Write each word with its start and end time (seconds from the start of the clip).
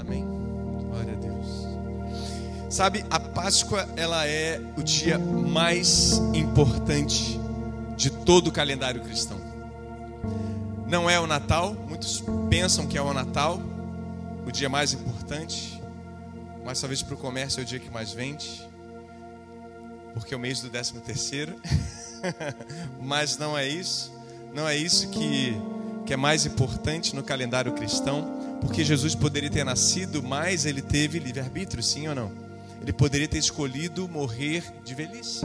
Amém. 0.00 0.24
Glória 0.90 1.12
a 1.12 1.16
Deus. 1.16 1.64
Sabe, 2.68 3.04
a 3.10 3.20
Páscoa 3.20 3.88
ela 3.96 4.26
é 4.26 4.60
o 4.76 4.82
dia 4.82 5.18
mais 5.18 6.18
importante 6.34 7.40
de 7.96 8.10
todo 8.10 8.48
o 8.48 8.52
calendário 8.52 9.00
cristão. 9.00 9.38
Não 10.86 11.08
é 11.08 11.18
o 11.18 11.26
Natal, 11.26 11.74
muitos 11.88 12.22
pensam 12.50 12.86
que 12.86 12.98
é 12.98 13.02
o 13.02 13.12
Natal, 13.14 13.60
o 14.46 14.50
dia 14.50 14.68
mais 14.68 14.92
importante, 14.92 15.80
mas 16.64 16.80
talvez 16.80 17.02
para 17.02 17.14
o 17.14 17.16
comércio 17.16 17.60
é 17.60 17.62
o 17.62 17.66
dia 17.66 17.78
que 17.78 17.90
mais 17.90 18.12
vende, 18.12 18.68
porque 20.12 20.34
é 20.34 20.36
o 20.36 20.40
mês 20.40 20.60
do 20.60 20.68
13 20.68 20.94
terceiro. 21.00 21.54
mas 23.00 23.36
não 23.36 23.56
é 23.56 23.66
isso, 23.66 24.12
não 24.52 24.68
é 24.68 24.76
isso 24.76 25.08
que, 25.10 25.56
que 26.06 26.12
é 26.12 26.16
mais 26.16 26.46
importante 26.46 27.14
no 27.14 27.22
calendário 27.22 27.72
cristão, 27.72 28.43
porque 28.64 28.82
Jesus 28.82 29.14
poderia 29.14 29.50
ter 29.50 29.62
nascido, 29.62 30.22
mas 30.22 30.64
ele 30.64 30.80
teve 30.80 31.18
livre-arbítrio, 31.18 31.82
sim 31.82 32.08
ou 32.08 32.14
não? 32.14 32.32
Ele 32.80 32.92
poderia 32.92 33.28
ter 33.28 33.38
escolhido 33.38 34.08
morrer 34.08 34.64
de 34.82 34.94
velhice. 34.94 35.44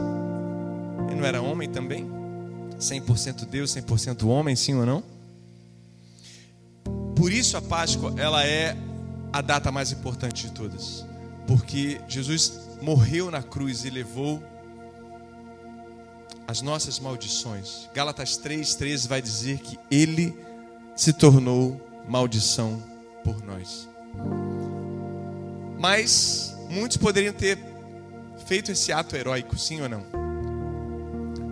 Ele 1.06 1.16
não 1.16 1.26
era 1.26 1.40
homem 1.40 1.68
também? 1.68 2.10
100% 2.78 3.44
Deus, 3.44 3.74
100% 3.76 4.26
homem, 4.26 4.56
sim 4.56 4.74
ou 4.74 4.86
não? 4.86 5.04
Por 7.14 7.30
isso 7.30 7.58
a 7.58 7.62
Páscoa, 7.62 8.14
ela 8.16 8.44
é 8.44 8.74
a 9.32 9.42
data 9.42 9.70
mais 9.70 9.92
importante 9.92 10.46
de 10.46 10.52
todas. 10.52 11.04
Porque 11.46 12.00
Jesus 12.08 12.58
morreu 12.80 13.30
na 13.30 13.42
cruz 13.42 13.84
e 13.84 13.90
levou 13.90 14.42
as 16.48 16.62
nossas 16.62 16.98
maldições. 16.98 17.86
Gálatas 17.94 18.38
3:13 18.38 19.06
vai 19.06 19.20
dizer 19.20 19.58
que 19.58 19.78
ele 19.90 20.34
se 20.96 21.12
tornou 21.12 21.80
maldição 22.08 22.89
por 23.24 23.42
nós. 23.44 23.88
Mas 25.78 26.56
muitos 26.68 26.96
poderiam 26.96 27.32
ter 27.32 27.58
feito 28.46 28.72
esse 28.72 28.92
ato 28.92 29.16
heróico, 29.16 29.58
sim 29.58 29.80
ou 29.80 29.88
não? 29.88 30.04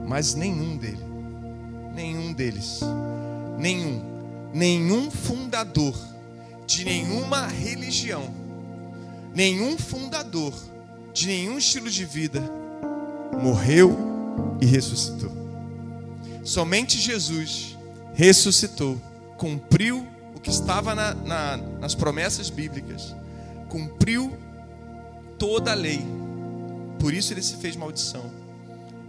Mas 0.06 0.34
nenhum 0.34 0.76
dele, 0.76 1.04
nenhum 1.94 2.32
deles, 2.32 2.80
nenhum, 3.58 4.02
nenhum 4.52 5.10
fundador 5.10 5.94
de 6.66 6.84
nenhuma 6.84 7.46
religião, 7.46 8.34
nenhum 9.34 9.76
fundador 9.78 10.52
de 11.12 11.26
nenhum 11.26 11.58
estilo 11.58 11.90
de 11.90 12.04
vida 12.04 12.42
morreu 13.40 13.96
e 14.60 14.66
ressuscitou. 14.66 15.32
Somente 16.44 16.98
Jesus 16.98 17.76
ressuscitou, 18.14 19.00
cumpriu 19.36 20.06
o 20.38 20.40
que 20.40 20.50
estava 20.50 20.94
na, 20.94 21.14
na, 21.14 21.56
nas 21.56 21.96
promessas 21.96 22.48
bíblicas, 22.48 23.14
cumpriu 23.68 24.32
toda 25.36 25.72
a 25.72 25.74
lei. 25.74 26.00
Por 27.00 27.12
isso 27.12 27.32
ele 27.32 27.42
se 27.42 27.56
fez 27.56 27.74
maldição, 27.74 28.30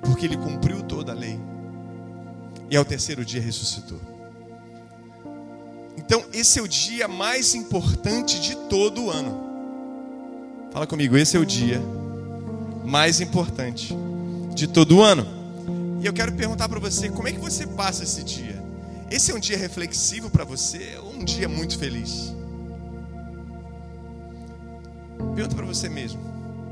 porque 0.02 0.26
ele 0.26 0.36
cumpriu 0.36 0.82
toda 0.82 1.12
a 1.12 1.16
lei. 1.16 1.40
E 2.68 2.76
ao 2.76 2.84
terceiro 2.84 3.24
dia 3.24 3.40
ressuscitou. 3.40 4.02
Então, 5.96 6.26
esse 6.34 6.58
é 6.58 6.64
o 6.64 6.68
dia 6.68 7.08
mais 7.08 7.54
importante 7.54 8.40
de 8.40 8.56
todo 8.68 9.04
o 9.04 9.12
ano. 9.12 9.50
Fala 10.72 10.88
comigo, 10.88 11.16
esse 11.16 11.38
é 11.38 11.40
o 11.40 11.46
dia 11.46 11.80
mais 12.84 13.22
importante 13.22 13.96
de 14.56 14.66
todo 14.66 14.98
o 14.98 15.04
ano. 15.04 15.28
E 16.02 16.08
eu 16.08 16.14
quero 16.14 16.32
perguntar 16.34 16.68
para 16.68 16.80
você, 16.80 17.08
como 17.10 17.28
é 17.28 17.32
que 17.32 17.40
você 17.40 17.68
passa 17.68 18.04
esse 18.04 18.24
dia? 18.24 18.64
Esse 19.12 19.32
é 19.32 19.36
um 19.36 19.40
dia 19.40 19.58
reflexivo 19.58 20.30
para 20.32 20.44
você 20.44 20.98
um 21.20 21.26
dia 21.26 21.50
muito 21.50 21.78
feliz? 21.78 22.34
Pergunta 25.36 25.56
para 25.56 25.66
você 25.66 25.90
mesmo. 25.90 26.22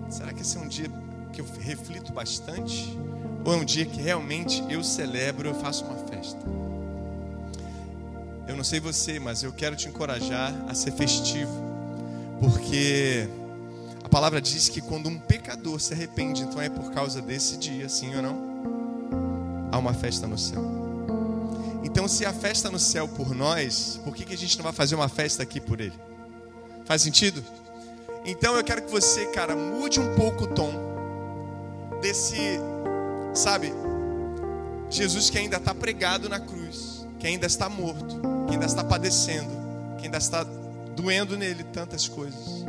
Será 0.09 0.31
que 0.31 0.42
esse 0.42 0.58
é 0.58 0.62
um 0.62 0.67
dia 0.67 0.89
que 1.34 1.42
eu 1.42 1.45
reflito 1.59 2.14
bastante? 2.14 2.98
Ou 3.44 3.54
é 3.54 3.58
um 3.58 3.66
dia 3.66 3.86
que 3.86 4.02
realmente 4.02 4.64
eu 4.70 4.83
celebro, 4.83 5.49
eu 5.49 5.55
faço 5.55 5.83
uma 5.83 5.98
festa? 6.08 6.39
Eu 8.48 8.55
não 8.55 8.64
sei 8.64 8.80
você, 8.80 9.20
mas 9.20 9.44
eu 9.44 9.52
quero 9.52 9.76
te 9.76 9.89
encorajar 9.89 10.54
a 10.67 10.73
ser 10.73 10.92
festivo. 10.92 11.52
Porque 12.39 13.27
a 14.04 14.08
palavra 14.08 14.42
diz 14.42 14.70
que 14.70 14.80
quando 14.80 15.10
um 15.10 15.20
pecador 15.20 15.80
se 15.82 15.94
arrepende, 15.94 16.44
então 16.44 16.61
é 16.61 16.70
por 16.70 16.92
causa 16.92 17.21
desse 17.21 17.58
dia, 17.58 17.89
sim 17.89 18.16
ou 18.16 18.21
não? 18.21 19.70
Há 19.71 19.77
uma 19.77 19.94
festa 19.94 20.26
no 20.26 20.38
céu. 20.38 20.86
Então, 21.87 22.05
se 22.05 22.25
a 22.25 22.33
festa 22.33 22.70
no 22.70 22.77
céu 22.77 23.08
por 23.08 23.33
nós, 23.33 23.98
por 24.03 24.14
que, 24.14 24.25
que 24.25 24.33
a 24.33 24.37
gente 24.37 24.58
não 24.58 24.64
vai 24.64 24.73
fazer 24.73 24.93
uma 24.93 25.08
festa 25.08 25.42
aqui 25.42 25.61
por 25.61 25.80
ele? 25.80 25.93
Faz 26.86 27.02
sentido? 27.02 27.42
Então 28.25 28.58
eu 28.58 28.64
quero 28.64 28.81
que 28.81 28.92
você, 28.92 29.25
cara, 29.27 29.55
mude 29.55 29.97
um 29.97 30.14
pouco 30.14 30.43
o 30.43 30.47
tom 30.47 30.70
desse, 32.02 32.36
sabe, 33.33 33.71
Jesus 34.89 35.30
que 35.30 35.37
ainda 35.37 35.55
está 35.55 35.73
pregado 35.73 36.27
na 36.27 36.42
cruz, 36.42 37.08
que 37.17 37.26
ainda 37.26 37.47
está 37.47 37.70
morto, 37.70 38.20
que 38.47 38.53
ainda 38.53 38.65
está 38.65 38.83
padecendo, 38.83 39.49
que 39.97 40.05
ainda 40.08 40.17
está 40.17 40.43
doendo 40.93 41.37
nele 41.37 41.64
tantas 41.64 42.05
coisas. 42.05 42.65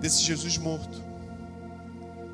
desse 0.00 0.22
Jesus 0.22 0.56
morto, 0.58 1.02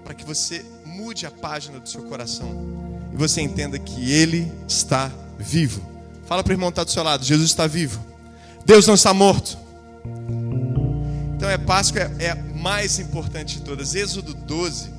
para 0.03 0.15
que 0.15 0.25
você 0.25 0.65
mude 0.85 1.27
a 1.27 1.31
página 1.31 1.81
do 1.81 1.89
seu 1.89 2.05
coração 2.05 2.84
e 3.15 3.17
você 3.17 3.41
entenda 3.41 3.79
que 3.79 4.13
Ele 4.13 4.53
está 4.69 5.11
vivo. 5.39 5.81
Fala 6.27 6.43
para 6.43 6.51
o 6.51 6.55
irmão 6.55 6.71
que 6.71 6.73
está 6.73 6.85
do 6.85 6.91
seu 6.91 7.03
lado: 7.03 7.25
Jesus 7.25 7.49
está 7.49 7.67
vivo, 7.67 8.05
Deus 8.67 8.87
não 8.87 8.95
está 8.95 9.15
morto. 9.15 9.57
Então 11.37 11.49
é 11.49 11.57
Páscoa 11.57 12.01
é, 12.19 12.27
é 12.27 12.35
mais 12.35 12.99
importante 12.99 13.59
de 13.59 13.63
todas. 13.63 13.95
Êxodo 13.95 14.35
12. 14.35 14.93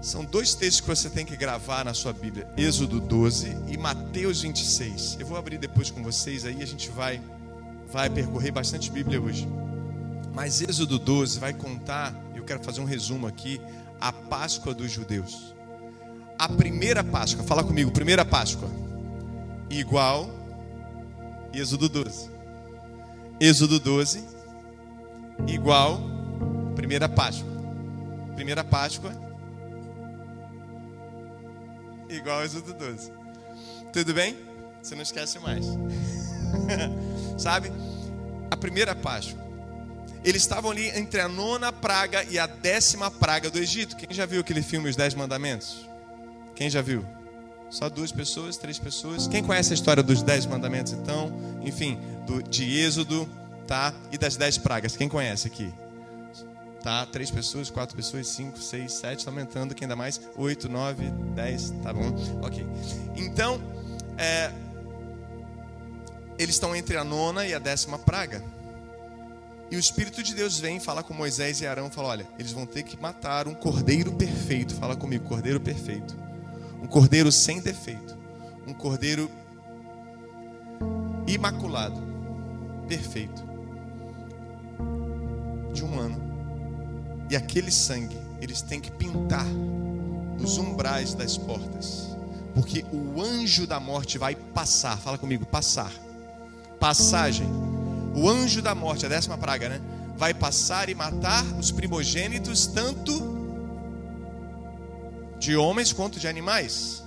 São 0.00 0.24
dois 0.24 0.54
textos 0.54 0.80
que 0.80 0.86
você 0.86 1.10
tem 1.10 1.26
que 1.26 1.36
gravar 1.36 1.84
na 1.84 1.92
sua 1.92 2.12
Bíblia: 2.12 2.48
Êxodo 2.56 3.00
12 3.00 3.56
e 3.66 3.76
Mateus 3.76 4.42
26. 4.42 5.16
Eu 5.18 5.26
vou 5.26 5.36
abrir 5.36 5.58
depois 5.58 5.90
com 5.90 6.02
vocês 6.02 6.44
aí, 6.44 6.62
a 6.62 6.66
gente 6.66 6.90
vai, 6.90 7.20
vai 7.90 8.08
percorrer 8.08 8.52
bastante 8.52 8.88
Bíblia 8.90 9.20
hoje. 9.20 9.48
Mas 10.32 10.62
Êxodo 10.62 10.96
12 11.00 11.40
vai 11.40 11.52
contar, 11.52 12.14
eu 12.36 12.44
quero 12.44 12.62
fazer 12.62 12.80
um 12.80 12.84
resumo 12.84 13.26
aqui, 13.26 13.60
a 14.00 14.12
Páscoa 14.12 14.72
dos 14.72 14.92
judeus. 14.92 15.57
A 16.38 16.48
primeira 16.48 17.02
Páscoa, 17.02 17.42
fala 17.42 17.64
comigo, 17.64 17.90
primeira 17.90 18.24
Páscoa, 18.24 18.68
igual 19.68 20.30
Êxodo 21.52 21.88
12. 21.88 22.30
Êxodo 23.40 23.80
12, 23.80 24.24
igual 25.48 26.00
primeira 26.76 27.08
Páscoa. 27.08 27.48
Primeira 28.36 28.62
Páscoa, 28.62 29.12
igual 32.08 32.44
Êxodo 32.44 32.72
12. 32.72 33.10
Tudo 33.92 34.14
bem? 34.14 34.36
Você 34.80 34.94
não 34.94 35.02
esquece 35.02 35.40
mais. 35.40 35.66
Sabe? 37.36 37.72
A 38.48 38.56
primeira 38.56 38.94
Páscoa 38.94 39.48
eles 40.24 40.42
estavam 40.42 40.70
ali 40.70 40.88
entre 40.90 41.20
a 41.20 41.28
nona 41.28 41.72
praga 41.72 42.24
e 42.24 42.38
a 42.38 42.46
décima 42.46 43.10
praga 43.10 43.50
do 43.50 43.58
Egito. 43.58 43.96
Quem 43.96 44.08
já 44.10 44.26
viu 44.26 44.40
aquele 44.40 44.62
filme 44.62 44.88
Os 44.88 44.96
Dez 44.96 45.14
Mandamentos? 45.14 45.87
Quem 46.58 46.68
já 46.68 46.82
viu? 46.82 47.06
Só 47.70 47.88
duas 47.88 48.10
pessoas, 48.10 48.56
três 48.56 48.80
pessoas. 48.80 49.28
Quem 49.28 49.44
conhece 49.44 49.72
a 49.72 49.74
história 49.74 50.02
dos 50.02 50.24
Dez 50.24 50.44
Mandamentos, 50.44 50.92
então? 50.92 51.32
Enfim, 51.62 51.96
do, 52.26 52.42
de 52.42 52.80
Êxodo, 52.80 53.28
tá? 53.64 53.94
E 54.10 54.18
das 54.18 54.36
dez 54.36 54.58
pragas. 54.58 54.96
Quem 54.96 55.08
conhece 55.08 55.46
aqui? 55.46 55.72
Tá? 56.82 57.06
Três 57.06 57.30
pessoas, 57.30 57.70
quatro 57.70 57.94
pessoas, 57.94 58.26
cinco, 58.26 58.58
seis, 58.58 58.94
sete, 58.94 59.20
está 59.20 59.30
aumentando. 59.30 59.72
Quem 59.72 59.86
dá 59.86 59.94
mais? 59.94 60.20
Oito, 60.34 60.68
nove, 60.68 61.08
dez, 61.32 61.72
tá 61.80 61.92
bom? 61.92 62.12
Ok. 62.42 62.66
Então, 63.14 63.62
é, 64.16 64.50
eles 66.40 66.56
estão 66.56 66.74
entre 66.74 66.96
a 66.96 67.04
nona 67.04 67.46
e 67.46 67.54
a 67.54 67.60
décima 67.60 68.00
praga. 68.00 68.42
E 69.70 69.76
o 69.76 69.78
Espírito 69.78 70.24
de 70.24 70.34
Deus 70.34 70.58
vem 70.58 70.80
falar 70.80 71.04
com 71.04 71.14
Moisés 71.14 71.60
e 71.60 71.68
Arão, 71.68 71.88
fala: 71.88 72.08
olha, 72.08 72.26
eles 72.36 72.50
vão 72.50 72.66
ter 72.66 72.82
que 72.82 73.00
matar 73.00 73.46
um 73.46 73.54
cordeiro 73.54 74.10
perfeito. 74.10 74.74
Fala 74.74 74.96
comigo, 74.96 75.24
cordeiro 75.24 75.60
perfeito. 75.60 76.26
Um 76.82 76.86
cordeiro 76.86 77.30
sem 77.30 77.60
defeito. 77.60 78.16
Um 78.66 78.72
cordeiro 78.72 79.30
imaculado, 81.26 82.00
perfeito. 82.86 83.42
De 85.72 85.84
um 85.84 85.98
ano. 85.98 86.20
E 87.30 87.36
aquele 87.36 87.70
sangue, 87.70 88.18
eles 88.40 88.62
têm 88.62 88.80
que 88.80 88.90
pintar 88.90 89.46
os 90.42 90.58
umbrais 90.58 91.14
das 91.14 91.36
portas. 91.36 92.16
Porque 92.54 92.84
o 92.92 93.20
anjo 93.20 93.66
da 93.66 93.78
morte 93.78 94.18
vai 94.18 94.34
passar. 94.34 94.96
Fala 94.98 95.18
comigo, 95.18 95.44
passar. 95.44 95.92
Passagem 96.80 97.46
o 98.18 98.28
anjo 98.28 98.60
da 98.60 98.74
morte, 98.74 99.06
a 99.06 99.08
décima 99.08 99.38
praga, 99.38 99.68
né? 99.68 99.80
Vai 100.16 100.34
passar 100.34 100.88
e 100.88 100.94
matar 100.94 101.44
os 101.58 101.70
primogênitos, 101.70 102.66
tanto 102.66 103.37
de 105.38 105.56
homens 105.56 105.92
quanto 105.92 106.18
de 106.18 106.26
animais. 106.26 107.02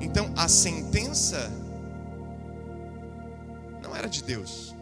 Então 0.00 0.32
a 0.36 0.48
sentença 0.48 1.50
não 3.82 3.96
era 3.96 4.08
de 4.08 4.22
Deus. 4.22 4.74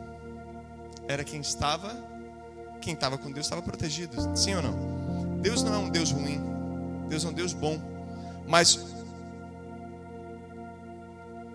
Era 1.07 1.25
quem 1.25 1.41
estava, 1.41 1.97
quem 2.81 2.95
estava 2.95 3.19
com 3.19 3.31
Deus 3.31 3.47
estava 3.47 3.63
protegido. 3.63 4.37
Sim 4.37 4.57
ou 4.57 4.63
não? 4.63 5.39
Deus 5.41 5.63
não 5.63 5.75
é 5.75 5.79
um 5.79 5.89
Deus 5.89 6.11
ruim. 6.11 6.41
Deus 7.09 7.25
é 7.25 7.29
um 7.29 7.33
Deus 7.33 7.53
bom. 7.53 7.81
Mas 8.47 8.79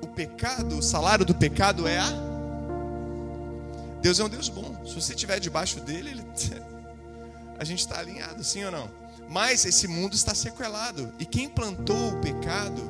o 0.02 0.08
pecado, 0.08 0.78
o 0.78 0.82
salário 0.82 1.26
do 1.26 1.36
pecado 1.36 1.88
é 1.88 2.00
a. 2.00 2.08
Deus 4.02 4.20
é 4.20 4.24
um 4.24 4.30
Deus 4.30 4.50
bom. 4.50 4.76
Se 4.86 4.94
você 4.94 5.14
estiver 5.14 5.40
debaixo 5.40 5.80
dele, 5.80 6.12
ele... 6.12 6.24
a 7.58 7.64
gente 7.64 7.80
está 7.80 8.00
alinhado, 8.00 8.44
sim 8.44 8.64
ou 8.66 8.72
não? 8.72 9.05
Mas 9.30 9.66
esse 9.66 9.88
mundo 9.88 10.14
está 10.14 10.34
sequelado. 10.36 11.12
E 11.20 11.26
quem 11.26 11.50
plantou 11.50 12.14
o 12.14 12.22
pecado 12.22 12.82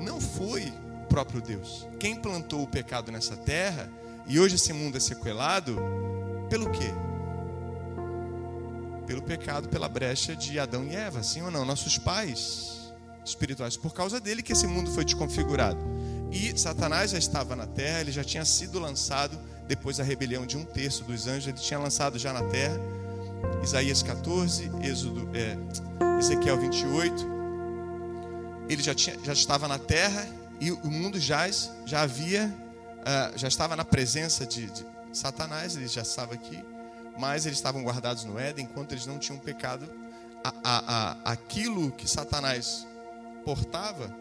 não 0.00 0.20
foi 0.20 0.72
o 1.02 1.06
próprio 1.08 1.40
Deus. 1.40 1.86
Quem 1.98 2.16
plantou 2.16 2.62
o 2.62 2.66
pecado 2.66 3.10
nessa 3.10 3.36
terra, 3.36 3.90
e 4.26 4.38
hoje 4.38 4.56
esse 4.56 4.72
mundo 4.72 4.96
é 4.96 5.00
sequelado, 5.00 5.78
pelo 6.48 6.70
quê? 6.70 6.92
Pelo 9.06 9.22
pecado, 9.22 9.68
pela 9.68 9.88
brecha 9.88 10.34
de 10.34 10.58
Adão 10.58 10.84
e 10.84 10.94
Eva, 10.94 11.22
sim 11.22 11.42
ou 11.42 11.50
não? 11.50 11.64
Nossos 11.64 11.96
pais 11.98 12.92
espirituais. 13.24 13.76
Por 13.76 13.92
causa 13.92 14.20
dele 14.20 14.42
que 14.42 14.52
esse 14.52 14.66
mundo 14.66 14.90
foi 14.90 15.04
desconfigurado. 15.04 15.78
E 16.30 16.56
Satanás 16.58 17.12
já 17.12 17.18
estava 17.18 17.54
na 17.54 17.66
terra, 17.66 18.00
ele 18.00 18.12
já 18.12 18.24
tinha 18.24 18.44
sido 18.44 18.78
lançado 18.78 19.38
depois 19.66 19.96
da 19.96 20.04
rebelião 20.04 20.46
de 20.46 20.56
um 20.56 20.64
terço 20.64 21.04
dos 21.04 21.26
anjos, 21.26 21.48
ele 21.48 21.58
tinha 21.58 21.78
lançado 21.78 22.18
já 22.18 22.32
na 22.32 22.42
terra. 22.44 22.78
Isaías 23.62 24.02
14, 24.02 24.70
Êxodo, 24.82 25.28
é, 25.34 25.56
Ezequiel 26.18 26.58
28. 26.60 27.36
Ele 28.68 28.82
já, 28.82 28.94
tinha, 28.94 29.16
já 29.22 29.32
estava 29.32 29.66
na 29.68 29.78
terra 29.78 30.26
e 30.60 30.70
o 30.70 30.90
mundo 30.90 31.20
já, 31.20 31.48
já 31.84 32.02
havia, 32.02 32.52
uh, 33.00 33.38
já 33.38 33.48
estava 33.48 33.76
na 33.76 33.84
presença 33.84 34.46
de, 34.46 34.66
de 34.66 34.86
Satanás, 35.12 35.76
ele 35.76 35.88
já 35.88 36.02
estava 36.02 36.34
aqui, 36.34 36.64
mas 37.18 37.46
eles 37.46 37.58
estavam 37.58 37.82
guardados 37.82 38.24
no 38.24 38.38
Éden 38.38 38.64
enquanto 38.64 38.92
eles 38.92 39.06
não 39.06 39.18
tinham 39.18 39.38
pecado. 39.38 39.88
A, 40.44 40.52
a, 40.62 40.78
a, 41.28 41.32
aquilo 41.32 41.90
que 41.92 42.08
Satanás 42.08 42.86
portava 43.44 44.14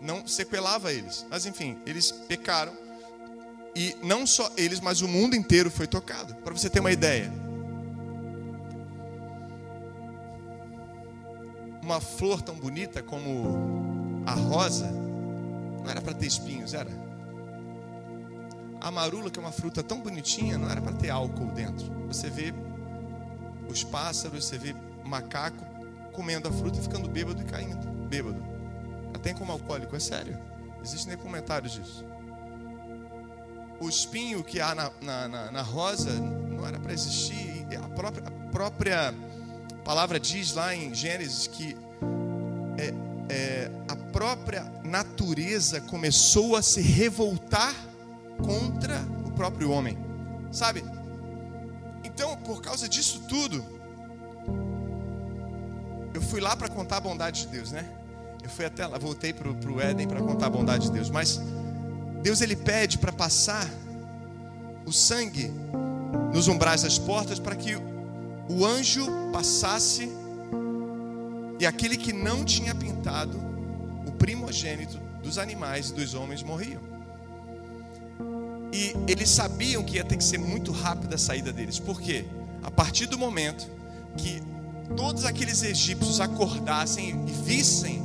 não 0.00 0.26
sequelava 0.26 0.92
eles. 0.92 1.26
Mas 1.30 1.46
enfim, 1.46 1.78
eles 1.86 2.10
pecaram 2.12 2.72
e 3.74 3.96
não 4.02 4.26
só 4.26 4.50
eles, 4.56 4.80
mas 4.80 5.00
o 5.02 5.08
mundo 5.08 5.34
inteiro 5.34 5.70
foi 5.70 5.86
tocado. 5.86 6.34
Para 6.36 6.52
você 6.52 6.70
ter 6.70 6.80
uma 6.80 6.92
ideia, 6.92 7.32
uma 11.84 12.00
flor 12.00 12.40
tão 12.40 12.54
bonita 12.54 13.02
como 13.02 14.22
a 14.26 14.32
rosa 14.32 14.90
não 15.82 15.90
era 15.90 16.00
para 16.00 16.14
ter 16.14 16.26
espinhos, 16.26 16.72
era. 16.72 16.90
A 18.80 18.90
marula, 18.90 19.30
que 19.30 19.38
é 19.38 19.42
uma 19.42 19.52
fruta 19.52 19.82
tão 19.82 20.00
bonitinha, 20.00 20.56
não 20.56 20.70
era 20.70 20.80
para 20.80 20.94
ter 20.94 21.10
álcool 21.10 21.52
dentro. 21.52 21.86
Você 22.08 22.30
vê 22.30 22.54
os 23.68 23.84
pássaros, 23.84 24.46
você 24.46 24.56
vê 24.56 24.74
macaco 25.04 25.64
comendo 26.12 26.48
a 26.48 26.52
fruta 26.52 26.78
e 26.78 26.82
ficando 26.82 27.08
bêbado 27.08 27.42
e 27.42 27.44
caindo. 27.44 27.86
Bêbado. 28.08 28.42
Até 29.12 29.34
como 29.34 29.52
alcoólico, 29.52 29.94
é 29.94 30.00
sério. 30.00 30.38
Existem 30.82 31.16
comentários 31.18 31.72
disso. 31.72 32.04
O 33.78 33.88
espinho 33.88 34.42
que 34.42 34.60
há 34.60 34.74
na, 34.74 34.90
na, 35.02 35.28
na, 35.28 35.50
na 35.50 35.62
rosa 35.62 36.12
não 36.12 36.66
era 36.66 36.78
para 36.78 36.92
existir. 36.92 37.66
A 37.82 37.88
própria, 37.88 38.26
a 38.26 38.30
própria 38.50 39.14
palavra 39.84 40.18
diz 40.18 40.54
lá 40.54 40.74
em 40.74 40.94
Gênesis 40.94 41.46
que 41.46 41.76
é, 42.78 42.94
é, 43.28 43.70
a 43.86 43.94
própria 43.94 44.64
natureza 44.82 45.80
começou 45.82 46.56
a 46.56 46.62
se 46.62 46.80
revoltar 46.80 47.74
contra 48.42 48.98
o 49.26 49.30
próprio 49.32 49.70
homem, 49.70 49.98
sabe? 50.50 50.82
Então, 52.02 52.36
por 52.38 52.62
causa 52.62 52.88
disso 52.88 53.24
tudo, 53.28 53.64
eu 56.14 56.22
fui 56.22 56.40
lá 56.40 56.56
para 56.56 56.68
contar 56.68 56.96
a 56.96 57.00
bondade 57.00 57.42
de 57.42 57.48
Deus, 57.48 57.70
né? 57.70 57.86
Eu 58.42 58.48
fui 58.48 58.64
até 58.64 58.86
lá, 58.86 58.98
voltei 58.98 59.32
para 59.32 59.48
o 59.48 59.80
Éden 59.80 60.06
para 60.06 60.20
contar 60.20 60.46
a 60.46 60.50
bondade 60.50 60.86
de 60.86 60.92
Deus, 60.92 61.10
mas 61.10 61.40
Deus 62.22 62.40
ele 62.40 62.56
pede 62.56 62.98
para 62.98 63.12
passar 63.12 63.68
o 64.86 64.92
sangue 64.92 65.50
nos 66.32 66.48
umbrais 66.48 66.82
das 66.82 66.98
portas 66.98 67.38
para 67.38 67.54
que 67.54 67.76
o 68.48 68.64
anjo 68.64 69.06
passasse 69.34 70.08
e 71.58 71.66
aquele 71.66 71.96
que 71.96 72.12
não 72.12 72.44
tinha 72.44 72.72
pintado, 72.72 73.36
o 74.06 74.12
primogênito 74.12 74.96
dos 75.24 75.38
animais 75.38 75.90
e 75.90 75.94
dos 75.94 76.14
homens 76.14 76.40
morriam. 76.44 76.80
E 78.72 78.94
eles 79.08 79.28
sabiam 79.28 79.82
que 79.82 79.96
ia 79.96 80.04
ter 80.04 80.16
que 80.16 80.22
ser 80.22 80.38
muito 80.38 80.70
rápida 80.70 81.16
a 81.16 81.18
saída 81.18 81.52
deles. 81.52 81.80
Por 81.80 82.00
quê? 82.00 82.26
A 82.62 82.70
partir 82.70 83.06
do 83.06 83.18
momento 83.18 83.68
que 84.16 84.40
todos 84.96 85.24
aqueles 85.24 85.64
egípcios 85.64 86.20
acordassem 86.20 87.10
e 87.26 87.32
vissem 87.32 88.02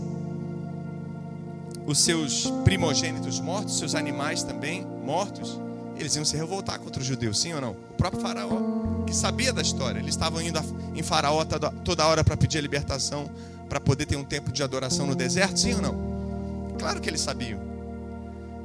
os 1.86 2.00
seus 2.00 2.50
primogênitos 2.64 3.40
mortos, 3.40 3.78
seus 3.78 3.94
animais 3.94 4.42
também 4.42 4.84
mortos, 5.06 5.60
eles 6.02 6.16
iam 6.16 6.26
se 6.26 6.36
revoltar 6.36 6.80
contra 6.80 7.02
os 7.02 7.08
judeus, 7.08 7.40
sim 7.40 7.54
ou 7.54 7.62
não? 7.62 7.72
O 7.72 7.94
próprio 7.98 8.22
faraó, 8.22 9.04
que 9.06 9.16
sabia 9.16 9.52
da 9.52 9.62
história, 9.62 10.00
eles 10.00 10.12
estavam 10.16 10.42
indo 10.42 10.60
em 10.96 11.04
faraó 11.04 11.46
toda 11.84 12.08
hora 12.08 12.24
para 12.24 12.38
pedir 12.38 12.58
a 12.58 12.62
libertação, 12.62 13.30
para 13.68 13.80
poder 13.80 14.06
ter 14.06 14.16
um 14.16 14.24
tempo 14.24 14.52
de 14.52 14.64
adoração 14.64 15.06
no 15.06 15.16
deserto, 15.16 15.60
sim 15.60 15.76
ou 15.76 15.82
não? 15.82 16.76
Claro 16.78 17.02
que 17.02 17.10
eles 17.10 17.22
sabiam 17.22 17.60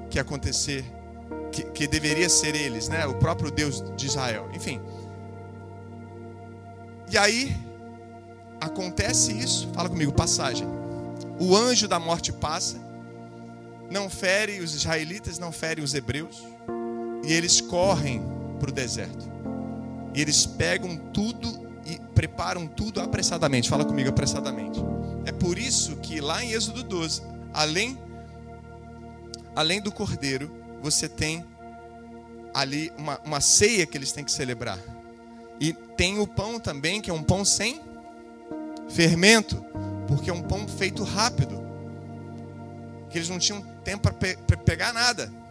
que 0.08 0.18
ia 0.18 0.22
acontecer, 0.22 0.84
que, 1.50 1.64
que 1.64 1.86
deveria 1.86 2.28
ser 2.28 2.54
eles, 2.54 2.88
né? 2.88 3.06
O 3.06 3.14
próprio 3.14 3.50
Deus 3.50 3.82
de 3.96 4.06
Israel, 4.06 4.48
enfim. 4.54 4.80
E 7.10 7.18
aí 7.18 7.56
acontece 8.60 9.32
isso, 9.32 9.68
fala 9.74 9.88
comigo, 9.88 10.12
passagem. 10.12 10.66
O 11.38 11.56
anjo 11.56 11.88
da 11.88 11.98
morte 11.98 12.32
passa, 12.32 12.78
não 13.90 14.08
fere 14.08 14.60
os 14.60 14.74
israelitas, 14.74 15.38
não 15.38 15.52
fere 15.52 15.82
os 15.82 15.94
hebreus 15.94 16.53
e 17.26 17.32
eles 17.32 17.60
correm 17.60 18.22
para 18.58 18.70
o 18.70 18.72
deserto. 18.72 19.30
E 20.14 20.20
eles 20.20 20.46
pegam 20.46 20.96
tudo 20.96 21.68
e 21.86 21.98
preparam 22.14 22.66
tudo 22.66 23.00
apressadamente. 23.00 23.68
Fala 23.68 23.84
comigo 23.84 24.08
apressadamente. 24.08 24.80
É 25.24 25.32
por 25.32 25.58
isso 25.58 25.96
que 25.96 26.20
lá 26.20 26.44
em 26.44 26.52
Êxodo 26.52 26.82
12, 26.82 27.22
além, 27.52 27.98
além 29.56 29.80
do 29.80 29.90
cordeiro, 29.90 30.50
você 30.82 31.08
tem 31.08 31.44
ali 32.52 32.92
uma, 32.96 33.18
uma 33.24 33.40
ceia 33.40 33.86
que 33.86 33.96
eles 33.96 34.12
têm 34.12 34.24
que 34.24 34.32
celebrar. 34.32 34.78
E 35.58 35.72
tem 35.72 36.18
o 36.18 36.26
pão 36.26 36.60
também, 36.60 37.00
que 37.00 37.10
é 37.10 37.12
um 37.12 37.22
pão 37.22 37.44
sem 37.44 37.80
fermento, 38.88 39.64
porque 40.06 40.30
é 40.30 40.32
um 40.32 40.42
pão 40.42 40.68
feito 40.68 41.02
rápido. 41.02 41.64
Que 43.10 43.18
eles 43.18 43.28
não 43.28 43.38
tinham 43.38 43.62
tempo 43.82 44.02
para 44.02 44.12
pe 44.12 44.36
pegar 44.64 44.92
nada 44.92 45.43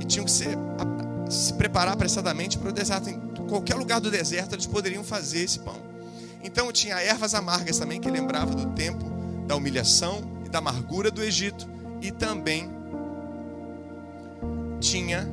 e 0.00 0.04
tinham 0.04 0.24
que 0.24 0.30
ser, 0.30 0.56
se 1.28 1.52
preparar 1.54 1.94
apressadamente 1.94 2.58
para 2.58 2.70
o 2.70 2.72
deserto. 2.72 3.10
Em 3.10 3.18
qualquer 3.48 3.74
lugar 3.74 4.00
do 4.00 4.10
deserto 4.10 4.54
eles 4.54 4.66
poderiam 4.66 5.04
fazer 5.04 5.40
esse 5.40 5.58
pão. 5.60 5.76
Então 6.42 6.70
tinha 6.72 7.00
ervas 7.00 7.34
amargas 7.34 7.78
também 7.78 8.00
que 8.00 8.10
lembrava 8.10 8.54
do 8.54 8.66
tempo 8.72 9.04
da 9.46 9.56
humilhação 9.56 10.22
e 10.44 10.48
da 10.48 10.58
amargura 10.58 11.10
do 11.10 11.22
Egito 11.22 11.68
e 12.00 12.10
também 12.10 12.70
tinha 14.80 15.28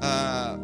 ah, 0.00 0.58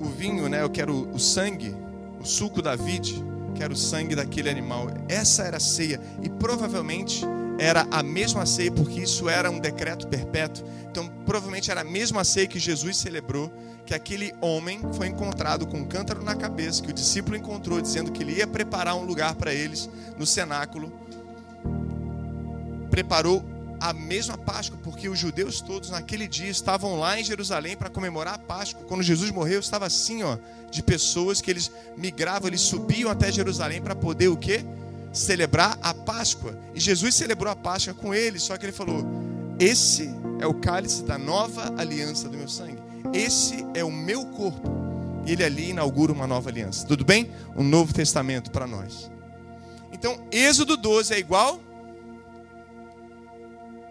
o 0.00 0.04
vinho, 0.06 0.48
né? 0.48 0.62
Eu 0.62 0.70
quero 0.70 1.08
o 1.12 1.18
sangue, 1.18 1.74
o 2.20 2.24
suco 2.24 2.62
da 2.62 2.74
vide, 2.74 3.22
quero 3.54 3.74
o 3.74 3.76
sangue 3.76 4.14
daquele 4.14 4.48
animal. 4.48 4.88
Essa 5.08 5.44
era 5.44 5.58
a 5.58 5.60
ceia 5.60 6.00
e 6.22 6.28
provavelmente 6.28 7.24
era 7.60 7.86
a 7.90 8.02
mesma 8.02 8.46
ceia, 8.46 8.72
porque 8.72 9.00
isso 9.00 9.28
era 9.28 9.50
um 9.50 9.60
decreto 9.60 10.08
perpétuo. 10.08 10.64
Então, 10.90 11.06
provavelmente 11.26 11.70
era 11.70 11.82
a 11.82 11.84
mesma 11.84 12.24
ceia 12.24 12.46
que 12.46 12.58
Jesus 12.58 12.96
celebrou, 12.96 13.52
que 13.84 13.92
aquele 13.92 14.32
homem 14.40 14.80
foi 14.94 15.08
encontrado 15.08 15.66
com 15.66 15.76
um 15.76 15.84
cântaro 15.84 16.24
na 16.24 16.34
cabeça, 16.34 16.82
que 16.82 16.88
o 16.88 16.92
discípulo 16.92 17.36
encontrou, 17.36 17.78
dizendo 17.78 18.10
que 18.10 18.22
ele 18.22 18.32
ia 18.32 18.46
preparar 18.46 18.96
um 18.96 19.04
lugar 19.04 19.34
para 19.34 19.52
eles 19.52 19.90
no 20.16 20.24
cenáculo. 20.24 20.90
Preparou 22.90 23.44
a 23.78 23.92
mesma 23.92 24.38
Páscoa, 24.38 24.78
porque 24.82 25.10
os 25.10 25.18
judeus 25.18 25.60
todos 25.60 25.90
naquele 25.90 26.26
dia 26.26 26.48
estavam 26.48 26.98
lá 26.98 27.20
em 27.20 27.24
Jerusalém 27.24 27.76
para 27.76 27.90
comemorar 27.90 28.36
a 28.36 28.38
Páscoa. 28.38 28.86
Quando 28.88 29.02
Jesus 29.02 29.30
morreu, 29.30 29.60
estava 29.60 29.84
assim, 29.84 30.22
ó, 30.22 30.38
de 30.70 30.82
pessoas 30.82 31.42
que 31.42 31.50
eles 31.50 31.70
migravam, 31.94 32.48
eles 32.48 32.62
subiam 32.62 33.10
até 33.10 33.30
Jerusalém 33.30 33.82
para 33.82 33.94
poder 33.94 34.28
o 34.28 34.36
quê? 34.36 34.64
Celebrar 35.12 35.78
a 35.82 35.92
Páscoa. 35.92 36.58
E 36.74 36.80
Jesus 36.80 37.14
celebrou 37.14 37.52
a 37.52 37.56
Páscoa 37.56 37.94
com 37.94 38.14
eles, 38.14 38.42
só 38.42 38.56
que 38.56 38.66
ele 38.66 38.72
falou: 38.72 39.04
Esse 39.58 40.10
é 40.38 40.46
o 40.46 40.54
cálice 40.54 41.02
da 41.04 41.18
nova 41.18 41.74
aliança 41.76 42.28
do 42.28 42.36
meu 42.36 42.48
sangue. 42.48 42.78
Esse 43.12 43.64
é 43.74 43.84
o 43.84 43.90
meu 43.90 44.26
corpo. 44.26 44.68
E 45.26 45.32
ele 45.32 45.44
ali 45.44 45.70
inaugura 45.70 46.12
uma 46.12 46.26
nova 46.26 46.48
aliança. 46.48 46.86
Tudo 46.86 47.04
bem? 47.04 47.30
Um 47.56 47.62
novo 47.62 47.92
testamento 47.92 48.50
para 48.50 48.66
nós. 48.66 49.10
Então, 49.92 50.18
Êxodo 50.30 50.76
12 50.76 51.12
é 51.12 51.18
igual? 51.18 51.60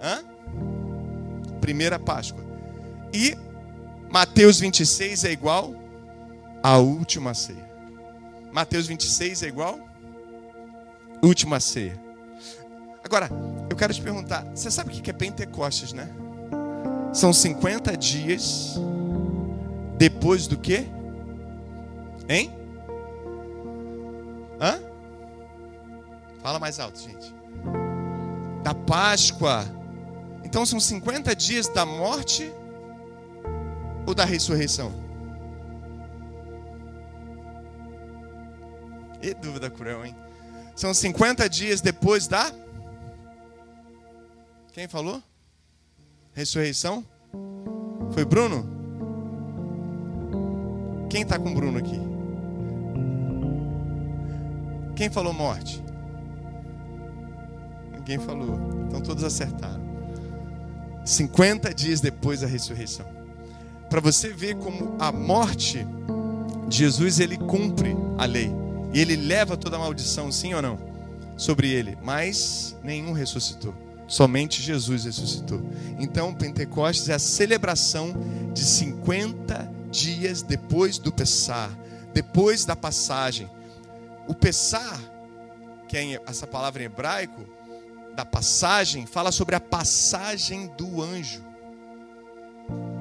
Hã? 0.02 0.24
Primeira 1.62 2.00
Páscoa. 2.00 2.44
E 3.14 3.38
Mateus 4.10 4.60
26 4.60 5.26
é 5.26 5.32
igual 5.32 5.76
à 6.64 6.78
última 6.78 7.34
ceia. 7.34 7.70
Mateus 8.52 8.88
26 8.88 9.44
é 9.44 9.48
igual 9.48 9.89
última 11.22 11.60
ceia. 11.60 12.00
Agora, 13.04 13.30
eu 13.70 13.76
quero 13.76 13.94
te 13.94 14.02
perguntar, 14.02 14.44
você 14.54 14.70
sabe 14.70 14.90
o 14.90 15.02
que 15.02 15.10
é 15.10 15.14
Pentecostes, 15.14 15.94
né? 15.94 16.10
São 17.14 17.34
50 17.34 17.98
dias 17.98 18.76
depois 19.98 20.48
do 20.48 20.58
quê? 20.58 20.86
Hein? 22.28 22.54
Hã? 24.62 24.80
Fala 26.42 26.60
mais 26.60 26.80
alto, 26.80 27.00
gente. 27.00 27.34
Da 28.64 28.74
Páscoa. 28.74 29.66
Então 30.44 30.66
são 30.66 30.80
50 30.80 31.36
dias 31.36 31.68
da 31.68 31.86
morte 31.86 32.52
ou 34.06 34.14
da 34.14 34.26
ressurreição? 34.26 34.92
E 39.22 39.34
dúvida 39.34 39.70
cruel, 39.70 40.06
hein? 40.06 40.16
São 40.80 40.94
50 40.94 41.50
dias 41.50 41.82
depois 41.82 42.26
da. 42.26 42.54
Quem 44.72 44.88
falou? 44.88 45.22
Ressurreição? 46.34 47.04
Foi 48.14 48.24
Bruno? 48.24 48.66
Quem 51.10 51.24
está 51.24 51.38
com 51.38 51.54
Bruno 51.54 51.80
aqui? 51.80 52.00
Quem 54.96 55.10
falou 55.10 55.34
morte? 55.34 55.84
Ninguém 57.92 58.18
falou. 58.18 58.58
Então 58.88 59.02
todos 59.02 59.26
acertaram. 59.26 59.84
50 61.04 61.74
dias 61.74 62.00
depois 62.00 62.40
da 62.40 62.48
ressurreição. 62.48 63.06
Para 63.90 64.00
você 64.00 64.30
ver 64.30 64.56
como 64.56 64.96
a 64.98 65.12
morte 65.12 65.86
de 66.70 66.78
Jesus 66.78 67.20
ele 67.20 67.38
cumpre 67.38 67.94
a 68.18 68.24
lei. 68.24 68.59
E 68.94 69.00
ele 69.00 69.16
leva 69.16 69.56
toda 69.56 69.76
a 69.76 69.80
maldição, 69.80 70.32
sim 70.32 70.54
ou 70.54 70.62
não? 70.62 70.80
Sobre 71.38 71.70
ele. 71.70 71.98
Mas 72.02 72.76
nenhum 72.84 73.12
ressuscitou. 73.12 73.74
Somente 74.08 74.62
Jesus 74.62 75.06
ressuscitou. 75.06 75.62
Então, 76.00 76.34
Pentecostes 76.34 77.10
é 77.10 77.14
a 77.14 77.20
celebração 77.20 78.14
de 78.54 78.64
50 78.64 79.72
dias 79.92 80.42
depois 80.42 80.98
do 80.98 81.12
Pessar, 81.12 81.70
depois 82.12 82.66
da 82.66 82.76
passagem. 82.76 83.48
O 84.28 84.34
Pessar, 84.34 85.00
que 85.88 85.96
é 85.96 86.20
essa 86.26 86.48
palavra 86.48 86.82
em 86.82 86.86
hebraico, 86.86 87.46
da 88.16 88.26
passagem, 88.26 89.06
fala 89.06 89.32
sobre 89.32 89.56
a 89.56 89.60
passagem 89.60 90.68
do 90.76 91.04
anjo. 91.04 91.44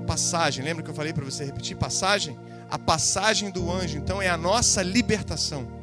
Passagem, 0.07 0.62
lembra 0.62 0.83
que 0.83 0.90
eu 0.90 0.95
falei 0.95 1.12
para 1.12 1.25
você 1.25 1.45
repetir? 1.45 1.76
Passagem? 1.76 2.38
A 2.71 2.78
passagem 2.78 3.50
do 3.50 3.71
anjo, 3.71 3.97
então 3.97 4.21
é 4.21 4.28
a 4.28 4.37
nossa 4.37 4.83
libertação. 4.83 5.77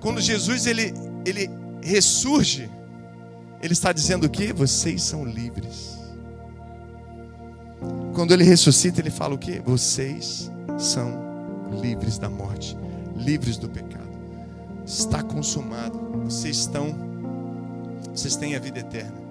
Quando 0.00 0.20
Jesus 0.20 0.66
ele, 0.66 0.94
ele 1.24 1.50
ressurge, 1.82 2.70
ele 3.62 3.72
está 3.72 3.92
dizendo 3.92 4.28
que 4.28 4.52
vocês 4.52 5.02
são 5.02 5.24
livres. 5.24 5.98
Quando 8.14 8.32
ele 8.32 8.44
ressuscita, 8.44 9.00
ele 9.00 9.10
fala 9.10 9.34
o 9.34 9.38
que? 9.38 9.60
Vocês 9.60 10.50
são 10.78 11.28
livres 11.80 12.18
da 12.18 12.28
morte, 12.28 12.76
livres 13.16 13.56
do 13.56 13.68
pecado. 13.68 14.08
Está 14.84 15.22
consumado. 15.22 15.98
Vocês 16.24 16.58
estão, 16.58 16.96
vocês 18.14 18.36
têm 18.36 18.54
a 18.54 18.58
vida 18.58 18.80
eterna. 18.80 19.28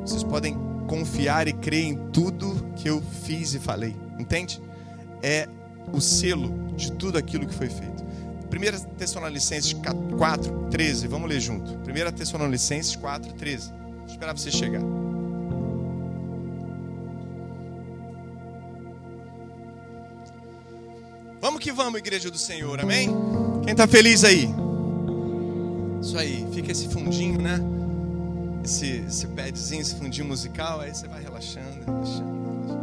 Vocês 0.00 0.22
podem 0.22 0.56
confiar 0.86 1.48
e 1.48 1.52
crer 1.52 1.84
em 1.84 1.96
tudo 2.10 2.64
que 2.76 2.88
eu 2.88 3.02
fiz 3.22 3.54
e 3.54 3.58
falei. 3.58 3.94
Entende? 4.18 4.60
É 5.22 5.48
o 5.92 6.00
selo 6.00 6.72
de 6.76 6.92
tudo 6.92 7.18
aquilo 7.18 7.46
que 7.46 7.54
foi 7.54 7.68
feito. 7.68 8.04
1 8.48 8.96
Tessalonicenses 8.96 9.74
4, 9.74 10.68
13. 10.70 11.06
Vamos 11.06 11.28
ler 11.28 11.40
junto. 11.40 11.72
1 11.72 12.12
Tessalonicenses 12.16 12.96
4, 12.96 13.32
13. 13.34 13.72
Vou 13.72 14.06
esperar 14.06 14.36
você 14.36 14.50
chegar. 14.50 14.82
Vamos 21.40 21.60
que 21.60 21.70
vamos, 21.70 21.98
igreja 22.00 22.30
do 22.30 22.38
Senhor, 22.38 22.80
amém? 22.80 23.08
Quem 23.62 23.72
está 23.72 23.86
feliz 23.86 24.24
aí? 24.24 24.48
Isso 26.02 26.18
aí, 26.18 26.46
fica 26.52 26.72
esse 26.72 26.88
fundinho, 26.88 27.40
né? 27.40 27.60
Esse, 28.64 29.04
esse 29.06 29.26
padzinho, 29.28 29.80
esse 29.80 29.94
fundinho 29.94 30.26
musical, 30.26 30.80
aí 30.80 30.94
você 30.94 31.06
vai 31.06 31.22
relaxando, 31.22 31.84
relaxando, 31.84 32.34
relaxando. 32.44 32.78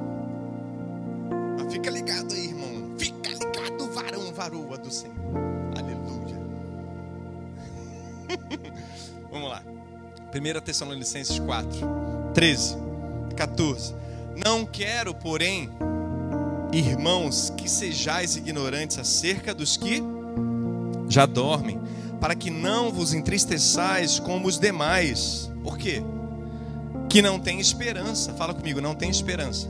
Mas 1.58 1.74
fica 1.74 1.90
ligado 1.90 2.34
aí, 2.34 2.48
irmão. 2.48 2.75
Fica 2.98 3.30
ligado, 3.30 3.92
varão, 3.92 4.34
varoa 4.34 4.78
do 4.78 4.92
Senhor. 4.92 5.16
Vamos 9.32 9.50
lá. 9.50 9.62
1 10.34 10.62
Tessalonicenses 10.62 11.40
4, 11.40 11.70
13, 12.34 12.78
14. 13.36 13.96
Não 14.44 14.66
quero, 14.66 15.14
porém, 15.14 15.70
irmãos, 16.74 17.54
que 17.56 17.70
sejais 17.70 18.36
ignorantes 18.36 18.98
acerca 18.98 19.54
dos 19.54 19.78
que 19.78 20.04
já 21.08 21.26
dormem, 21.26 21.80
para 22.20 22.36
que 22.36 22.50
não 22.50 22.92
vos 22.92 23.14
entristeçais 23.14 24.20
como 24.20 24.48
os 24.48 24.60
demais. 24.60 25.50
Por 25.64 25.78
quê? 25.78 26.04
Que 27.10 27.22
não 27.22 27.40
tem 27.40 27.60
esperança. 27.60 28.34
Fala 28.34 28.54
comigo, 28.54 28.82
não 28.82 28.96
tem 28.96 29.10
esperança. 29.10 29.70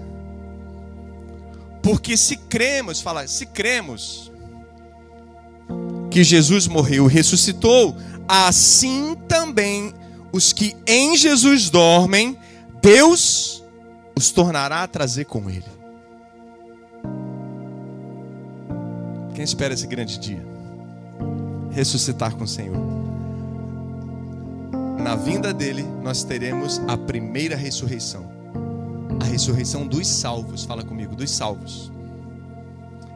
Porque 1.86 2.18
se 2.18 2.36
cremos, 2.36 3.00
fala, 3.00 3.28
se 3.28 3.46
cremos 3.46 4.32
que 6.10 6.24
Jesus 6.24 6.68
morreu 6.68 7.08
e 7.08 7.14
ressuscitou, 7.14 7.96
assim 8.28 9.16
também 9.28 9.94
os 10.34 10.52
que 10.52 10.76
em 10.88 11.16
Jesus 11.16 11.70
dormem, 11.70 12.40
Deus 12.82 13.64
os 14.18 14.32
tornará 14.32 14.82
a 14.82 14.88
trazer 14.88 15.26
com 15.26 15.48
Ele. 15.48 15.64
Quem 19.36 19.44
espera 19.44 19.76
esse 19.76 19.86
grande 19.86 20.18
dia? 20.18 20.44
Ressuscitar 21.70 22.36
com 22.36 22.46
o 22.46 22.48
Senhor. 22.48 22.84
Na 24.98 25.16
vinda 25.16 25.54
dele, 25.54 25.86
nós 26.02 26.24
teremos 26.24 26.82
a 26.88 26.98
primeira 26.98 27.56
ressurreição. 27.56 28.35
A 29.20 29.26
ressurreição 29.26 29.88
dos 29.88 30.08
salvos. 30.08 30.64
Fala 30.64 30.84
comigo, 30.84 31.16
dos 31.16 31.32
salvos. 31.32 31.92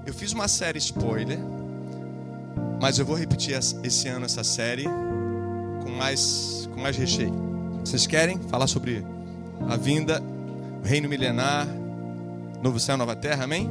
Eu 0.05 0.13
fiz 0.13 0.33
uma 0.33 0.47
série 0.47 0.77
spoiler 0.79 1.39
mas 2.81 2.97
eu 2.97 3.05
vou 3.05 3.15
repetir 3.15 3.57
esse 3.83 4.07
ano 4.07 4.25
essa 4.25 4.43
série 4.43 4.85
com 5.83 5.89
mais, 5.89 6.69
com 6.73 6.79
mais 6.79 6.95
recheio. 6.95 7.33
Vocês 7.83 8.07
querem 8.07 8.39
falar 8.39 8.67
sobre 8.67 9.05
a 9.67 9.75
vinda, 9.75 10.23
o 10.81 10.87
reino 10.87 11.09
milenar, 11.09 11.67
novo 12.63 12.79
céu, 12.79 12.95
nova 12.95 13.15
terra, 13.15 13.43
amém? 13.43 13.69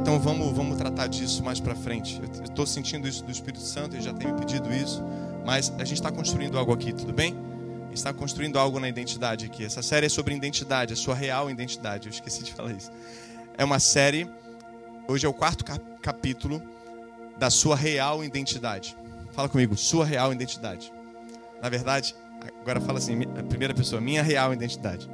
Então 0.00 0.18
vamos, 0.18 0.52
vamos 0.56 0.78
tratar 0.78 1.06
disso 1.06 1.44
mais 1.44 1.60
para 1.60 1.74
frente. 1.74 2.20
Eu 2.38 2.44
estou 2.44 2.66
sentindo 2.66 3.06
isso 3.06 3.22
do 3.22 3.30
Espírito 3.30 3.62
Santo, 3.62 3.94
ele 3.94 4.02
já 4.02 4.14
tem 4.14 4.32
me 4.32 4.38
pedido 4.38 4.72
isso, 4.72 5.02
mas 5.44 5.70
a 5.78 5.84
gente 5.84 5.98
está 5.98 6.10
construindo 6.10 6.58
algo 6.58 6.72
aqui, 6.72 6.92
tudo 6.94 7.12
bem? 7.12 7.36
Está 7.96 8.12
construindo 8.12 8.58
algo 8.58 8.78
na 8.78 8.88
identidade 8.88 9.46
aqui. 9.46 9.64
Essa 9.64 9.80
série 9.80 10.04
é 10.04 10.08
sobre 10.08 10.34
identidade, 10.34 10.92
a 10.92 10.96
sua 10.96 11.14
real 11.14 11.50
identidade. 11.50 12.08
Eu 12.08 12.10
esqueci 12.10 12.44
de 12.44 12.52
falar 12.52 12.72
isso. 12.72 12.92
É 13.56 13.64
uma 13.64 13.80
série, 13.80 14.30
hoje 15.08 15.24
é 15.24 15.28
o 15.28 15.32
quarto 15.32 15.64
capítulo 16.02 16.62
da 17.38 17.48
sua 17.48 17.74
real 17.74 18.22
identidade. 18.22 18.94
Fala 19.32 19.48
comigo, 19.48 19.74
sua 19.78 20.04
real 20.04 20.30
identidade. 20.30 20.92
Na 21.62 21.70
verdade, 21.70 22.14
agora 22.60 22.82
fala 22.82 22.98
assim, 22.98 23.18
a 23.38 23.42
primeira 23.42 23.72
pessoa, 23.72 23.98
minha 23.98 24.22
real 24.22 24.52
identidade. 24.52 25.08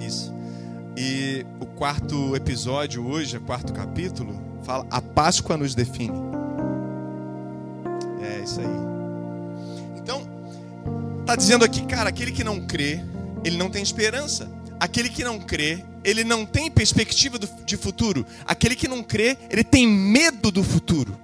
Isso. 0.00 0.34
E 0.96 1.44
o 1.60 1.66
quarto 1.66 2.34
episódio 2.34 3.06
hoje, 3.06 3.36
o 3.36 3.40
quarto 3.42 3.70
capítulo, 3.74 4.34
fala 4.62 4.86
a 4.90 5.02
Páscoa 5.02 5.58
nos 5.58 5.74
define. 5.74 6.18
É 8.22 8.40
isso 8.42 8.60
aí. 8.62 8.91
Então, 11.32 11.38
tá 11.38 11.46
dizendo 11.46 11.64
aqui, 11.64 11.86
cara, 11.86 12.10
aquele 12.10 12.30
que 12.30 12.44
não 12.44 12.60
crê, 12.60 13.00
ele 13.42 13.56
não 13.56 13.70
tem 13.70 13.82
esperança. 13.82 14.52
Aquele 14.78 15.08
que 15.08 15.24
não 15.24 15.40
crê, 15.40 15.82
ele 16.04 16.24
não 16.24 16.44
tem 16.44 16.70
perspectiva 16.70 17.38
de 17.38 17.76
futuro. 17.78 18.26
Aquele 18.44 18.76
que 18.76 18.86
não 18.86 19.02
crê, 19.02 19.38
ele 19.48 19.64
tem 19.64 19.88
medo 19.88 20.50
do 20.50 20.62
futuro. 20.62 21.18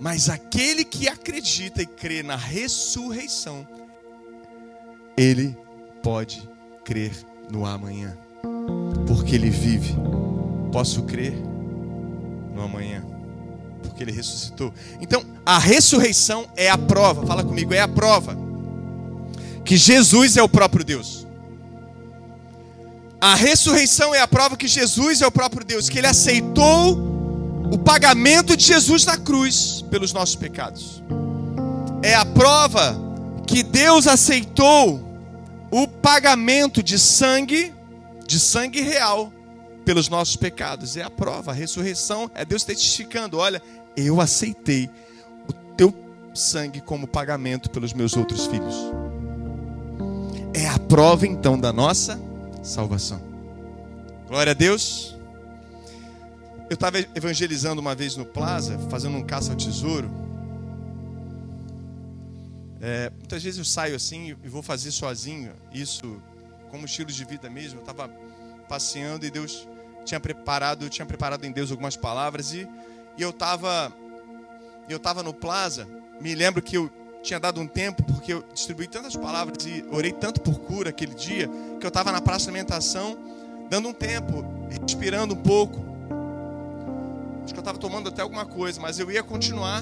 Mas 0.00 0.30
aquele 0.30 0.86
que 0.86 1.06
acredita 1.06 1.82
e 1.82 1.86
crê 1.86 2.22
na 2.22 2.34
ressurreição, 2.34 3.68
ele 5.14 5.54
pode 6.02 6.48
crer 6.82 7.12
no 7.50 7.66
amanhã, 7.66 8.16
porque 9.06 9.34
ele 9.34 9.50
vive. 9.50 9.94
Posso 10.72 11.02
crer 11.02 11.34
no 12.54 12.62
amanhã, 12.62 13.04
porque 13.96 14.04
ele 14.04 14.12
ressuscitou. 14.12 14.74
Então, 15.00 15.24
a 15.44 15.58
ressurreição 15.58 16.46
é 16.54 16.68
a 16.68 16.76
prova, 16.76 17.26
fala 17.26 17.42
comigo, 17.42 17.72
é 17.72 17.80
a 17.80 17.88
prova 17.88 18.36
que 19.64 19.74
Jesus 19.74 20.36
é 20.36 20.42
o 20.42 20.48
próprio 20.48 20.84
Deus. 20.84 21.26
A 23.18 23.34
ressurreição 23.34 24.14
é 24.14 24.20
a 24.20 24.28
prova 24.28 24.54
que 24.54 24.68
Jesus 24.68 25.22
é 25.22 25.26
o 25.26 25.30
próprio 25.30 25.64
Deus, 25.64 25.88
que 25.88 25.96
ele 25.96 26.06
aceitou 26.06 26.98
o 27.72 27.78
pagamento 27.78 28.54
de 28.54 28.64
Jesus 28.64 29.06
na 29.06 29.16
cruz 29.16 29.82
pelos 29.90 30.12
nossos 30.12 30.36
pecados. 30.36 31.02
É 32.02 32.14
a 32.14 32.24
prova 32.26 32.96
que 33.46 33.62
Deus 33.62 34.06
aceitou 34.06 35.00
o 35.70 35.88
pagamento 35.88 36.82
de 36.82 36.98
sangue, 36.98 37.72
de 38.26 38.38
sangue 38.38 38.82
real, 38.82 39.32
pelos 39.86 40.08
nossos 40.08 40.36
pecados. 40.36 40.96
É 40.96 41.02
a 41.02 41.08
prova, 41.08 41.52
a 41.52 41.54
ressurreição 41.54 42.30
é 42.34 42.44
Deus 42.44 42.64
testificando: 42.64 43.38
olha, 43.38 43.62
eu 43.96 44.20
aceitei 44.20 44.90
o 45.48 45.52
teu 45.52 45.94
sangue 46.34 46.80
como 46.80 47.06
pagamento 47.06 47.70
pelos 47.70 47.92
meus 47.92 48.16
outros 48.16 48.46
filhos. 48.46 48.74
É 50.52 50.68
a 50.68 50.78
prova 50.78 51.26
então 51.26 51.58
da 51.58 51.72
nossa 51.72 52.20
salvação. 52.62 53.20
Glória 54.28 54.52
a 54.52 54.54
Deus. 54.54 55.16
Eu 56.68 56.74
estava 56.74 56.98
evangelizando 57.14 57.80
uma 57.80 57.94
vez 57.94 58.16
no 58.16 58.26
Plaza, 58.26 58.78
fazendo 58.90 59.16
um 59.16 59.22
caça 59.22 59.52
ao 59.52 59.56
tesouro. 59.56 60.10
É, 62.80 63.10
muitas 63.10 63.42
vezes 63.42 63.58
eu 63.58 63.64
saio 63.64 63.94
assim 63.94 64.36
e 64.42 64.48
vou 64.48 64.62
fazer 64.62 64.90
sozinho, 64.90 65.52
isso 65.72 66.20
como 66.70 66.84
estilo 66.84 67.10
de 67.10 67.24
vida 67.24 67.48
mesmo. 67.48 67.78
Eu 67.78 67.82
estava 67.82 68.08
passeando 68.68 69.24
e 69.24 69.30
Deus 69.30 69.66
tinha 70.04 70.20
preparado, 70.20 70.88
tinha 70.88 71.06
preparado 71.06 71.44
em 71.44 71.52
Deus 71.52 71.70
algumas 71.70 71.96
palavras 71.96 72.52
e, 72.52 72.68
e 73.16 73.22
eu 73.22 73.30
estava 73.30 73.92
eu 74.88 74.98
estava 74.98 75.22
no 75.22 75.34
Plaza. 75.34 75.86
Me 76.20 76.34
lembro 76.34 76.62
que 76.62 76.76
eu 76.76 76.90
tinha 77.22 77.40
dado 77.40 77.60
um 77.60 77.66
tempo 77.66 78.02
porque 78.04 78.32
eu 78.32 78.44
distribuí 78.54 78.86
tantas 78.86 79.16
palavras 79.16 79.66
e 79.66 79.84
orei 79.90 80.12
tanto 80.12 80.40
por 80.40 80.60
cura 80.60 80.90
aquele 80.90 81.14
dia 81.14 81.48
que 81.80 81.84
eu 81.84 81.88
estava 81.88 82.12
na 82.12 82.20
praça 82.20 82.44
de 82.44 82.50
alimentação 82.50 83.18
dando 83.68 83.88
um 83.88 83.92
tempo, 83.92 84.44
respirando 84.70 85.34
um 85.34 85.42
pouco 85.42 85.86
Acho 87.46 87.54
que 87.54 87.60
eu 87.60 87.62
estava 87.62 87.78
tomando 87.78 88.08
até 88.08 88.22
alguma 88.22 88.44
coisa, 88.44 88.80
mas 88.80 88.98
eu 88.98 89.08
ia 89.08 89.22
continuar 89.22 89.80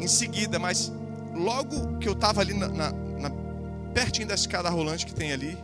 em 0.00 0.08
seguida. 0.08 0.58
Mas 0.58 0.92
logo 1.32 1.96
que 1.98 2.08
eu 2.08 2.12
estava 2.12 2.40
ali 2.40 2.52
na, 2.52 2.66
na, 2.66 2.90
na, 2.90 3.30
pertinho 3.94 4.26
da 4.26 4.34
escada 4.34 4.68
rolante 4.68 5.06
que 5.06 5.14
tem 5.14 5.32
ali, 5.32 5.56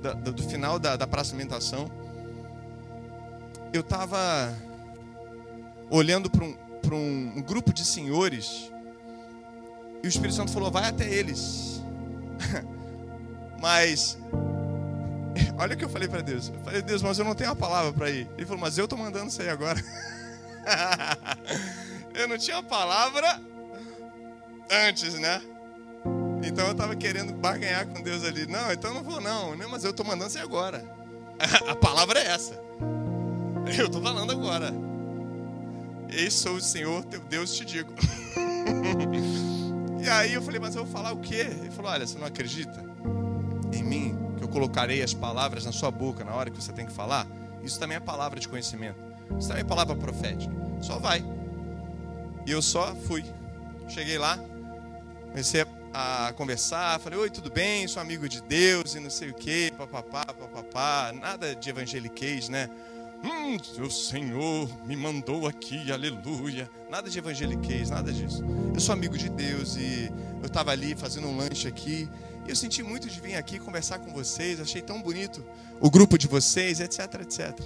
da, 0.00 0.14
do 0.14 0.42
final 0.42 0.78
da, 0.78 0.96
da 0.96 1.06
praça 1.06 1.32
de 1.32 1.36
alimentação, 1.36 1.90
eu 3.74 3.82
estava 3.82 4.56
olhando 5.90 6.30
para 6.30 6.44
um, 6.44 6.56
um, 6.92 7.32
um 7.36 7.42
grupo 7.42 7.72
de 7.72 7.84
senhores 7.84 8.70
e 10.02 10.06
o 10.06 10.08
Espírito 10.08 10.34
Santo 10.34 10.52
falou: 10.52 10.70
vai 10.70 10.88
até 10.88 11.08
eles. 11.08 11.82
mas 13.60 14.18
Olha 15.58 15.74
o 15.74 15.76
que 15.76 15.84
eu 15.84 15.88
falei 15.88 16.08
para 16.08 16.20
Deus. 16.20 16.48
Eu 16.48 16.60
falei, 16.60 16.82
Deus, 16.82 17.02
mas 17.02 17.18
eu 17.18 17.24
não 17.24 17.34
tenho 17.34 17.50
a 17.50 17.56
palavra 17.56 17.92
para 17.92 18.10
ir. 18.10 18.28
Ele 18.36 18.46
falou, 18.46 18.60
mas 18.60 18.78
eu 18.78 18.84
estou 18.84 18.98
mandando 18.98 19.30
sair 19.30 19.48
agora. 19.48 19.82
eu 22.14 22.28
não 22.28 22.38
tinha 22.38 22.58
a 22.58 22.62
palavra 22.62 23.40
antes, 24.70 25.14
né? 25.14 25.40
Então 26.42 26.66
eu 26.66 26.72
estava 26.72 26.94
querendo 26.94 27.32
barganhar 27.32 27.86
com 27.86 28.02
Deus 28.02 28.24
ali. 28.24 28.46
Não, 28.46 28.72
então 28.72 28.94
não 28.94 29.02
vou 29.02 29.20
não. 29.20 29.56
não 29.56 29.68
mas 29.68 29.84
eu 29.84 29.90
estou 29.90 30.06
mandando 30.06 30.30
sair 30.30 30.42
agora. 30.42 30.84
a 31.68 31.74
palavra 31.74 32.20
é 32.20 32.26
essa. 32.26 32.54
Eu 33.78 33.86
estou 33.86 34.02
falando 34.02 34.32
agora. 34.32 34.72
Eis 36.08 36.34
sou 36.34 36.56
o 36.56 36.60
Senhor, 36.60 37.04
teu 37.04 37.20
Deus, 37.20 37.54
te 37.54 37.64
digo. 37.64 37.92
e 40.02 40.08
aí 40.08 40.32
eu 40.32 40.42
falei, 40.42 40.60
mas 40.60 40.76
eu 40.76 40.84
vou 40.84 40.92
falar 40.92 41.12
o 41.12 41.18
quê? 41.18 41.46
Ele 41.60 41.70
falou, 41.70 41.90
olha, 41.90 42.06
você 42.06 42.18
não 42.18 42.26
acredita 42.26 42.84
em 43.72 43.82
mim? 43.82 44.26
eu 44.46 44.48
colocarei 44.48 45.02
as 45.02 45.12
palavras 45.12 45.64
na 45.64 45.72
sua 45.72 45.90
boca 45.90 46.24
na 46.24 46.32
hora 46.32 46.50
que 46.50 46.62
você 46.62 46.72
tem 46.72 46.86
que 46.86 46.92
falar, 46.92 47.26
isso 47.62 47.78
também 47.80 47.96
é 47.96 48.00
palavra 48.00 48.38
de 48.38 48.48
conhecimento. 48.48 48.98
Isso 49.36 49.48
também 49.48 49.62
é 49.62 49.64
palavra 49.64 49.96
profética. 49.96 50.52
Só 50.80 50.98
vai. 50.98 51.24
E 52.46 52.52
eu 52.52 52.62
só 52.62 52.94
fui. 52.94 53.24
Cheguei 53.88 54.18
lá, 54.18 54.38
comecei 55.30 55.66
a 55.92 56.32
conversar, 56.36 57.00
falei, 57.00 57.18
oi, 57.18 57.30
tudo 57.30 57.50
bem? 57.50 57.88
Sou 57.88 58.00
amigo 58.00 58.28
de 58.28 58.40
Deus 58.40 58.94
e 58.94 59.00
não 59.00 59.10
sei 59.10 59.30
o 59.30 59.34
que, 59.34 59.72
papapá, 59.72 60.24
papapá, 60.26 61.12
nada 61.12 61.54
de 61.54 61.70
evangeliquez, 61.70 62.48
né? 62.48 62.70
Hum, 63.24 63.56
o 63.82 63.90
Senhor 63.90 64.68
me 64.84 64.96
mandou 64.96 65.46
aqui, 65.46 65.90
aleluia. 65.90 66.70
Nada 66.90 67.08
de 67.08 67.18
evangeliquez, 67.18 67.90
nada 67.90 68.12
disso. 68.12 68.42
Eu 68.74 68.80
sou 68.80 68.92
amigo 68.92 69.16
de 69.16 69.28
Deus 69.28 69.76
e 69.76 70.10
eu 70.40 70.46
estava 70.46 70.70
ali 70.70 70.94
fazendo 70.94 71.26
um 71.26 71.36
lanche 71.36 71.66
aqui 71.66 72.08
e 72.46 72.50
eu 72.50 72.56
senti 72.56 72.82
muito 72.82 73.08
de 73.08 73.20
vir 73.20 73.34
aqui 73.34 73.58
conversar 73.58 73.98
com 73.98 74.12
vocês, 74.12 74.60
achei 74.60 74.80
tão 74.80 75.02
bonito 75.02 75.44
o 75.80 75.90
grupo 75.90 76.16
de 76.16 76.28
vocês, 76.28 76.80
etc, 76.80 77.22
etc. 77.22 77.58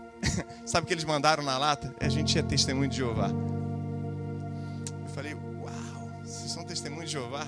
Sabe 0.66 0.84
o 0.84 0.86
que 0.86 0.94
eles 0.94 1.04
mandaram 1.04 1.42
na 1.42 1.56
lata? 1.56 1.94
A 2.00 2.08
gente 2.08 2.38
é 2.38 2.42
testemunho 2.42 2.90
de 2.90 2.96
Jeová. 2.96 3.30
Eu 3.30 5.08
falei, 5.14 5.34
uau, 5.34 6.10
vocês 6.22 6.50
são 6.52 6.64
testemunho 6.64 7.06
de 7.06 7.12
Jeová? 7.12 7.46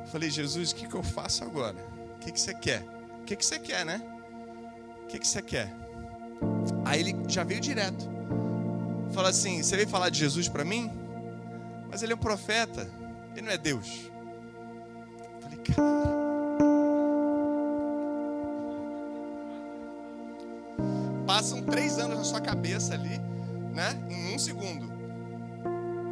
Eu 0.00 0.06
falei, 0.08 0.30
Jesus, 0.30 0.72
o 0.72 0.74
que, 0.74 0.86
que 0.86 0.94
eu 0.94 1.02
faço 1.02 1.44
agora? 1.44 1.76
O 2.16 2.18
que, 2.18 2.30
que 2.30 2.40
você 2.40 2.52
quer? 2.52 2.84
O 3.20 3.24
que, 3.24 3.34
que 3.36 3.46
você 3.46 3.58
quer, 3.58 3.86
né? 3.86 4.02
O 5.04 5.06
que, 5.06 5.18
que 5.18 5.26
você 5.26 5.40
quer? 5.40 5.81
Aí 6.84 7.00
ele 7.00 7.16
já 7.28 7.44
veio 7.44 7.60
direto. 7.60 8.08
Fala 9.12 9.28
assim: 9.28 9.62
Você 9.62 9.76
veio 9.76 9.88
falar 9.88 10.10
de 10.10 10.18
Jesus 10.18 10.48
para 10.48 10.64
mim? 10.64 10.90
Mas 11.90 12.02
ele 12.02 12.12
é 12.12 12.16
um 12.16 12.18
profeta, 12.18 12.88
ele 13.32 13.46
não 13.46 13.52
é 13.52 13.58
Deus. 13.58 14.10
Cara. 15.74 16.22
Passam 21.26 21.62
três 21.62 21.98
anos 21.98 22.18
na 22.18 22.24
sua 22.24 22.40
cabeça 22.40 22.94
ali, 22.94 23.18
né? 23.72 23.98
Em 24.10 24.34
um 24.34 24.38
segundo. 24.38 24.92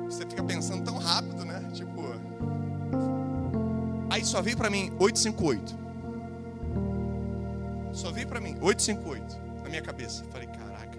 Você 0.07 0.27
fica 0.27 0.43
pensando 0.43 0.83
tão 0.83 0.99
rápido, 0.99 1.45
né? 1.45 1.69
Tipo. 1.73 2.01
Aí 4.09 4.25
só 4.25 4.40
veio 4.40 4.57
para 4.57 4.71
mim 4.71 4.93
858. 4.99 5.79
Só 7.93 8.11
veio 8.11 8.27
para 8.27 8.40
mim 8.40 8.57
858 8.61 9.40
na 9.47 9.50
minha 9.70 9.83
cabeça. 9.83 10.24
Falei, 10.30 10.46
caraca. 10.48 10.98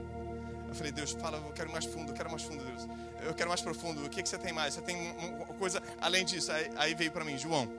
Eu 0.67 0.75
falei, 0.75 0.91
Deus, 0.91 1.11
fala, 1.11 1.37
eu 1.37 1.51
quero 1.51 1.71
mais 1.71 1.85
fundo, 1.85 2.11
eu 2.11 2.15
quero 2.15 2.29
mais 2.29 2.43
fundo, 2.43 2.63
Deus. 2.63 2.87
Eu 3.23 3.33
quero 3.33 3.49
mais 3.49 3.61
profundo. 3.61 4.05
O 4.05 4.09
que, 4.09 4.23
que 4.23 4.29
você 4.29 4.37
tem 4.37 4.53
mais? 4.53 4.73
Você 4.73 4.81
tem 4.81 5.11
uma 5.11 5.45
coisa 5.45 5.83
além 5.99 6.25
disso? 6.25 6.51
Aí, 6.51 6.71
aí 6.77 6.95
veio 6.95 7.11
para 7.11 7.25
mim, 7.25 7.37
João. 7.37 7.69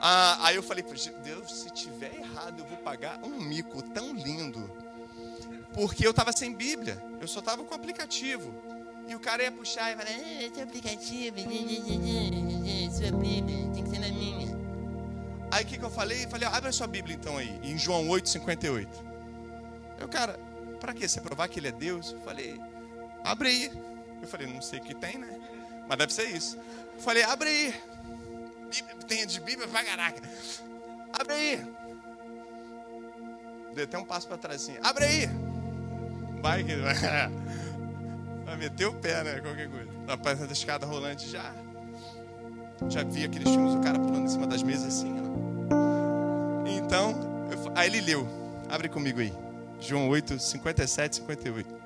Ah, 0.00 0.46
aí 0.46 0.56
eu 0.56 0.62
falei, 0.62 0.84
Deus, 1.24 1.52
se 1.52 1.70
tiver 1.70 2.14
errado, 2.14 2.60
eu 2.60 2.64
vou 2.64 2.78
pagar 2.78 3.18
um 3.22 3.40
mico 3.40 3.82
tão 3.82 4.14
lindo. 4.14 4.70
Porque 5.74 6.06
eu 6.06 6.10
estava 6.10 6.32
sem 6.32 6.54
Bíblia, 6.54 7.02
eu 7.20 7.26
só 7.26 7.40
estava 7.40 7.64
com 7.64 7.74
aplicativo. 7.74 8.54
E 9.08 9.14
o 9.14 9.20
cara 9.20 9.42
ia 9.42 9.52
puxar 9.52 9.92
e 9.92 9.96
falar, 9.96 10.08
ah, 10.08 10.42
esse 10.42 10.60
aplicativo, 10.60 11.36
sua 12.92 13.10
Bíblia, 13.18 13.56
tem 13.74 13.82
que 13.82 13.90
ser 13.90 13.98
na 13.98 14.08
minha. 14.08 14.56
Aí 15.50 15.64
o 15.64 15.66
que, 15.66 15.76
que 15.76 15.84
eu 15.84 15.90
falei? 15.90 16.26
Falei, 16.28 16.46
abre 16.48 16.68
a 16.68 16.72
sua 16.72 16.86
Bíblia 16.86 17.16
então 17.16 17.36
aí, 17.36 17.58
em 17.62 17.76
João 17.76 18.08
8, 18.08 18.28
58. 18.28 19.11
Eu, 20.02 20.08
cara, 20.08 20.36
para 20.80 20.92
que? 20.92 21.08
Você 21.08 21.20
provar 21.20 21.48
que 21.48 21.60
ele 21.60 21.68
é 21.68 21.72
Deus? 21.72 22.10
Eu 22.10 22.20
falei, 22.22 22.60
abre 23.24 23.48
aí. 23.48 23.72
Eu 24.20 24.26
falei, 24.26 24.48
não 24.48 24.60
sei 24.60 24.80
o 24.80 24.82
que 24.82 24.94
tem, 24.94 25.16
né? 25.16 25.28
Mas 25.88 25.96
deve 25.96 26.12
ser 26.12 26.24
isso. 26.24 26.58
Eu 26.94 27.00
falei, 27.00 27.22
abre 27.22 27.48
aí. 27.48 27.74
Bíblia, 28.68 28.96
tem 29.06 29.24
de 29.24 29.40
Bíblia 29.40 29.68
pra 29.68 29.84
caraca. 29.84 30.20
Abre 31.12 31.34
aí. 31.34 31.66
Deu 33.74 33.84
até 33.84 33.96
um 33.96 34.04
passo 34.04 34.26
para 34.26 34.38
trás 34.38 34.62
assim. 34.62 34.76
Abre 34.82 35.04
aí. 35.04 35.30
Vai 36.40 36.64
que 36.64 36.74
vai. 38.44 38.56
Meter 38.56 38.86
o 38.86 38.94
pé, 38.94 39.22
né? 39.22 39.40
Qualquer 39.40 39.70
coisa. 39.70 39.88
Na 40.04 40.16
página 40.16 40.48
da 40.48 40.52
escada 40.52 40.84
rolante 40.84 41.28
já. 41.30 41.52
Já 42.88 43.04
vi 43.04 43.24
aqueles 43.24 43.48
filmes, 43.48 43.74
o 43.74 43.80
cara 43.80 43.98
pulando 44.00 44.24
em 44.24 44.28
cima 44.28 44.48
das 44.48 44.64
mesas 44.64 44.88
assim. 44.88 45.14
Ó. 45.20 46.66
Então, 46.68 47.48
eu, 47.52 47.72
aí 47.76 47.88
ele 47.88 48.00
leu. 48.00 48.28
Abre 48.68 48.88
comigo 48.88 49.20
aí. 49.20 49.32
João 49.82 50.08
8, 50.08 50.38
57, 50.38 51.16
58. 51.16 51.82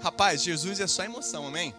Rapaz, 0.00 0.42
Jesus 0.42 0.80
é 0.80 0.86
só 0.86 1.04
emoção, 1.04 1.46
amém? 1.46 1.74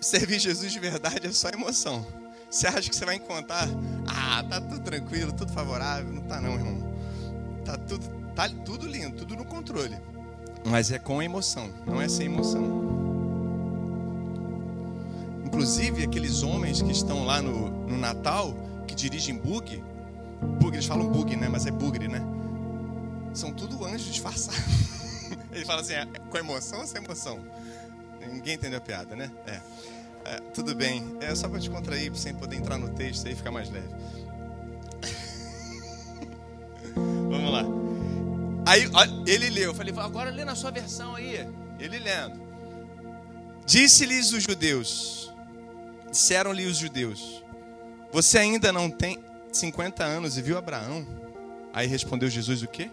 servir 0.00 0.38
Jesus 0.38 0.72
de 0.72 0.78
verdade 0.78 1.26
é 1.26 1.32
só 1.32 1.48
emoção. 1.50 2.06
Você 2.50 2.66
acha 2.66 2.88
que 2.88 2.96
você 2.96 3.04
vai 3.04 3.16
encontrar, 3.16 3.68
ah, 4.06 4.42
tá 4.48 4.60
tudo 4.60 4.80
tranquilo, 4.80 5.32
tudo 5.32 5.52
favorável? 5.52 6.12
Não 6.12 6.22
tá 6.22 6.40
não, 6.40 6.54
irmão. 6.54 6.94
Tá 7.64 7.76
tudo, 7.76 8.06
tá 8.34 8.48
tudo 8.48 8.86
lindo, 8.86 9.16
tudo 9.16 9.36
no 9.36 9.44
controle. 9.44 9.96
Mas 10.64 10.90
é 10.90 10.98
com 10.98 11.22
emoção, 11.22 11.70
não 11.86 12.00
é 12.00 12.08
sem 12.08 12.26
emoção. 12.26 12.94
Inclusive 15.44 16.04
aqueles 16.04 16.42
homens 16.42 16.80
que 16.80 16.92
estão 16.92 17.24
lá 17.24 17.42
no, 17.42 17.68
no 17.86 17.98
Natal, 17.98 18.54
que 18.86 18.94
dirigem 18.94 19.36
bug, 19.36 19.82
bug, 20.44 20.76
eles 20.76 20.86
falam 20.86 21.08
bug, 21.08 21.36
né? 21.36 21.48
Mas 21.48 21.66
é 21.66 21.70
bugre, 21.70 22.08
né? 22.08 22.22
São 23.32 23.52
tudo 23.52 23.84
anjos 23.84 24.06
disfarçados. 24.06 24.60
Ele 25.50 25.64
fala 25.64 25.80
assim, 25.80 25.94
é 25.94 26.06
com 26.30 26.38
emoção 26.38 26.80
ou 26.80 26.86
sem 26.86 27.02
emoção? 27.02 27.40
ninguém 28.32 28.54
entendeu 28.54 28.78
a 28.78 28.80
piada, 28.80 29.14
né? 29.14 29.30
É. 29.46 29.60
é 30.24 30.40
tudo 30.54 30.74
bem. 30.74 31.16
É 31.20 31.34
só 31.34 31.48
para 31.48 31.60
te 31.60 31.68
contrair, 31.70 32.14
sem 32.16 32.34
poder 32.34 32.56
entrar 32.56 32.78
no 32.78 32.88
texto 32.90 33.26
aí 33.26 33.34
ficar 33.34 33.50
mais 33.50 33.70
leve. 33.70 33.88
Vamos 36.94 37.52
lá. 37.52 37.64
Aí 38.66 38.90
ele 39.26 39.50
leu, 39.50 39.70
eu 39.70 39.74
falei, 39.74 39.94
agora 39.98 40.30
lê 40.30 40.44
na 40.44 40.54
sua 40.54 40.70
versão 40.70 41.14
aí. 41.14 41.46
Ele 41.78 41.98
lendo. 41.98 42.42
Disse-lhes 43.66 44.32
os 44.32 44.42
judeus, 44.42 45.32
disseram-lhe 46.10 46.66
os 46.66 46.76
judeus: 46.76 47.42
Você 48.12 48.38
ainda 48.38 48.72
não 48.72 48.90
tem 48.90 49.18
50 49.56 50.02
anos 50.02 50.36
e 50.36 50.42
viu 50.42 50.58
Abraão? 50.58 51.06
Aí 51.72 51.86
respondeu 51.86 52.28
Jesus 52.28 52.62
o 52.62 52.68
quê? 52.68 52.90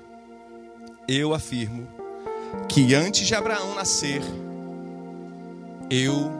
Eu 1.08 1.34
afirmo 1.34 1.88
que 2.67 2.93
antes 2.93 3.28
de 3.28 3.34
Abraão 3.34 3.76
nascer, 3.76 4.21
eu 5.89 6.32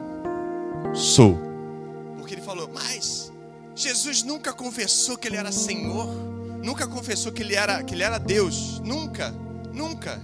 sou. 0.94 1.38
Porque 2.16 2.34
ele 2.34 2.42
falou, 2.42 2.70
mas 2.72 3.32
Jesus 3.74 4.22
nunca 4.22 4.52
confessou 4.52 5.16
que 5.16 5.28
ele 5.28 5.36
era 5.36 5.50
Senhor, 5.50 6.06
nunca 6.62 6.86
confessou 6.86 7.32
que 7.32 7.42
ele 7.42 7.54
era, 7.54 7.82
que 7.82 7.94
ele 7.94 8.02
era 8.02 8.18
Deus, 8.18 8.80
nunca, 8.80 9.30
nunca. 9.72 10.20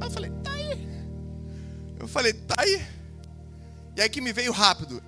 Eu 0.00 0.10
falei, 0.10 0.30
tá 0.42 0.52
aí. 0.52 0.88
Eu 2.00 2.08
falei, 2.08 2.32
tá 2.32 2.54
aí. 2.58 2.82
E 3.96 4.00
aí 4.00 4.08
que 4.08 4.20
me 4.20 4.32
veio 4.32 4.52
rápido. 4.52 5.02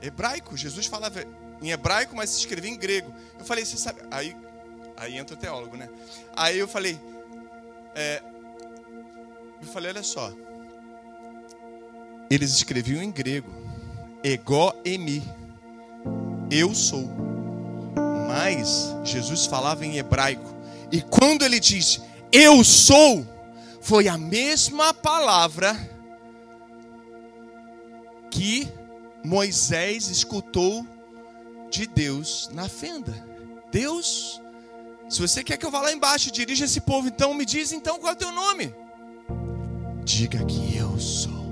Hebraico, 0.00 0.56
Jesus 0.56 0.86
falava 0.86 1.24
em 1.62 1.70
hebraico, 1.70 2.14
mas 2.14 2.30
se 2.30 2.40
escrevia 2.40 2.70
em 2.70 2.76
grego. 2.76 3.12
Eu 3.38 3.44
falei, 3.44 3.64
você 3.64 3.76
sabe. 3.76 4.00
Aí, 4.10 4.36
aí 4.96 5.16
entra 5.16 5.34
o 5.34 5.38
teólogo, 5.38 5.76
né? 5.76 5.88
Aí 6.36 6.58
eu 6.58 6.68
falei, 6.68 6.98
é, 7.94 8.22
eu 9.60 9.66
falei, 9.68 9.90
olha 9.90 10.02
só. 10.02 10.32
Eles 12.30 12.54
escreviam 12.54 13.02
em 13.02 13.10
grego, 13.10 13.50
ego 14.22 14.74
emi, 14.84 15.22
eu 16.50 16.74
sou. 16.74 17.08
Mas 18.28 18.94
Jesus 19.04 19.46
falava 19.46 19.84
em 19.84 19.98
hebraico. 19.98 20.54
E 20.90 21.00
quando 21.02 21.44
ele 21.44 21.60
disse, 21.60 22.00
eu 22.32 22.64
sou, 22.64 23.26
foi 23.80 24.08
a 24.08 24.18
mesma 24.18 24.92
palavra 24.92 25.78
que 28.30 28.68
Moisés 29.24 30.08
escutou 30.08 30.84
de 31.74 31.86
Deus 31.86 32.48
na 32.52 32.68
fenda. 32.68 33.12
Deus 33.72 34.40
se 35.08 35.20
você 35.20 35.44
quer 35.44 35.56
que 35.56 35.66
eu 35.66 35.70
vá 35.70 35.80
lá 35.80 35.92
embaixo 35.92 36.30
dirija 36.30 36.64
esse 36.64 36.80
povo, 36.80 37.08
então 37.08 37.34
me 37.34 37.44
diz 37.44 37.72
então 37.72 37.98
qual 37.98 38.12
é 38.12 38.14
o 38.14 38.18
teu 38.18 38.32
nome. 38.32 38.74
Diga 40.04 40.44
que 40.44 40.76
eu 40.76 40.98
sou. 40.98 41.44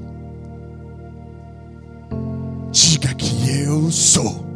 Diga 2.71 3.15
que 3.15 3.61
eu 3.61 3.91
sou. 3.91 4.47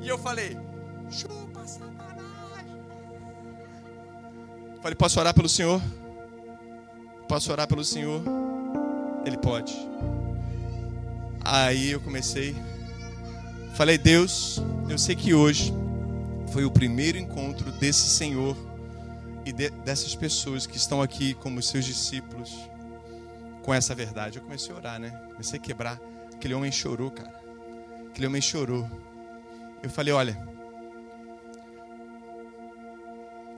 E 0.00 0.08
eu 0.08 0.18
falei, 0.18 0.56
chupa 1.10 1.66
satanás. 1.66 2.66
Falei, 4.82 4.94
posso 4.94 5.18
orar 5.18 5.34
pelo 5.34 5.48
Senhor? 5.48 5.82
Posso 7.26 7.50
orar 7.50 7.66
pelo 7.66 7.84
Senhor? 7.84 8.22
Ele 9.24 9.36
pode. 9.36 9.76
Aí 11.44 11.90
eu 11.90 12.00
comecei. 12.00 12.54
Falei, 13.78 13.96
Deus, 13.96 14.60
eu 14.90 14.98
sei 14.98 15.14
que 15.14 15.32
hoje 15.32 15.72
foi 16.52 16.64
o 16.64 16.70
primeiro 16.70 17.16
encontro 17.16 17.70
desse 17.70 18.08
Senhor 18.08 18.56
e 19.46 19.52
de, 19.52 19.70
dessas 19.70 20.16
pessoas 20.16 20.66
que 20.66 20.76
estão 20.76 21.00
aqui 21.00 21.32
como 21.34 21.62
seus 21.62 21.84
discípulos 21.84 22.58
com 23.62 23.72
essa 23.72 23.94
verdade. 23.94 24.38
Eu 24.38 24.42
comecei 24.42 24.74
a 24.74 24.76
orar, 24.76 24.98
né? 24.98 25.10
Comecei 25.30 25.60
a 25.60 25.62
quebrar. 25.62 26.00
Aquele 26.34 26.54
homem 26.54 26.72
chorou, 26.72 27.08
cara. 27.12 27.32
Aquele 28.08 28.26
homem 28.26 28.42
chorou. 28.42 28.84
Eu 29.80 29.88
falei, 29.88 30.12
olha, 30.12 30.36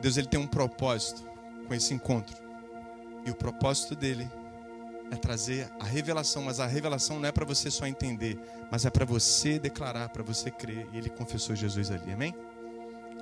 Deus 0.03 0.19
ele 0.19 0.27
tem 0.27 0.39
um 0.39 0.47
propósito 0.47 1.27
com 1.67 1.73
esse 1.73 1.95
encontro. 1.95 2.37
E 3.25 3.31
o 3.31 3.35
propósito 3.35 3.97
dele 3.97 4.31
é 5.11 5.17
trazer 5.17 5.69
a 5.79 5.85
revelação, 5.85 6.45
mas 6.45 6.61
a 6.61 6.67
revelação 6.67 7.19
não 7.19 7.29
é 7.29 7.33
para 7.33 7.45
você 7.45 7.71
só 7.71 7.87
entender, 7.87 8.39
mas 8.71 8.85
é 8.85 8.91
para 8.91 9.05
você 9.05 9.59
declarar, 9.59 10.09
para 10.09 10.23
você 10.23 10.51
crer. 10.51 10.87
E 10.93 10.99
ele 10.99 11.11
confessou 11.11 11.57
Jesus 11.57 11.91
ali, 11.91 12.13
amém? 12.13 12.35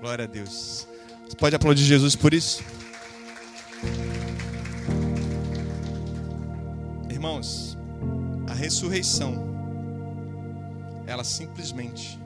Glória 0.01 0.25
a 0.25 0.29
Deus. 0.29 0.87
Você 1.27 1.37
pode 1.37 1.57
aplaudir 1.57 1.85
Jesus 1.85 2.15
por 2.15 2.35
isso? 2.35 2.63
Irmãos, 7.11 7.77
a 8.49 8.55
ressurreição, 8.55 9.49
ela 11.07 11.25
simplesmente 11.25 12.19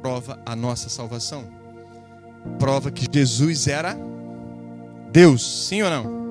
prova 0.00 0.40
a 0.44 0.56
nossa 0.56 0.88
salvação. 0.88 1.44
Prova 2.58 2.90
que 2.90 3.06
Jesus 3.10 3.68
era 3.68 3.96
Deus, 5.12 5.66
sim 5.66 5.82
ou 5.82 5.90
não? 5.90 6.21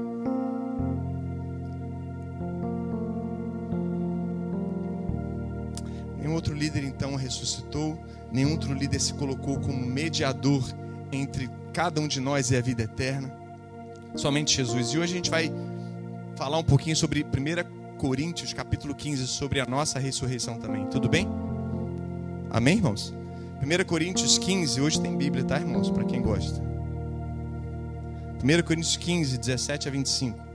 Ressuscitou 7.39 7.97
Nenhum 8.31 8.51
outro 8.51 8.73
líder 8.73 8.99
se 8.99 9.13
colocou 9.13 9.59
como 9.59 9.85
mediador 9.85 10.63
entre 11.11 11.49
cada 11.73 11.99
um 11.99 12.07
de 12.07 12.21
nós 12.21 12.49
e 12.49 12.55
a 12.55 12.61
vida 12.61 12.83
eterna. 12.83 13.31
Somente 14.15 14.55
Jesus. 14.55 14.93
E 14.93 14.97
hoje 14.97 15.13
a 15.13 15.15
gente 15.17 15.29
vai 15.29 15.51
falar 16.35 16.57
um 16.57 16.63
pouquinho 16.63 16.95
sobre 16.95 17.23
1 17.23 17.97
Coríntios, 17.97 18.53
capítulo 18.53 18.95
15, 18.95 19.27
sobre 19.27 19.59
a 19.59 19.65
nossa 19.65 19.99
ressurreição 19.99 20.57
também. 20.57 20.85
Tudo 20.87 21.09
bem? 21.09 21.27
Amém, 22.49 22.77
irmãos? 22.77 23.13
1 23.61 23.85
Coríntios 23.85 24.37
15, 24.37 24.79
hoje 24.79 25.01
tem 25.01 25.15
Bíblia, 25.15 25.43
tá, 25.43 25.59
irmãos? 25.59 25.89
Para 25.89 26.05
quem 26.05 26.21
gosta. 26.21 26.61
1 28.43 28.63
Coríntios 28.63 28.95
15, 28.95 29.37
17 29.37 29.87
a 29.89 29.91
25. 29.91 30.50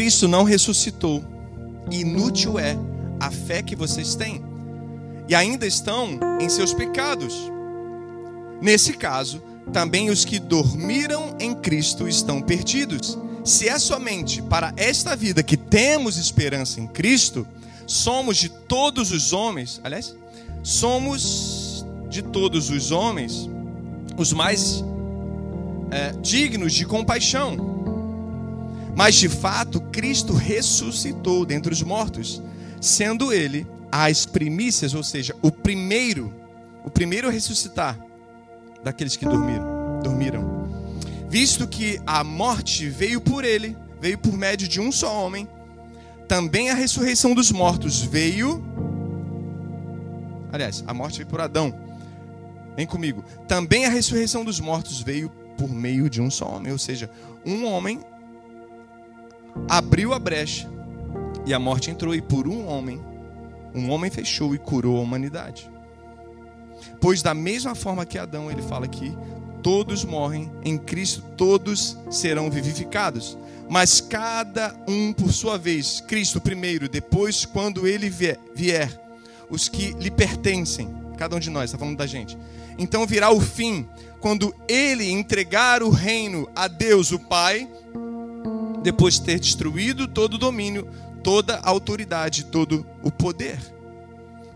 Cristo 0.00 0.26
não 0.26 0.44
ressuscitou, 0.44 1.22
inútil 1.90 2.58
é 2.58 2.74
a 3.20 3.30
fé 3.30 3.62
que 3.62 3.76
vocês 3.76 4.14
têm. 4.14 4.42
E 5.28 5.34
ainda 5.34 5.66
estão 5.66 6.18
em 6.40 6.48
seus 6.48 6.72
pecados. 6.72 7.34
Nesse 8.62 8.94
caso, 8.94 9.42
também 9.74 10.08
os 10.08 10.24
que 10.24 10.38
dormiram 10.38 11.36
em 11.38 11.54
Cristo 11.54 12.08
estão 12.08 12.40
perdidos. 12.40 13.18
Se 13.44 13.68
é 13.68 13.78
somente 13.78 14.40
para 14.40 14.72
esta 14.74 15.14
vida 15.14 15.42
que 15.42 15.54
temos 15.58 16.16
esperança 16.16 16.80
em 16.80 16.86
Cristo, 16.86 17.46
somos 17.86 18.38
de 18.38 18.48
todos 18.48 19.12
os 19.12 19.34
homens, 19.34 19.82
aliás, 19.84 20.16
somos 20.62 21.84
de 22.08 22.22
todos 22.22 22.70
os 22.70 22.90
homens 22.90 23.50
os 24.16 24.32
mais 24.32 24.82
é, 25.90 26.12
dignos 26.22 26.72
de 26.72 26.86
compaixão 26.86 27.79
mas 29.00 29.14
de 29.14 29.30
fato, 29.30 29.80
Cristo 29.80 30.34
ressuscitou 30.34 31.46
dentre 31.46 31.72
os 31.72 31.80
mortos, 31.82 32.42
sendo 32.82 33.32
ele 33.32 33.66
as 33.90 34.26
primícias, 34.26 34.92
ou 34.92 35.02
seja, 35.02 35.34
o 35.40 35.50
primeiro, 35.50 36.30
o 36.84 36.90
primeiro 36.90 37.26
a 37.26 37.30
ressuscitar 37.30 37.98
daqueles 38.84 39.16
que 39.16 39.24
dormiram, 39.24 40.00
dormiram. 40.02 40.68
Visto 41.30 41.66
que 41.66 41.98
a 42.06 42.22
morte 42.22 42.90
veio 42.90 43.22
por 43.22 43.42
ele, 43.42 43.74
veio 43.98 44.18
por 44.18 44.36
médio 44.36 44.68
de 44.68 44.82
um 44.82 44.92
só 44.92 45.24
homem, 45.24 45.48
também 46.28 46.68
a 46.68 46.74
ressurreição 46.74 47.34
dos 47.34 47.50
mortos 47.50 48.02
veio 48.02 48.62
Aliás, 50.52 50.84
a 50.86 50.92
morte 50.92 51.16
veio 51.16 51.28
por 51.30 51.40
Adão. 51.40 51.72
Vem 52.76 52.86
comigo. 52.86 53.24
Também 53.48 53.86
a 53.86 53.88
ressurreição 53.88 54.44
dos 54.44 54.60
mortos 54.60 55.00
veio 55.00 55.30
por 55.56 55.70
meio 55.70 56.10
de 56.10 56.20
um 56.20 56.30
só 56.30 56.46
homem, 56.56 56.70
ou 56.70 56.78
seja, 56.78 57.10
um 57.46 57.64
homem 57.64 57.98
abriu 59.68 60.12
a 60.12 60.18
brecha 60.18 60.68
e 61.46 61.54
a 61.54 61.58
morte 61.58 61.90
entrou, 61.90 62.14
e 62.14 62.20
por 62.20 62.46
um 62.46 62.66
homem, 62.66 63.00
um 63.74 63.90
homem 63.90 64.10
fechou 64.10 64.54
e 64.54 64.58
curou 64.58 64.98
a 64.98 65.00
humanidade. 65.00 65.70
Pois, 67.00 67.22
da 67.22 67.34
mesma 67.34 67.74
forma 67.74 68.06
que 68.06 68.18
Adão, 68.18 68.50
ele 68.50 68.62
fala 68.62 68.84
aqui, 68.84 69.16
todos 69.62 70.04
morrem, 70.04 70.50
em 70.64 70.76
Cristo 70.76 71.22
todos 71.36 71.96
serão 72.10 72.50
vivificados. 72.50 73.36
Mas 73.68 74.00
cada 74.00 74.74
um 74.88 75.12
por 75.12 75.32
sua 75.32 75.56
vez, 75.56 76.00
Cristo 76.00 76.40
primeiro, 76.40 76.88
depois, 76.88 77.44
quando 77.44 77.86
ele 77.86 78.10
vier, 78.10 79.00
os 79.48 79.68
que 79.68 79.92
lhe 79.92 80.10
pertencem, 80.10 80.92
cada 81.16 81.36
um 81.36 81.38
de 81.38 81.50
nós, 81.50 81.66
está 81.66 81.78
falando 81.78 81.96
da 81.96 82.06
gente. 82.06 82.36
Então 82.78 83.06
virá 83.06 83.30
o 83.30 83.40
fim, 83.40 83.86
quando 84.20 84.54
ele 84.68 85.08
entregar 85.10 85.82
o 85.82 85.90
reino 85.90 86.48
a 86.54 86.66
Deus, 86.66 87.12
o 87.12 87.18
Pai, 87.18 87.68
depois 88.82 89.14
de 89.14 89.22
ter 89.22 89.38
destruído 89.38 90.08
todo 90.08 90.34
o 90.34 90.38
domínio, 90.38 90.88
toda 91.22 91.56
a 91.56 91.68
autoridade, 91.68 92.44
todo 92.46 92.86
o 93.02 93.10
poder. 93.10 93.58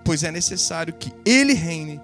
Pois 0.02 0.22
é 0.22 0.30
necessário 0.30 0.94
que 0.94 1.12
ele 1.24 1.54
reine 1.54 2.00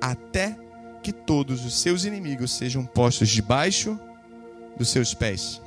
até 0.00 0.56
que 1.02 1.12
todos 1.12 1.64
os 1.64 1.80
seus 1.80 2.04
inimigos 2.04 2.52
sejam 2.52 2.84
postos 2.84 3.28
debaixo 3.28 3.98
dos 4.76 4.88
seus 4.88 5.14
pés. 5.14 5.60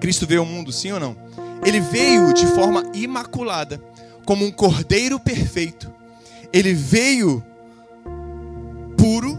Cristo 0.00 0.26
veio 0.26 0.40
ao 0.40 0.46
mundo, 0.46 0.72
sim 0.72 0.92
ou 0.92 1.00
não? 1.00 1.16
Ele 1.64 1.80
veio 1.80 2.32
de 2.32 2.46
forma 2.46 2.84
imaculada, 2.94 3.82
como 4.24 4.44
um 4.44 4.50
cordeiro 4.50 5.18
perfeito. 5.18 5.92
Ele 6.52 6.72
veio 6.72 7.44
puro. 8.96 9.38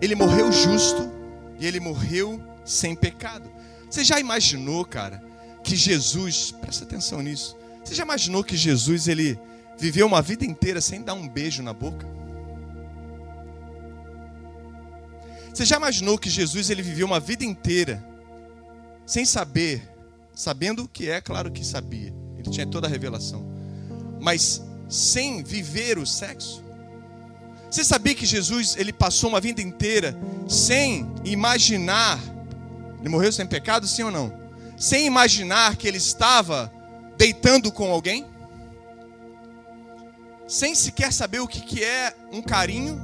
Ele 0.00 0.14
morreu 0.14 0.50
justo 0.52 1.10
e 1.58 1.66
ele 1.66 1.80
morreu 1.80 2.40
sem 2.68 2.94
pecado. 2.94 3.50
Você 3.88 4.04
já 4.04 4.20
imaginou, 4.20 4.84
cara, 4.84 5.22
que 5.64 5.74
Jesus, 5.74 6.52
presta 6.52 6.84
atenção 6.84 7.22
nisso. 7.22 7.56
Você 7.82 7.94
já 7.94 8.04
imaginou 8.04 8.44
que 8.44 8.56
Jesus 8.56 9.08
ele 9.08 9.38
viveu 9.78 10.06
uma 10.06 10.20
vida 10.20 10.44
inteira 10.44 10.80
sem 10.80 11.02
dar 11.02 11.14
um 11.14 11.26
beijo 11.26 11.62
na 11.62 11.72
boca? 11.72 12.06
Você 15.52 15.64
já 15.64 15.76
imaginou 15.76 16.18
que 16.18 16.28
Jesus 16.28 16.68
ele 16.68 16.82
viveu 16.82 17.06
uma 17.06 17.18
vida 17.18 17.44
inteira 17.44 18.04
sem 19.06 19.24
saber, 19.24 19.82
sabendo 20.34 20.84
o 20.84 20.88
que 20.88 21.08
é, 21.08 21.20
claro 21.20 21.50
que 21.50 21.64
sabia. 21.64 22.14
Ele 22.36 22.50
tinha 22.50 22.66
toda 22.66 22.86
a 22.86 22.90
revelação. 22.90 23.44
Mas 24.20 24.62
sem 24.88 25.42
viver 25.42 25.98
o 25.98 26.06
sexo? 26.06 26.62
Você 27.70 27.82
sabia 27.82 28.14
que 28.14 28.26
Jesus 28.26 28.76
ele 28.76 28.92
passou 28.92 29.30
uma 29.30 29.40
vida 29.40 29.62
inteira 29.62 30.14
sem 30.46 31.10
imaginar 31.24 32.20
ele 33.00 33.08
morreu 33.08 33.32
sem 33.32 33.46
pecado, 33.46 33.86
sim 33.86 34.02
ou 34.02 34.10
não? 34.10 34.32
Sem 34.76 35.06
imaginar 35.06 35.76
que 35.76 35.86
ele 35.86 35.98
estava 35.98 36.72
deitando 37.16 37.70
com 37.72 37.90
alguém? 37.90 38.26
Sem 40.46 40.74
sequer 40.74 41.12
saber 41.12 41.40
o 41.40 41.48
que, 41.48 41.84
é 41.84 42.14
um 42.32 42.40
carinho, 42.40 43.00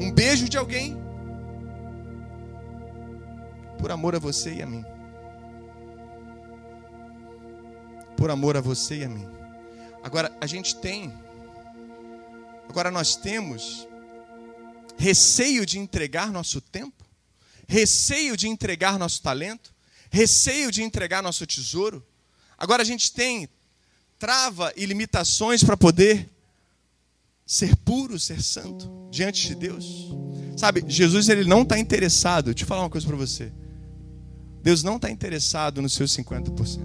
um 0.00 0.10
beijo 0.10 0.48
de 0.48 0.58
alguém? 0.58 0.96
Por 3.78 3.90
amor 3.90 4.16
a 4.16 4.18
você 4.18 4.54
e 4.54 4.62
a 4.62 4.66
mim. 4.66 4.84
Por 8.16 8.30
amor 8.30 8.56
a 8.56 8.60
você 8.60 8.96
e 8.96 9.04
a 9.04 9.08
mim. 9.08 9.28
Agora, 10.02 10.34
a 10.40 10.46
gente 10.46 10.76
tem. 10.76 11.12
Agora, 12.68 12.90
nós 12.90 13.16
temos 13.16 13.86
receio 14.96 15.66
de 15.66 15.78
entregar 15.78 16.32
nosso 16.32 16.60
tempo 16.60 16.95
receio 17.66 18.36
de 18.36 18.48
entregar 18.48 18.98
nosso 18.98 19.22
talento, 19.22 19.74
receio 20.10 20.70
de 20.70 20.82
entregar 20.82 21.22
nosso 21.22 21.46
tesouro. 21.46 22.04
Agora 22.56 22.82
a 22.82 22.86
gente 22.86 23.12
tem 23.12 23.48
trava 24.18 24.72
e 24.76 24.86
limitações 24.86 25.62
para 25.62 25.76
poder 25.76 26.28
ser 27.44 27.76
puro, 27.76 28.18
ser 28.18 28.42
santo 28.42 29.08
diante 29.10 29.48
de 29.48 29.54
Deus. 29.54 30.08
Sabe, 30.56 30.84
Jesus 30.88 31.28
ele 31.28 31.44
não 31.44 31.62
está 31.62 31.78
interessado. 31.78 32.46
Deixa 32.46 32.64
eu 32.64 32.68
falar 32.68 32.82
uma 32.82 32.90
coisa 32.90 33.06
para 33.06 33.16
você. 33.16 33.52
Deus 34.62 34.82
não 34.82 34.96
está 34.96 35.10
interessado 35.10 35.80
nos 35.80 35.92
seus 35.92 36.16
50%. 36.16 36.80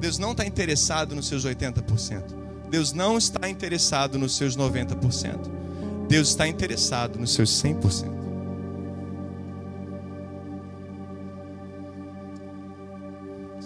Deus 0.00 0.18
não 0.18 0.32
está 0.32 0.46
interessado 0.46 1.14
nos 1.14 1.26
seus 1.26 1.44
80%. 1.44 2.44
Deus 2.70 2.92
não 2.92 3.18
está 3.18 3.48
interessado 3.48 4.18
nos 4.18 4.36
seus 4.36 4.56
90%. 4.56 6.06
Deus 6.08 6.28
está 6.28 6.46
interessado 6.46 7.18
nos 7.18 7.32
seus 7.32 7.50
100%. 7.62 8.23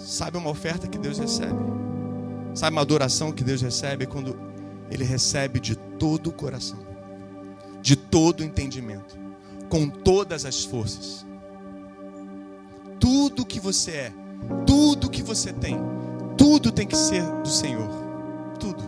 Sabe 0.09 0.39
uma 0.39 0.49
oferta 0.49 0.89
que 0.89 0.97
Deus 0.97 1.19
recebe? 1.19 1.61
Sabe 2.55 2.75
uma 2.75 2.81
adoração 2.81 3.31
que 3.31 3.45
Deus 3.45 3.61
recebe? 3.61 4.07
Quando 4.07 4.41
Ele 4.91 5.05
recebe 5.05 5.61
de 5.61 5.77
todo 5.77 6.29
o 6.29 6.33
coração, 6.33 6.79
de 7.83 7.95
todo 7.95 8.41
o 8.41 8.43
entendimento, 8.43 9.19
com 9.69 9.87
todas 9.87 10.47
as 10.47 10.65
forças. 10.65 11.27
Tudo 12.99 13.45
que 13.45 13.61
você 13.61 13.91
é, 13.91 14.13
tudo 14.67 15.11
que 15.11 15.23
você 15.23 15.53
tem, 15.53 15.79
tudo 16.39 16.73
tem 16.73 16.87
que 16.87 16.97
ser 16.97 17.23
do 17.43 17.49
Senhor. 17.51 17.91
Tudo. 18.59 18.83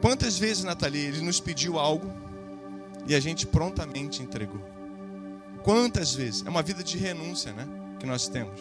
Quantas 0.00 0.38
vezes, 0.38 0.62
Nathalie, 0.62 1.06
Ele 1.06 1.22
nos 1.22 1.40
pediu 1.40 1.76
algo 1.76 2.08
e 3.04 3.16
a 3.16 3.20
gente 3.20 3.48
prontamente 3.48 4.22
entregou? 4.22 4.62
Quantas 5.64 6.14
vezes? 6.14 6.46
É 6.46 6.48
uma 6.48 6.62
vida 6.62 6.84
de 6.84 6.96
renúncia, 6.96 7.52
né? 7.52 7.66
Que 7.98 8.06
nós 8.06 8.28
temos. 8.28 8.60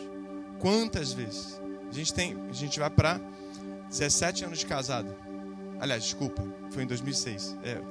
Quantas 0.61 1.11
vezes? 1.11 1.59
A 1.89 1.93
gente 1.93 2.13
tem, 2.13 2.37
a 2.49 2.53
gente 2.53 2.79
vai 2.79 2.89
para 2.89 3.19
17 3.89 4.45
anos 4.45 4.59
de 4.59 4.65
casado. 4.67 5.13
Aliás, 5.79 6.03
desculpa, 6.03 6.43
foi 6.69 6.83
em 6.83 6.87
2006. 6.87 7.57
É, 7.63 7.81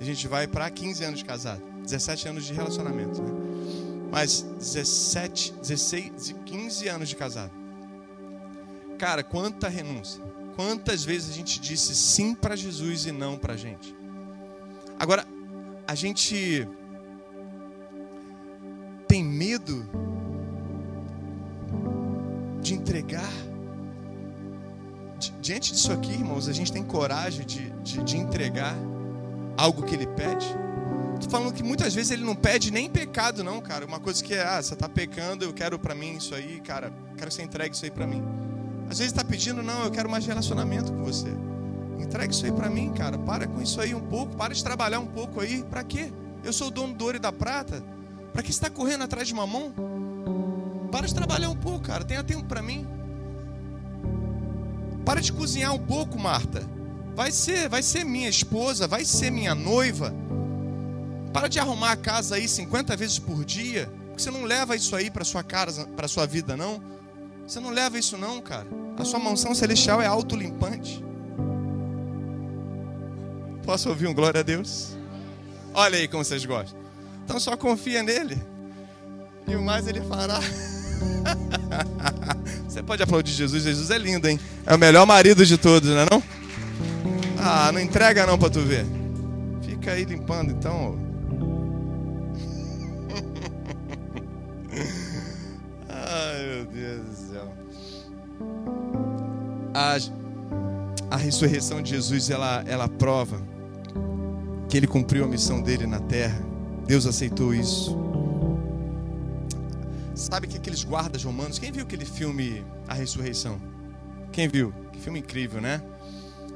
a 0.00 0.04
gente 0.04 0.28
vai 0.28 0.46
para 0.46 0.70
15 0.70 1.04
anos 1.04 1.18
de 1.18 1.24
casado. 1.24 1.60
17 1.82 2.28
anos 2.28 2.44
de 2.44 2.54
relacionamento, 2.54 3.20
né? 3.20 3.30
Mas 4.12 4.42
17, 4.42 5.54
16, 5.60 6.36
15 6.46 6.88
anos 6.88 7.08
de 7.08 7.16
casado. 7.16 7.52
Cara, 8.96 9.24
quanta 9.24 9.68
renúncia. 9.68 10.22
Quantas 10.54 11.04
vezes 11.04 11.30
a 11.30 11.32
gente 11.32 11.58
disse 11.58 11.94
sim 11.96 12.34
para 12.34 12.54
Jesus 12.54 13.06
e 13.06 13.12
não 13.12 13.36
para 13.36 13.54
a 13.54 13.56
gente? 13.56 13.94
Agora, 14.98 15.26
a 15.86 15.94
gente 15.96 16.68
tem 19.08 19.24
medo 19.24 19.88
de 22.60 22.74
entregar. 22.74 23.30
Diante 25.40 25.72
disso 25.72 25.92
aqui, 25.92 26.12
irmãos, 26.12 26.48
a 26.48 26.52
gente 26.52 26.72
tem 26.72 26.82
coragem 26.82 27.44
de, 27.44 27.70
de, 27.82 28.02
de 28.02 28.16
entregar 28.16 28.74
algo 29.56 29.82
que 29.82 29.94
ele 29.94 30.06
pede. 30.06 30.46
Estou 31.14 31.30
falando 31.30 31.52
que 31.52 31.62
muitas 31.62 31.94
vezes 31.94 32.10
ele 32.10 32.24
não 32.24 32.34
pede 32.34 32.70
nem 32.70 32.88
pecado, 32.88 33.44
não, 33.44 33.60
cara. 33.60 33.84
Uma 33.84 34.00
coisa 34.00 34.24
que 34.24 34.32
é, 34.32 34.42
ah, 34.42 34.62
você 34.62 34.72
está 34.72 34.88
pecando, 34.88 35.44
eu 35.44 35.52
quero 35.52 35.78
para 35.78 35.94
mim 35.94 36.16
isso 36.16 36.34
aí, 36.34 36.60
cara, 36.60 36.90
quero 37.16 37.28
que 37.28 37.34
você 37.34 37.42
entregue 37.42 37.74
isso 37.74 37.84
aí 37.84 37.90
para 37.90 38.06
mim. 38.06 38.22
Às 38.88 38.98
vezes 38.98 39.12
está 39.12 39.22
pedindo, 39.22 39.62
não, 39.62 39.84
eu 39.84 39.90
quero 39.90 40.08
mais 40.08 40.24
relacionamento 40.24 40.90
com 40.92 41.04
você. 41.04 41.28
Entregue 41.98 42.32
isso 42.32 42.46
aí 42.46 42.52
para 42.52 42.70
mim, 42.70 42.90
cara. 42.92 43.18
Para 43.18 43.46
com 43.46 43.60
isso 43.60 43.80
aí 43.80 43.94
um 43.94 44.00
pouco, 44.00 44.34
para 44.34 44.54
de 44.54 44.64
trabalhar 44.64 44.98
um 44.98 45.06
pouco 45.06 45.40
aí. 45.40 45.62
Para 45.62 45.84
quê? 45.84 46.10
Eu 46.42 46.52
sou 46.52 46.68
o 46.68 46.70
dono 46.70 46.94
do 46.94 47.04
ouro 47.04 47.18
e 47.18 47.20
da 47.20 47.30
prata. 47.30 47.84
Para 48.32 48.42
que 48.42 48.48
você 48.52 48.56
está 48.56 48.70
correndo 48.70 49.04
atrás 49.04 49.28
de 49.28 49.34
mamão? 49.34 49.72
Para 50.90 51.06
de 51.06 51.14
trabalhar 51.14 51.50
um 51.50 51.56
pouco, 51.56 51.86
cara. 51.86 52.04
Tenha 52.04 52.22
tempo 52.24 52.44
para 52.44 52.62
mim. 52.62 52.86
Para 55.04 55.20
de 55.20 55.32
cozinhar 55.32 55.74
um 55.74 55.78
pouco, 55.78 56.18
Marta. 56.18 56.62
Vai 57.14 57.30
ser, 57.32 57.68
vai 57.68 57.82
ser 57.82 58.04
minha 58.04 58.28
esposa, 58.28 58.86
vai 58.86 59.04
ser 59.04 59.30
minha 59.30 59.54
noiva. 59.54 60.12
Para 61.32 61.48
de 61.48 61.58
arrumar 61.58 61.92
a 61.92 61.96
casa 61.96 62.36
aí 62.36 62.48
50 62.48 62.96
vezes 62.96 63.18
por 63.18 63.44
dia. 63.44 63.90
Porque 64.06 64.22
você 64.22 64.30
não 64.30 64.44
leva 64.44 64.74
isso 64.76 64.94
aí 64.96 65.10
para 65.10 65.24
sua 65.24 65.42
casa, 65.42 65.86
para 65.96 66.08
sua 66.08 66.26
vida 66.26 66.56
não. 66.56 66.82
Você 67.46 67.60
não 67.60 67.70
leva 67.70 67.98
isso 67.98 68.16
não, 68.16 68.40
cara. 68.40 68.66
A 68.98 69.04
sua 69.04 69.18
mansão 69.18 69.54
celestial 69.54 70.00
é 70.00 70.06
autolimpante. 70.06 71.04
Posso 73.64 73.88
ouvir 73.88 74.06
um 74.06 74.14
glória 74.14 74.40
a 74.40 74.42
Deus? 74.42 74.96
Olha 75.72 75.98
aí 75.98 76.08
como 76.08 76.24
vocês 76.24 76.44
gostam. 76.44 76.78
Então 77.24 77.38
só 77.38 77.56
confia 77.56 78.02
nele. 78.02 78.40
E 79.46 79.54
o 79.54 79.62
mais 79.62 79.86
ele 79.86 80.00
fará. 80.02 80.40
Você 82.68 82.82
pode 82.82 83.02
aplaudir 83.02 83.32
Jesus, 83.32 83.62
Jesus 83.62 83.90
é 83.90 83.98
lindo, 83.98 84.28
hein? 84.28 84.38
É 84.66 84.74
o 84.74 84.78
melhor 84.78 85.06
marido 85.06 85.44
de 85.44 85.58
todos, 85.58 85.88
não 85.88 86.00
é 86.00 86.06
não? 86.10 86.22
Ah, 87.38 87.70
não 87.72 87.80
entrega 87.80 88.26
não 88.26 88.38
pra 88.38 88.50
tu 88.50 88.60
ver. 88.60 88.84
Fica 89.62 89.92
aí 89.92 90.04
limpando 90.04 90.52
então. 90.52 90.98
Ai, 95.88 96.46
meu 96.46 96.64
Deus 96.66 97.06
do 97.06 97.32
céu. 97.32 97.52
A, 99.74 99.96
a 101.10 101.16
ressurreição 101.16 101.80
de 101.80 101.90
Jesus, 101.90 102.30
ela, 102.30 102.62
ela 102.66 102.88
prova 102.88 103.40
que 104.68 104.76
ele 104.76 104.86
cumpriu 104.86 105.24
a 105.24 105.28
missão 105.28 105.60
dele 105.60 105.86
na 105.86 105.98
terra. 105.98 106.40
Deus 106.86 107.06
aceitou 107.06 107.54
isso. 107.54 108.09
Sabe 110.20 110.46
que 110.46 110.58
aqueles 110.58 110.84
guardas 110.84 111.24
romanos, 111.24 111.58
quem 111.58 111.72
viu 111.72 111.82
aquele 111.82 112.04
filme 112.04 112.62
A 112.86 112.92
Ressurreição? 112.92 113.58
Quem 114.30 114.48
viu? 114.48 114.70
Que 114.92 115.00
filme 115.00 115.20
incrível, 115.20 115.62
né? 115.62 115.82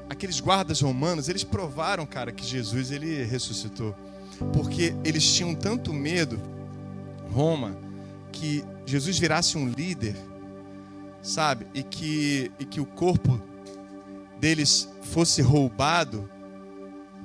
Aqueles 0.06 0.38
guardas 0.38 0.82
romanos, 0.82 1.30
eles 1.30 1.44
provaram, 1.44 2.04
cara, 2.04 2.30
que 2.30 2.44
Jesus 2.44 2.90
ele 2.90 3.24
ressuscitou. 3.24 3.96
Porque 4.52 4.94
eles 5.02 5.24
tinham 5.32 5.54
tanto 5.54 5.94
medo, 5.94 6.38
Roma, 7.32 7.74
que 8.30 8.62
Jesus 8.84 9.18
virasse 9.18 9.56
um 9.56 9.66
líder, 9.66 10.14
sabe? 11.22 11.66
E 11.72 11.82
que, 11.82 12.52
e 12.58 12.66
que 12.66 12.82
o 12.82 12.86
corpo 12.86 13.40
deles 14.38 14.90
fosse 15.00 15.40
roubado 15.40 16.28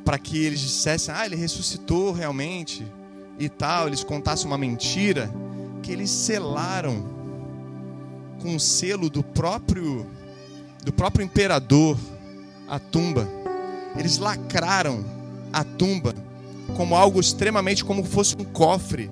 para 0.06 0.18
que 0.18 0.38
eles 0.46 0.62
dissessem, 0.62 1.14
ah, 1.14 1.26
ele 1.26 1.36
ressuscitou 1.36 2.14
realmente 2.14 2.88
e 3.38 3.50
tal, 3.50 3.88
eles 3.88 4.06
contassem 4.06 4.48
uma 4.48 4.58
mentira 4.58 5.30
que 5.90 5.94
eles 5.94 6.12
selaram 6.12 7.04
com 8.44 8.56
o 8.56 8.60
selo 8.60 9.10
do 9.10 9.24
próprio 9.24 10.06
do 10.84 10.94
próprio 10.94 11.26
imperador 11.26 11.98
a 12.68 12.78
tumba. 12.78 13.28
Eles 13.98 14.20
lacraram 14.20 15.04
a 15.52 15.64
tumba 15.64 16.14
como 16.78 16.96
algo 16.96 17.20
extremamente 17.20 17.84
como 17.84 18.04
fosse 18.04 18.36
um 18.40 18.44
cofre. 18.46 19.10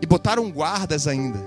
E 0.00 0.06
botaram 0.06 0.50
guardas 0.50 1.06
ainda. 1.06 1.38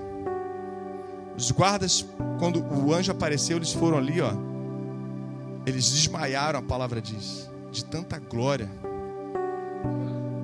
Os 1.36 1.50
guardas, 1.50 2.06
quando 2.38 2.62
o 2.62 2.94
anjo 2.94 3.10
apareceu, 3.10 3.56
eles 3.56 3.72
foram 3.72 3.98
ali, 3.98 4.20
ó. 4.20 4.30
Eles 5.66 5.90
desmaiaram, 5.90 6.60
a 6.60 6.62
palavra 6.62 7.02
diz, 7.02 7.50
de 7.72 7.84
tanta 7.84 8.20
glória. 8.20 8.70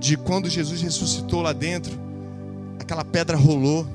De 0.01 0.17
quando 0.17 0.51
Jesus 0.51 0.83
ressuscitou 0.83 1.43
lá 1.43 1.53
dentro, 1.53 2.12
aquela 2.83 3.05
pedra 3.05 3.37
rolou. 3.37 3.87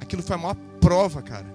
Aquilo 0.00 0.22
foi 0.22 0.36
a 0.36 0.38
maior 0.38 0.56
prova, 0.80 1.20
cara. 1.20 1.46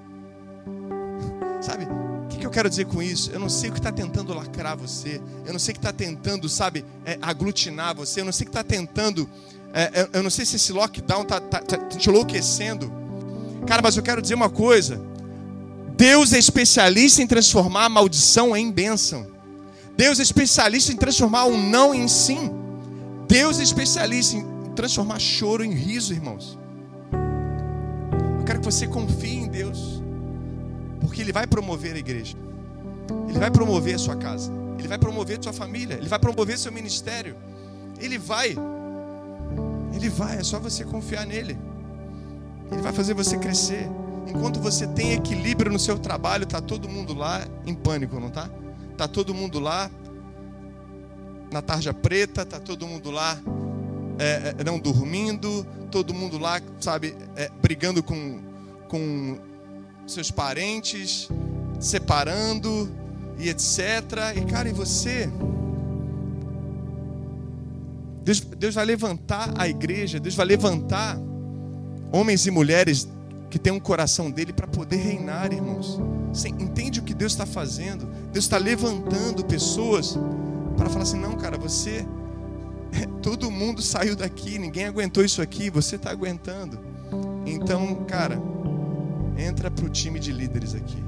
Sabe? 1.61 1.85
O 1.85 2.27
que, 2.27 2.37
que 2.37 2.45
eu 2.45 2.51
quero 2.51 2.69
dizer 2.69 2.85
com 2.85 3.01
isso? 3.01 3.31
Eu 3.31 3.39
não 3.39 3.49
sei 3.49 3.69
o 3.69 3.73
que 3.73 3.79
está 3.79 3.91
tentando 3.91 4.33
lacrar 4.33 4.77
você. 4.77 5.21
Eu 5.45 5.53
não 5.53 5.59
sei 5.59 5.71
o 5.71 5.75
que 5.75 5.79
está 5.79 5.93
tentando, 5.93 6.47
sabe, 6.47 6.85
é, 7.05 7.17
aglutinar 7.21 7.95
você. 7.95 8.21
Eu 8.21 8.25
não 8.25 8.31
sei 8.31 8.45
o 8.45 8.49
que 8.49 8.57
está 8.57 8.63
tentando. 8.63 9.29
É, 9.73 10.09
eu 10.13 10.21
não 10.21 10.29
sei 10.29 10.45
se 10.45 10.57
esse 10.57 10.71
lockdown 10.71 11.23
está 11.23 11.39
tá, 11.39 11.59
tá 11.59 11.77
te 11.77 12.09
enlouquecendo. 12.09 12.91
Cara, 13.65 13.81
mas 13.81 13.97
eu 13.97 14.03
quero 14.03 14.21
dizer 14.21 14.35
uma 14.35 14.49
coisa. 14.49 15.01
Deus 15.95 16.33
é 16.33 16.37
especialista 16.37 17.21
em 17.21 17.27
transformar 17.27 17.85
a 17.85 17.89
maldição 17.89 18.55
em 18.55 18.71
bênção. 18.71 19.25
Deus 19.95 20.19
é 20.19 20.23
especialista 20.23 20.91
em 20.91 20.97
transformar 20.97 21.45
um 21.45 21.69
não 21.69 21.93
em 21.93 22.07
sim. 22.07 22.51
Deus 23.27 23.59
é 23.59 23.63
especialista 23.63 24.35
em 24.35 24.52
transformar 24.75 25.19
choro 25.19 25.63
em 25.63 25.71
riso, 25.71 26.13
irmãos. 26.13 26.57
Eu 28.39 28.45
quero 28.45 28.59
que 28.59 28.65
você 28.65 28.87
confie 28.87 29.37
em 29.37 29.47
Deus, 29.47 30.03
porque 30.99 31.21
Ele 31.21 31.31
vai 31.31 31.47
promover 31.47 31.95
a 31.95 31.99
igreja, 31.99 32.35
Ele 33.27 33.39
vai 33.39 33.49
promover 33.49 33.95
a 33.95 33.99
sua 33.99 34.15
casa, 34.15 34.51
Ele 34.77 34.87
vai 34.87 34.97
promover 34.97 35.39
a 35.39 35.43
sua 35.43 35.53
família, 35.53 35.95
Ele 35.95 36.09
vai 36.09 36.19
promover 36.19 36.57
seu 36.57 36.71
ministério, 36.71 37.35
Ele 37.99 38.17
vai, 38.17 38.55
Ele 39.93 40.09
vai, 40.09 40.37
é 40.37 40.43
só 40.43 40.59
você 40.59 40.83
confiar 40.83 41.25
nele, 41.25 41.57
Ele 42.71 42.81
vai 42.81 42.91
fazer 42.91 43.13
você 43.13 43.37
crescer. 43.37 43.89
Enquanto 44.27 44.59
você 44.59 44.87
tem 44.87 45.13
equilíbrio 45.13 45.71
no 45.71 45.77
seu 45.77 45.99
trabalho, 45.99 46.45
tá 46.45 46.61
todo 46.61 46.87
mundo 46.87 47.13
lá 47.13 47.45
em 47.65 47.73
pânico, 47.73 48.19
não 48.19 48.29
tá? 48.29 48.49
Tá 48.97 49.07
todo 49.07 49.33
mundo 49.33 49.59
lá 49.59 49.91
na 51.51 51.61
tarja 51.61 51.93
preta, 51.93 52.45
tá 52.45 52.59
todo 52.59 52.87
mundo 52.87 53.11
lá 53.11 53.37
é, 54.19 54.55
é, 54.57 54.63
não 54.63 54.79
dormindo, 54.79 55.65
todo 55.91 56.13
mundo 56.13 56.37
lá, 56.37 56.61
sabe, 56.79 57.15
é, 57.35 57.49
brigando 57.61 58.01
com, 58.01 58.39
com 58.87 59.37
seus 60.07 60.31
parentes, 60.31 61.29
separando 61.79 62.91
e 63.37 63.49
etc. 63.49 63.79
E 64.35 64.45
cara, 64.45 64.69
e 64.69 64.73
você? 64.73 65.29
Deus, 68.23 68.39
Deus 68.39 68.75
vai 68.75 68.85
levantar 68.85 69.53
a 69.57 69.67
igreja, 69.67 70.19
Deus 70.19 70.35
vai 70.35 70.45
levantar 70.45 71.19
homens 72.11 72.45
e 72.45 72.51
mulheres 72.51 73.07
que 73.49 73.59
têm 73.59 73.73
um 73.73 73.79
coração 73.79 74.31
dele 74.31 74.53
para 74.53 74.65
poder 74.65 74.95
reinar, 74.95 75.51
irmãos. 75.51 75.99
Você 76.31 76.47
entende 76.47 76.99
o 76.99 77.03
que 77.03 77.13
Deus 77.13 77.33
está 77.33 77.45
fazendo? 77.45 78.05
Deus 78.31 78.45
está 78.45 78.57
levantando 78.57 79.43
pessoas 79.45 80.17
para 80.77 80.89
falar 80.89 81.03
assim: 81.03 81.19
não, 81.19 81.33
cara, 81.33 81.57
você 81.57 82.05
Todo 83.21 83.49
mundo 83.49 83.81
saiu 83.81 84.15
daqui, 84.15 84.57
ninguém 84.57 84.85
aguentou 84.85 85.23
isso 85.23 85.41
aqui, 85.41 85.69
você 85.69 85.95
está 85.95 86.11
aguentando. 86.11 86.79
Então, 87.45 88.03
cara, 88.05 88.41
entra 89.37 89.69
para 89.69 89.85
o 89.85 89.89
time 89.89 90.19
de 90.19 90.31
líderes 90.31 90.75
aqui. 90.75 91.03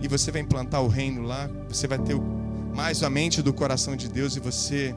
E 0.00 0.08
você 0.08 0.30
vai 0.30 0.42
implantar 0.42 0.82
o 0.82 0.88
reino 0.88 1.22
lá, 1.22 1.48
você 1.68 1.86
vai 1.86 1.98
ter 1.98 2.14
mais 2.74 3.02
a 3.02 3.10
mente 3.10 3.40
do 3.40 3.52
coração 3.52 3.96
de 3.96 4.08
Deus 4.08 4.36
e 4.36 4.40
você 4.40 4.94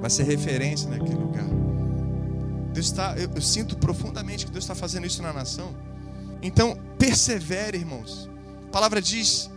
vai 0.00 0.10
ser 0.10 0.24
referência 0.24 0.88
naquele 0.88 1.16
lugar. 1.16 1.46
Deus 2.72 2.86
está, 2.86 3.16
eu, 3.16 3.28
eu 3.34 3.42
sinto 3.42 3.76
profundamente 3.76 4.46
que 4.46 4.52
Deus 4.52 4.64
está 4.64 4.74
fazendo 4.74 5.06
isso 5.06 5.22
na 5.22 5.32
nação. 5.32 5.74
Então, 6.40 6.78
persevere, 6.98 7.78
irmãos. 7.78 8.30
A 8.68 8.70
palavra 8.70 9.02
diz, 9.02 9.50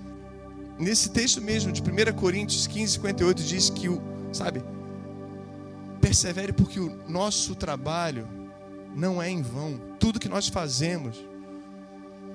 nesse 0.80 1.10
texto 1.10 1.41
mesmo 1.41 1.71
de 1.71 1.82
1 1.82 2.13
Coríntios 2.15 2.65
15, 2.65 2.93
58, 2.93 3.43
diz 3.43 3.69
que 3.69 3.88
o, 3.89 4.01
sabe, 4.32 4.63
persevere 6.02 6.52
porque 6.52 6.80
o 6.80 7.00
nosso 7.08 7.56
trabalho 7.56 8.28
não 8.96 9.22
é 9.22 9.30
em 9.30 9.42
vão. 9.42 9.80
Tudo 10.00 10.20
que 10.20 10.28
nós 10.28 10.48
fazemos 10.48 11.24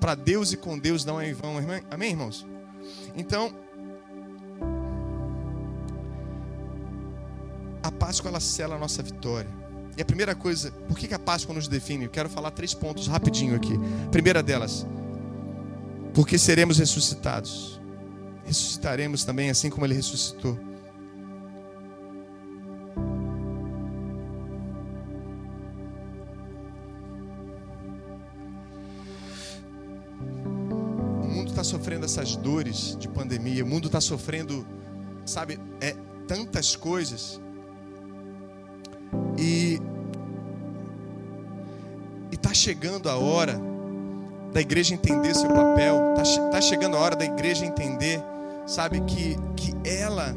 para 0.00 0.14
Deus 0.14 0.52
e 0.52 0.56
com 0.56 0.78
Deus 0.78 1.04
não 1.04 1.20
é 1.20 1.28
em 1.28 1.34
vão. 1.34 1.56
Amém, 1.90 2.10
irmãos? 2.10 2.46
Então, 3.14 3.52
a 7.82 7.90
Páscoa 7.90 8.28
ela 8.28 8.40
sela 8.40 8.76
a 8.76 8.78
nossa 8.78 9.02
vitória. 9.02 9.50
E 9.96 10.02
a 10.02 10.04
primeira 10.04 10.34
coisa, 10.34 10.70
por 10.86 10.98
que 10.98 11.12
a 11.12 11.18
Páscoa 11.18 11.54
nos 11.54 11.68
define? 11.68 12.04
Eu 12.04 12.10
quero 12.10 12.28
falar 12.28 12.50
três 12.50 12.74
pontos 12.74 13.06
rapidinho 13.06 13.56
aqui. 13.56 13.72
primeira 14.10 14.42
delas, 14.42 14.86
porque 16.14 16.38
seremos 16.38 16.78
ressuscitados. 16.78 17.80
Ressuscitaremos 18.44 19.24
também 19.24 19.50
assim 19.50 19.70
como 19.70 19.86
ele 19.86 19.94
ressuscitou. 19.94 20.58
Sofrendo 31.64 32.04
essas 32.04 32.36
dores 32.36 32.96
de 32.98 33.08
pandemia, 33.08 33.64
o 33.64 33.66
mundo 33.66 33.86
está 33.86 34.00
sofrendo, 34.00 34.66
sabe, 35.24 35.58
é, 35.80 35.94
tantas 36.26 36.76
coisas. 36.76 37.40
E 39.38 39.80
está 42.30 42.52
chegando 42.52 43.08
a 43.08 43.16
hora 43.16 43.60
da 44.52 44.60
igreja 44.60 44.94
entender 44.94 45.34
seu 45.34 45.48
papel, 45.48 46.14
está 46.16 46.50
tá 46.50 46.60
chegando 46.60 46.96
a 46.96 47.00
hora 47.00 47.16
da 47.16 47.24
igreja 47.24 47.64
entender, 47.64 48.22
sabe, 48.66 49.00
que, 49.02 49.36
que 49.54 49.74
ela 49.88 50.34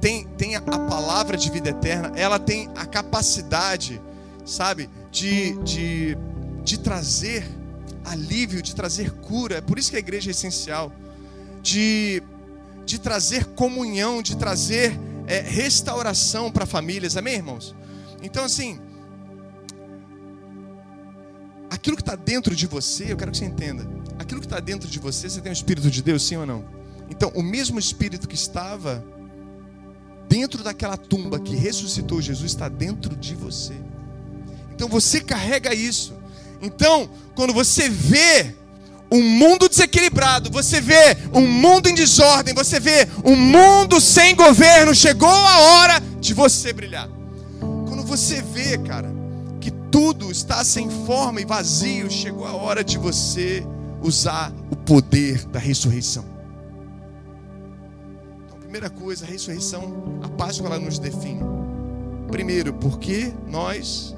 tem, 0.00 0.24
tem 0.36 0.56
a 0.56 0.60
palavra 0.60 1.36
de 1.36 1.50
vida 1.50 1.70
eterna, 1.70 2.12
ela 2.16 2.38
tem 2.38 2.68
a 2.74 2.84
capacidade, 2.84 4.00
sabe, 4.44 4.88
de, 5.10 5.52
de, 5.62 6.18
de 6.64 6.78
trazer 6.78 7.61
alívio, 8.04 8.62
de 8.62 8.74
trazer 8.74 9.10
cura. 9.10 9.56
É 9.56 9.60
por 9.60 9.78
isso 9.78 9.90
que 9.90 9.96
a 9.96 9.98
igreja 9.98 10.30
é 10.30 10.32
essencial. 10.32 10.92
De, 11.62 12.22
de 12.84 12.98
trazer 12.98 13.46
comunhão, 13.46 14.22
de 14.22 14.36
trazer 14.36 14.98
é, 15.26 15.40
restauração 15.40 16.50
para 16.50 16.66
famílias. 16.66 17.16
Amém, 17.16 17.34
irmãos? 17.34 17.74
Então, 18.22 18.44
assim, 18.44 18.80
aquilo 21.70 21.96
que 21.96 22.02
está 22.02 22.16
dentro 22.16 22.54
de 22.54 22.66
você, 22.66 23.12
eu 23.12 23.16
quero 23.16 23.30
que 23.30 23.38
você 23.38 23.44
entenda. 23.44 23.86
Aquilo 24.18 24.40
que 24.40 24.46
está 24.46 24.60
dentro 24.60 24.88
de 24.88 24.98
você, 24.98 25.28
você 25.28 25.40
tem 25.40 25.50
o 25.50 25.54
Espírito 25.54 25.90
de 25.90 26.02
Deus, 26.02 26.26
sim 26.26 26.36
ou 26.36 26.46
não? 26.46 26.64
Então, 27.10 27.30
o 27.34 27.42
mesmo 27.42 27.78
Espírito 27.78 28.28
que 28.28 28.34
estava 28.34 29.04
dentro 30.32 30.64
daquela 30.64 30.96
tumba 30.96 31.38
que 31.38 31.54
ressuscitou 31.54 32.22
Jesus 32.22 32.52
está 32.52 32.66
dentro 32.66 33.14
de 33.14 33.34
você. 33.34 33.74
Então 34.74 34.88
você 34.88 35.20
carrega 35.20 35.74
isso. 35.74 36.14
Então, 36.62 37.10
quando 37.34 37.52
você 37.52 37.88
vê 37.88 38.54
um 39.10 39.20
mundo 39.20 39.68
desequilibrado, 39.68 40.48
você 40.48 40.80
vê 40.80 41.18
um 41.34 41.46
mundo 41.46 41.88
em 41.88 41.94
desordem, 41.94 42.54
você 42.54 42.78
vê 42.78 43.08
um 43.24 43.34
mundo 43.34 44.00
sem 44.00 44.34
governo, 44.36 44.94
chegou 44.94 45.28
a 45.28 45.58
hora 45.58 46.00
de 46.20 46.32
você 46.32 46.72
brilhar. 46.72 47.08
Quando 47.60 48.04
você 48.04 48.40
vê, 48.40 48.78
cara, 48.78 49.12
que 49.60 49.72
tudo 49.90 50.30
está 50.30 50.64
sem 50.64 50.88
forma 51.04 51.40
e 51.40 51.44
vazio, 51.44 52.08
chegou 52.08 52.46
a 52.46 52.54
hora 52.54 52.84
de 52.84 52.96
você 52.96 53.66
usar 54.00 54.52
o 54.70 54.76
poder 54.76 55.44
da 55.46 55.58
ressurreição. 55.58 56.24
Então, 58.46 58.58
primeira 58.60 58.88
coisa, 58.88 59.26
a 59.26 59.28
ressurreição, 59.28 60.20
a 60.22 60.28
Páscoa 60.28 60.68
ela 60.68 60.78
nos 60.78 61.00
define. 61.00 61.42
Primeiro, 62.30 62.72
porque 62.72 63.32
nós 63.46 64.14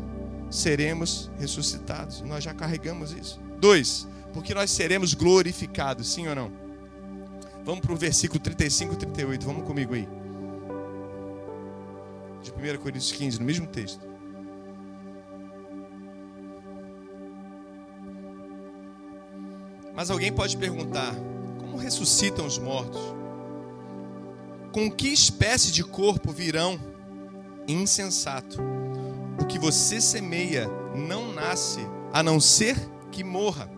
seremos 0.55 1.30
ressuscitados. 1.38 2.20
Nós 2.22 2.44
já 2.44 2.55
carregamos 2.55 3.12
isso. 3.12 3.40
Dois, 3.59 4.07
porque 4.32 4.55
nós 4.55 4.70
seremos 4.70 5.12
glorificados, 5.12 6.12
sim 6.12 6.28
ou 6.28 6.34
não? 6.34 6.52
Vamos 7.64 7.80
para 7.80 7.92
o 7.92 7.96
versículo 7.96 8.38
35 8.40 8.94
e 8.94 8.96
38, 8.96 9.44
vamos 9.44 9.64
comigo 9.64 9.94
aí. 9.94 10.09
De 12.42 12.50
1 12.50 12.78
Coríntios 12.78 13.11
15, 13.11 13.38
no 13.38 13.44
mesmo 13.44 13.66
texto. 13.66 14.07
Mas 19.94 20.11
alguém 20.11 20.32
pode 20.32 20.57
perguntar: 20.57 21.14
como 21.59 21.76
ressuscitam 21.76 22.46
os 22.46 22.59
mortos? 22.59 23.00
Com 24.72 24.90
que 24.90 25.09
espécie 25.09 25.72
de 25.72 25.82
corpo 25.82 26.32
virão? 26.32 26.78
Insensato. 27.66 28.84
O 29.41 29.45
que 29.47 29.59
você 29.59 30.01
semeia 30.01 30.68
não 30.95 31.32
nasce, 31.32 31.80
a 32.12 32.22
não 32.22 32.41
ser 32.41 32.76
que 33.11 33.24
morra. 33.24 33.68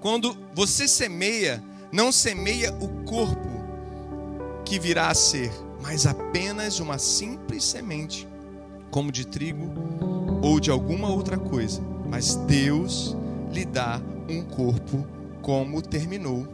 Quando 0.00 0.36
você 0.54 0.86
semeia, 0.88 1.62
não 1.92 2.12
semeia 2.12 2.72
o 2.80 3.04
corpo 3.04 3.48
que 4.64 4.78
virá 4.78 5.08
a 5.08 5.14
ser, 5.14 5.50
mas 5.82 6.06
apenas 6.06 6.78
uma 6.78 6.98
simples 6.98 7.64
semente, 7.64 8.28
como 8.90 9.10
de 9.10 9.26
trigo 9.26 9.72
ou 10.42 10.60
de 10.60 10.70
alguma 10.70 11.08
outra 11.08 11.36
coisa. 11.36 11.82
Mas 12.08 12.36
Deus 12.36 13.16
lhe 13.50 13.64
dá 13.64 14.00
um 14.28 14.42
corpo 14.42 15.06
como 15.42 15.82
terminou, 15.82 16.46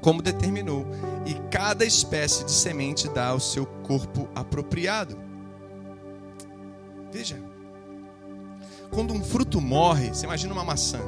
como 0.00 0.22
determinou, 0.22 0.86
e 1.26 1.34
cada 1.50 1.84
espécie 1.84 2.44
de 2.44 2.52
semente 2.52 3.08
dá 3.08 3.34
o 3.34 3.40
seu 3.40 3.66
corpo 3.66 4.28
apropriado. 4.34 5.25
Veja, 7.16 7.40
quando 8.90 9.14
um 9.14 9.24
fruto 9.24 9.58
morre, 9.58 10.08
você 10.10 10.26
imagina 10.26 10.52
uma 10.52 10.62
maçã, 10.62 11.00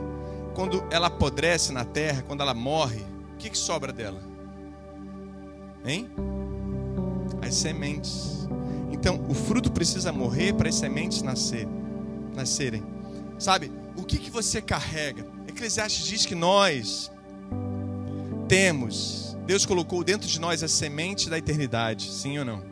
quando 0.55 0.83
ela 0.91 1.09
apodrece 1.09 1.71
na 1.71 1.85
terra, 1.85 2.25
quando 2.27 2.41
ela 2.41 2.55
morre, 2.55 3.05
o 3.35 3.37
que, 3.37 3.51
que 3.51 3.59
sobra 3.59 3.93
dela? 3.93 4.23
Hein? 5.85 6.09
As 7.47 7.55
sementes. 7.57 8.49
Então, 8.91 9.23
o 9.29 9.35
fruto 9.35 9.71
precisa 9.71 10.11
morrer 10.11 10.55
para 10.55 10.71
as 10.71 10.77
sementes 10.77 11.21
nascer, 11.21 11.69
nascerem. 12.35 12.83
Sabe, 13.39 13.71
o 13.95 14.03
que, 14.03 14.17
que 14.17 14.31
você 14.31 14.63
carrega? 14.63 15.27
Eclesiastes 15.47 16.07
diz 16.07 16.25
que 16.25 16.35
nós 16.35 17.13
temos, 18.49 19.37
Deus 19.45 19.67
colocou 19.67 20.03
dentro 20.03 20.27
de 20.27 20.41
nós 20.41 20.63
a 20.63 20.69
semente 20.69 21.29
da 21.29 21.37
eternidade, 21.37 22.11
sim 22.11 22.39
ou 22.39 22.47
não? 22.47 22.63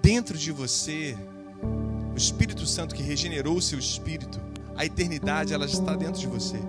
Dentro 0.00 0.38
de 0.38 0.52
você, 0.52 1.18
Espírito 2.20 2.66
Santo 2.66 2.94
que 2.94 3.02
regenerou 3.02 3.56
o 3.56 3.62
seu 3.62 3.78
espírito, 3.78 4.38
a 4.76 4.84
eternidade 4.84 5.52
ela 5.52 5.64
está 5.64 5.96
dentro 5.96 6.20
de 6.20 6.26
você. 6.26 6.60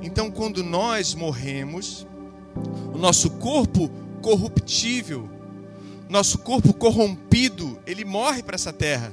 Então, 0.00 0.30
quando 0.30 0.62
nós 0.62 1.14
morremos, 1.14 2.06
o 2.94 2.98
nosso 2.98 3.30
corpo 3.32 3.90
corruptível, 4.22 5.28
nosso 6.08 6.38
corpo 6.38 6.72
corrompido, 6.72 7.78
ele 7.86 8.04
morre 8.04 8.42
para 8.42 8.54
essa 8.54 8.72
terra, 8.72 9.12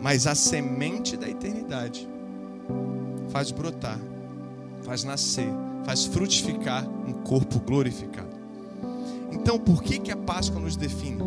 mas 0.00 0.26
a 0.26 0.34
semente 0.34 1.16
da 1.16 1.28
eternidade 1.28 2.08
faz 3.30 3.50
brotar, 3.50 3.98
faz 4.82 5.04
nascer, 5.04 5.48
faz 5.84 6.06
frutificar 6.06 6.88
um 7.06 7.12
corpo 7.12 7.60
glorificado. 7.60 8.30
Então, 9.30 9.58
por 9.58 9.82
que 9.82 9.98
que 9.98 10.10
a 10.10 10.16
Páscoa 10.16 10.60
nos 10.60 10.76
define? 10.76 11.22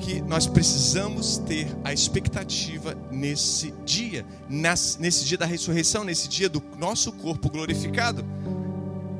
Porque 0.00 0.22
nós 0.22 0.46
precisamos 0.46 1.36
ter 1.36 1.68
a 1.84 1.92
expectativa 1.92 2.96
nesse 3.10 3.70
dia, 3.84 4.24
nesse 4.48 5.26
dia 5.26 5.36
da 5.36 5.44
ressurreição, 5.44 6.04
nesse 6.04 6.26
dia 6.26 6.48
do 6.48 6.62
nosso 6.78 7.12
corpo 7.12 7.50
glorificado. 7.50 8.24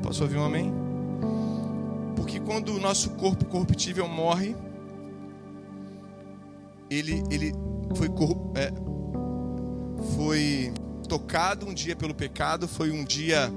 Posso 0.02 0.22
ouvir 0.22 0.38
um 0.38 0.44
amém? 0.44 0.72
Porque 2.16 2.40
quando 2.40 2.74
o 2.74 2.80
nosso 2.80 3.10
corpo 3.10 3.44
corruptível 3.44 4.08
morre, 4.08 4.56
ele, 6.88 7.22
ele 7.30 7.52
foi, 7.94 8.08
é, 8.54 8.72
foi 10.16 10.72
tocado 11.06 11.66
um 11.66 11.74
dia 11.74 11.94
pelo 11.94 12.14
pecado, 12.14 12.66
foi 12.66 12.90
um 12.90 13.04
dia 13.04 13.52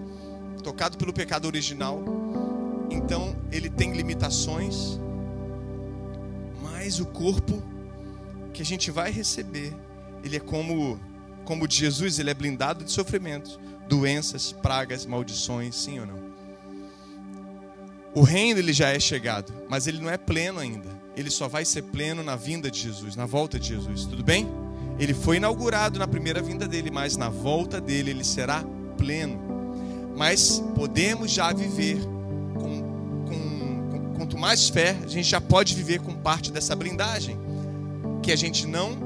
tocado 0.62 0.98
pelo 0.98 1.14
pecado 1.14 1.46
original. 1.46 2.04
Então 2.92 3.34
ele 3.50 3.70
tem 3.70 3.94
limitações, 3.94 5.00
mas 6.84 7.00
o 7.00 7.06
corpo 7.06 7.64
que 8.54 8.62
a 8.62 8.66
gente 8.66 8.92
vai 8.92 9.10
receber, 9.10 9.74
ele 10.22 10.36
é 10.36 10.40
como 10.40 11.00
como 11.46 11.66
de 11.66 11.78
Jesus, 11.78 12.20
ele 12.20 12.30
é 12.30 12.34
blindado 12.34 12.84
de 12.84 12.92
sofrimentos, 12.92 13.58
doenças, 13.88 14.52
pragas, 14.52 15.06
maldições, 15.06 15.76
sim 15.76 16.00
ou 16.00 16.06
não? 16.06 16.20
O 18.14 18.22
reino 18.22 18.60
ele 18.60 18.74
já 18.74 18.90
é 18.90 19.00
chegado, 19.00 19.54
mas 19.70 19.88
ele 19.88 20.00
não 20.00 20.10
é 20.10 20.18
pleno 20.18 20.60
ainda. 20.60 20.90
Ele 21.16 21.30
só 21.30 21.48
vai 21.48 21.64
ser 21.64 21.84
pleno 21.84 22.22
na 22.22 22.36
vinda 22.36 22.70
de 22.70 22.80
Jesus, 22.80 23.16
na 23.16 23.26
volta 23.26 23.58
de 23.58 23.70
Jesus. 23.70 24.04
Tudo 24.04 24.24
bem? 24.24 24.48
Ele 25.00 25.14
foi 25.14 25.38
inaugurado 25.38 25.98
na 25.98 26.08
primeira 26.08 26.42
vinda 26.42 26.68
dele, 26.68 26.92
mas 26.92 27.16
na 27.16 27.30
volta 27.30 27.80
dele 27.80 28.12
ele 28.12 28.26
será 28.26 28.64
pleno. 28.98 29.40
Mas 30.18 30.62
podemos 30.76 31.32
já 31.32 31.54
viver 31.54 32.13
quanto 34.16 34.38
mais 34.38 34.70
fé, 34.70 34.98
a 35.04 35.08
gente 35.08 35.28
já 35.28 35.42
pode 35.42 35.76
viver 35.76 36.00
com 36.00 36.14
parte 36.14 36.52
dessa 36.52 36.76
blindagem, 36.76 37.38
que 38.22 38.32
a 38.32 38.36
gente 38.36 38.66
não 38.68 38.98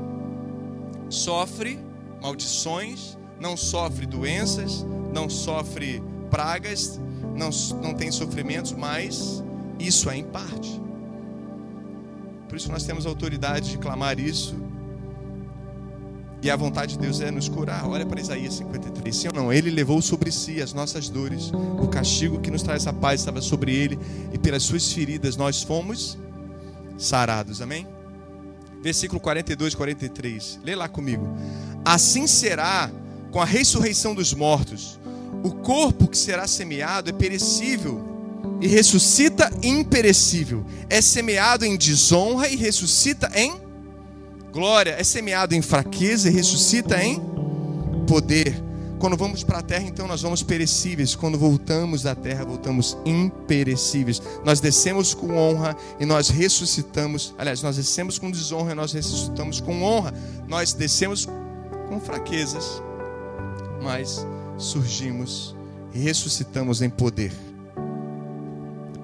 sofre 1.09 1.79
maldições, 2.21 3.17
não 3.39 3.55
sofre 3.55 4.05
doenças, 4.05 4.85
não 5.13 5.29
sofre 5.29 6.01
pragas, 6.29 6.99
não, 7.35 7.49
não 7.81 7.93
tem 7.93 8.11
sofrimentos, 8.11 8.73
mas 8.73 9.43
isso 9.79 10.09
é 10.09 10.17
em 10.17 10.23
parte. 10.23 10.81
Por 12.47 12.55
isso 12.55 12.71
nós 12.71 12.83
temos 12.83 13.05
autoridade 13.05 13.71
de 13.71 13.77
clamar 13.77 14.19
isso 14.19 14.55
e 16.41 16.49
a 16.51 16.55
vontade 16.55 16.93
de 16.93 16.99
Deus 16.99 17.19
é 17.19 17.31
nos 17.31 17.49
curar. 17.49 17.87
Olha 17.87 18.05
para 18.05 18.21
Isaías 18.21 18.53
53. 18.55 19.15
Sim 19.15 19.27
ou 19.29 19.33
não? 19.33 19.53
Ele 19.53 19.71
levou 19.71 20.01
sobre 20.01 20.31
si 20.31 20.61
as 20.61 20.71
nossas 20.71 21.09
dores. 21.09 21.51
O 21.51 21.87
castigo 21.87 22.39
que 22.39 22.51
nos 22.51 22.61
traz 22.61 22.85
a 22.85 22.93
paz 22.93 23.21
estava 23.21 23.41
sobre 23.41 23.75
ele. 23.75 23.99
E 24.31 24.37
pelas 24.37 24.63
suas 24.63 24.91
feridas 24.91 25.35
nós 25.35 25.63
fomos 25.63 26.17
sarados. 26.97 27.61
Amém? 27.61 27.87
Versículo 28.81 29.19
42 29.19 29.73
e 29.73 29.77
43. 29.77 30.59
Lê 30.63 30.75
lá 30.75 30.87
comigo. 30.87 31.27
Assim 31.83 32.27
será 32.27 32.91
com 33.31 33.41
a 33.41 33.45
ressurreição 33.45 34.13
dos 34.13 34.33
mortos. 34.33 34.99
O 35.43 35.51
corpo 35.51 36.07
que 36.07 36.17
será 36.17 36.47
semeado 36.47 37.09
é 37.09 37.13
perecível 37.13 38.05
e 38.61 38.67
ressuscita 38.67 39.51
imperecível. 39.63 40.63
É 40.89 41.01
semeado 41.01 41.65
em 41.65 41.75
desonra 41.75 42.47
e 42.47 42.55
ressuscita 42.55 43.31
em 43.35 43.66
Glória 44.51 44.95
é 44.97 45.03
semeado 45.03 45.53
em 45.53 45.61
fraqueza 45.61 46.29
e 46.29 46.31
ressuscita 46.31 47.03
em 47.03 47.21
poder. 48.07 48.63
Quando 48.99 49.15
vamos 49.15 49.43
para 49.43 49.59
a 49.59 49.61
terra, 49.61 49.83
então 49.83 50.07
nós 50.07 50.21
vamos 50.21 50.41
perecíveis. 50.41 51.15
Quando 51.15 51.37
voltamos 51.37 52.01
da 52.01 52.15
terra, 52.15 52.43
voltamos 52.43 52.97
imperecíveis. 53.05 54.21
Nós 54.43 54.59
descemos 54.59 55.13
com 55.13 55.37
honra 55.37 55.77
e 55.99 56.05
nós 56.05 56.29
ressuscitamos. 56.29 57.35
Aliás, 57.37 57.61
nós 57.61 57.75
descemos 57.75 58.17
com 58.17 58.31
desonra 58.31 58.71
e 58.71 58.75
nós 58.75 58.93
ressuscitamos 58.93 59.59
com 59.59 59.83
honra. 59.83 60.13
Nós 60.47 60.73
descemos 60.73 61.27
com 61.87 61.99
fraquezas, 61.99 62.81
mas 63.83 64.25
surgimos 64.57 65.55
e 65.93 65.99
ressuscitamos 65.99 66.81
em 66.81 66.89
poder. 66.89 67.31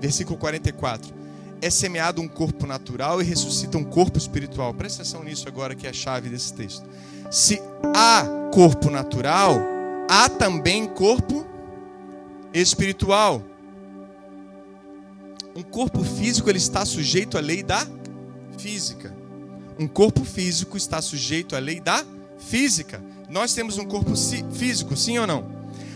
Versículo 0.01 0.37
44 0.39 1.22
é 1.63 1.69
semeado 1.69 2.21
um 2.21 2.27
corpo 2.27 2.67
natural 2.67 3.21
e 3.21 3.23
ressuscita 3.23 3.77
um 3.77 3.85
corpo 3.85 4.17
espiritual. 4.17 4.73
Presta 4.73 5.01
atenção 5.01 5.23
nisso 5.23 5.47
agora, 5.47 5.73
que 5.73 5.87
é 5.87 5.91
a 5.91 5.93
chave 5.93 6.27
desse 6.27 6.53
texto. 6.53 6.85
Se 7.31 7.57
há 7.95 8.25
corpo 8.53 8.89
natural, 8.89 9.55
há 10.09 10.27
também 10.27 10.85
corpo 10.85 11.47
espiritual. 12.53 13.41
Um 15.55 15.63
corpo 15.63 16.03
físico 16.03 16.49
ele 16.49 16.57
está 16.57 16.85
sujeito 16.85 17.37
à 17.37 17.39
lei 17.39 17.63
da 17.63 17.87
física. 18.57 19.15
Um 19.79 19.87
corpo 19.87 20.25
físico 20.25 20.75
está 20.75 21.01
sujeito 21.01 21.55
à 21.55 21.59
lei 21.59 21.79
da 21.79 22.03
física. 22.37 23.01
Nós 23.29 23.53
temos 23.53 23.77
um 23.77 23.85
corpo 23.85 24.11
físico, 24.51 24.97
sim 24.97 25.17
ou 25.17 25.25
não? 25.25 25.45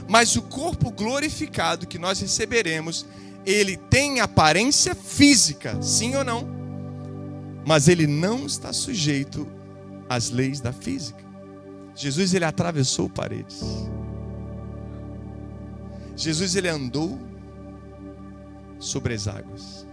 Mas 0.07 0.37
o 0.37 0.43
corpo 0.43 0.89
glorificado 0.91 1.85
que 1.85 1.99
nós 1.99 2.21
receberemos 2.21 3.05
ele 3.47 3.77
tem 3.77 4.19
aparência 4.19 4.93
física, 4.93 5.81
sim 5.81 6.17
ou 6.17 6.23
não? 6.25 6.45
Mas 7.65 7.87
ele 7.87 8.05
não 8.05 8.45
está 8.45 8.73
sujeito 8.73 9.47
às 10.09 10.29
leis 10.29 10.59
da 10.59 10.73
física. 10.73 11.23
Jesus 11.95 12.33
ele 12.33 12.43
atravessou 12.43 13.09
paredes. 13.09 13.61
Jesus 16.13 16.57
ele 16.57 16.67
andou 16.67 17.17
sobre 18.79 19.13
as 19.13 19.29
águas. 19.29 19.87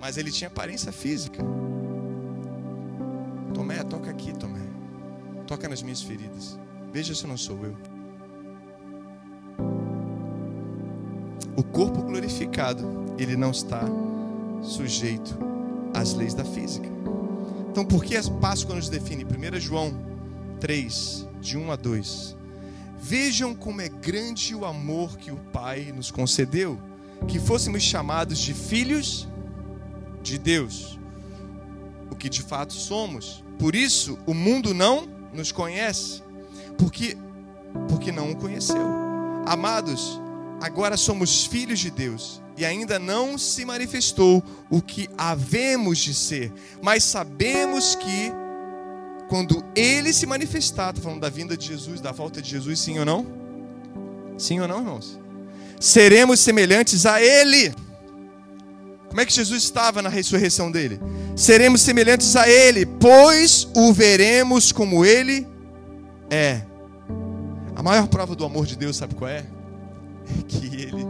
Mas 0.00 0.16
ele 0.16 0.30
tinha 0.30 0.46
aparência 0.46 0.92
física. 0.92 1.42
Tomé, 3.52 3.82
toca 3.82 4.08
aqui, 4.08 4.32
Tomé. 4.38 4.62
Toca 5.48 5.68
nas 5.68 5.82
minhas 5.82 6.00
feridas. 6.00 6.56
Veja 6.92 7.12
se 7.12 7.26
não 7.26 7.36
sou 7.36 7.64
eu. 7.64 7.97
O 11.58 11.62
corpo 11.64 12.02
glorificado, 12.02 12.86
ele 13.18 13.36
não 13.36 13.50
está 13.50 13.82
sujeito 14.62 15.36
às 15.92 16.14
leis 16.14 16.32
da 16.32 16.44
física. 16.44 16.88
Então, 17.68 17.84
por 17.84 18.04
que 18.04 18.16
a 18.16 18.22
Páscoa 18.40 18.76
nos 18.76 18.88
define? 18.88 19.24
1 19.24 19.58
João 19.58 19.92
3, 20.60 21.26
de 21.40 21.58
1 21.58 21.72
a 21.72 21.74
2. 21.74 22.36
Vejam 23.02 23.56
como 23.56 23.80
é 23.80 23.88
grande 23.88 24.54
o 24.54 24.64
amor 24.64 25.18
que 25.18 25.32
o 25.32 25.36
Pai 25.52 25.92
nos 25.92 26.12
concedeu, 26.12 26.78
que 27.26 27.40
fôssemos 27.40 27.82
chamados 27.82 28.38
de 28.38 28.54
filhos 28.54 29.26
de 30.22 30.38
Deus, 30.38 30.96
o 32.08 32.14
que 32.14 32.28
de 32.28 32.40
fato 32.40 32.72
somos. 32.72 33.42
Por 33.58 33.74
isso, 33.74 34.16
o 34.26 34.32
mundo 34.32 34.72
não 34.72 35.08
nos 35.32 35.50
conhece, 35.50 36.22
porque 36.76 37.16
porque 37.88 38.12
não 38.12 38.30
o 38.30 38.36
conheceu. 38.36 38.86
Amados, 39.44 40.20
agora 40.60 40.96
somos 40.96 41.44
filhos 41.44 41.78
de 41.78 41.90
Deus 41.90 42.42
e 42.56 42.64
ainda 42.64 42.98
não 42.98 43.38
se 43.38 43.64
manifestou 43.64 44.42
o 44.68 44.82
que 44.82 45.08
havemos 45.16 45.98
de 45.98 46.12
ser, 46.12 46.52
mas 46.82 47.04
sabemos 47.04 47.94
que 47.94 48.32
quando 49.28 49.62
ele 49.76 50.12
se 50.12 50.26
manifestar, 50.26 50.90
está 50.90 51.02
falando 51.02 51.20
da 51.20 51.28
vinda 51.28 51.56
de 51.56 51.66
Jesus, 51.66 52.00
da 52.00 52.10
volta 52.10 52.40
de 52.40 52.48
Jesus, 52.50 52.80
sim 52.80 52.98
ou 52.98 53.04
não? 53.04 53.26
Sim 54.38 54.58
ou 54.60 54.66
não, 54.66 54.78
irmãos? 54.78 55.20
Seremos 55.78 56.40
semelhantes 56.40 57.04
a 57.06 57.20
ele. 57.22 57.72
Como 59.08 59.20
é 59.20 59.26
que 59.26 59.32
Jesus 59.32 59.62
estava 59.62 60.02
na 60.02 60.08
ressurreição 60.08 60.70
dele? 60.72 60.98
Seremos 61.36 61.82
semelhantes 61.82 62.34
a 62.36 62.48
ele, 62.48 62.84
pois 62.84 63.68
o 63.74 63.92
veremos 63.92 64.72
como 64.72 65.04
ele 65.04 65.46
é. 66.30 66.62
A 67.76 67.82
maior 67.82 68.08
prova 68.08 68.34
do 68.34 68.44
amor 68.44 68.66
de 68.66 68.76
Deus, 68.76 68.96
sabe 68.96 69.14
qual 69.14 69.30
é? 69.30 69.44
Que 70.48 70.66
ele 70.66 71.06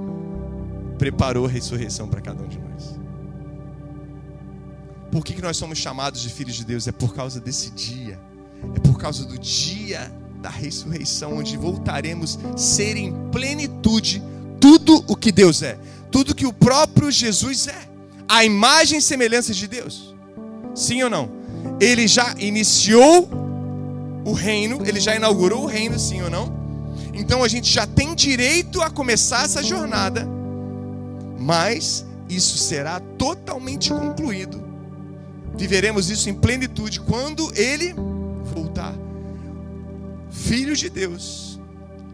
preparou 0.98 1.46
a 1.46 1.48
ressurreição 1.48 2.08
para 2.08 2.20
cada 2.20 2.42
um 2.42 2.48
de 2.48 2.58
nós. 2.58 2.98
Por 5.10 5.24
que, 5.24 5.34
que 5.34 5.42
nós 5.42 5.56
somos 5.56 5.78
chamados 5.78 6.20
de 6.20 6.28
filhos 6.28 6.56
de 6.56 6.64
Deus? 6.64 6.86
É 6.86 6.92
por 6.92 7.14
causa 7.14 7.40
desse 7.40 7.70
dia. 7.70 8.18
É 8.74 8.80
por 8.80 8.98
causa 8.98 9.24
do 9.24 9.38
dia 9.38 10.12
da 10.42 10.50
ressurreição, 10.50 11.38
onde 11.38 11.56
voltaremos 11.56 12.38
a 12.52 12.56
ser 12.56 12.96
em 12.96 13.12
plenitude 13.30 14.22
tudo 14.60 15.04
o 15.06 15.16
que 15.16 15.32
Deus 15.32 15.62
é, 15.62 15.78
tudo 16.10 16.34
que 16.34 16.46
o 16.46 16.52
próprio 16.52 17.10
Jesus 17.10 17.68
é, 17.68 17.88
a 18.28 18.44
imagem 18.44 18.98
e 18.98 19.02
semelhança 19.02 19.52
de 19.52 19.66
Deus. 19.66 20.14
Sim 20.74 21.02
ou 21.02 21.10
não? 21.10 21.30
Ele 21.80 22.06
já 22.06 22.34
iniciou 22.38 23.28
o 24.24 24.32
reino, 24.32 24.80
ele 24.86 25.00
já 25.00 25.16
inaugurou 25.16 25.64
o 25.64 25.66
reino, 25.66 25.98
sim 25.98 26.22
ou 26.22 26.30
não? 26.30 26.57
Então 27.18 27.44
a 27.44 27.48
gente 27.48 27.70
já 27.70 27.86
tem 27.86 28.14
direito 28.14 28.80
a 28.80 28.88
começar 28.88 29.44
essa 29.44 29.62
jornada, 29.62 30.26
mas 31.38 32.06
isso 32.28 32.56
será 32.56 33.00
totalmente 33.18 33.90
concluído 33.90 34.68
Viveremos 35.58 36.08
isso 36.08 36.30
em 36.30 36.34
plenitude 36.34 37.00
quando 37.00 37.52
Ele 37.58 37.92
voltar. 38.54 38.94
Filhos 40.30 40.78
de 40.78 40.88
Deus, 40.88 41.60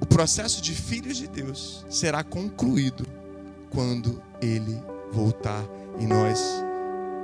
o 0.00 0.06
processo 0.06 0.62
de 0.62 0.74
filhos 0.74 1.18
de 1.18 1.28
Deus 1.28 1.84
será 1.90 2.24
concluído 2.24 3.06
quando 3.68 4.22
Ele 4.40 4.80
voltar 5.12 5.62
e 6.00 6.06
nós 6.06 6.40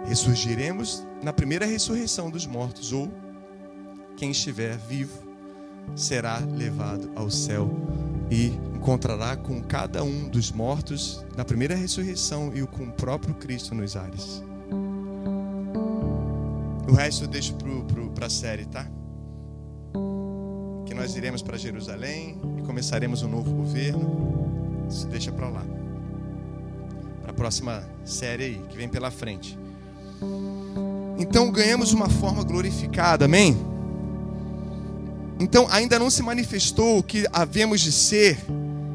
ressurgiremos 0.07 1.07
na 1.22 1.33
primeira 1.33 1.64
ressurreição 1.64 2.28
dos 2.28 2.45
mortos, 2.45 2.93
ou 2.93 3.11
quem 4.14 4.31
estiver 4.31 4.76
vivo 4.76 5.30
será 5.95 6.38
levado 6.38 7.11
ao 7.14 7.30
céu 7.30 7.70
e 8.30 8.47
encontrará 8.74 9.36
com 9.36 9.62
cada 9.62 10.03
um 10.03 10.28
dos 10.28 10.51
mortos 10.53 11.24
na 11.36 11.45
primeira 11.45 11.74
ressurreição 11.74 12.53
e 12.55 12.66
com 12.66 12.84
o 12.84 12.93
próprio 12.93 13.34
Cristo 13.34 13.74
nos 13.74 13.97
ares. 13.97 14.43
O 16.88 16.93
resto 16.93 17.24
eu 17.24 17.28
deixo 17.28 17.55
para 18.14 18.26
a 18.26 18.30
série, 18.30 18.64
tá? 18.66 18.86
Que 20.84 20.95
nós 20.95 21.14
iremos 21.16 21.41
para 21.41 21.57
Jerusalém 21.57 22.38
e 22.59 22.62
começaremos 22.62 23.22
um 23.22 23.28
novo 23.28 23.51
governo. 23.51 24.86
Isso 24.88 25.07
deixa 25.07 25.30
para 25.30 25.49
lá. 25.49 25.64
Para 27.22 27.30
a 27.30 27.34
próxima 27.34 27.82
série 28.05 28.45
aí, 28.45 28.62
que 28.68 28.76
vem 28.76 28.88
pela 28.88 29.11
frente. 29.11 29.59
Então 31.18 31.51
ganhamos 31.51 31.93
uma 31.93 32.09
forma 32.09 32.43
glorificada, 32.43 33.26
amém? 33.26 33.57
Então 35.41 35.66
ainda 35.70 35.99
não 35.99 36.11
se 36.11 36.22
manifestou 36.22 36.99
o 36.99 37.03
que 37.03 37.26
havemos 37.32 37.80
de 37.80 37.91
ser, 37.91 38.38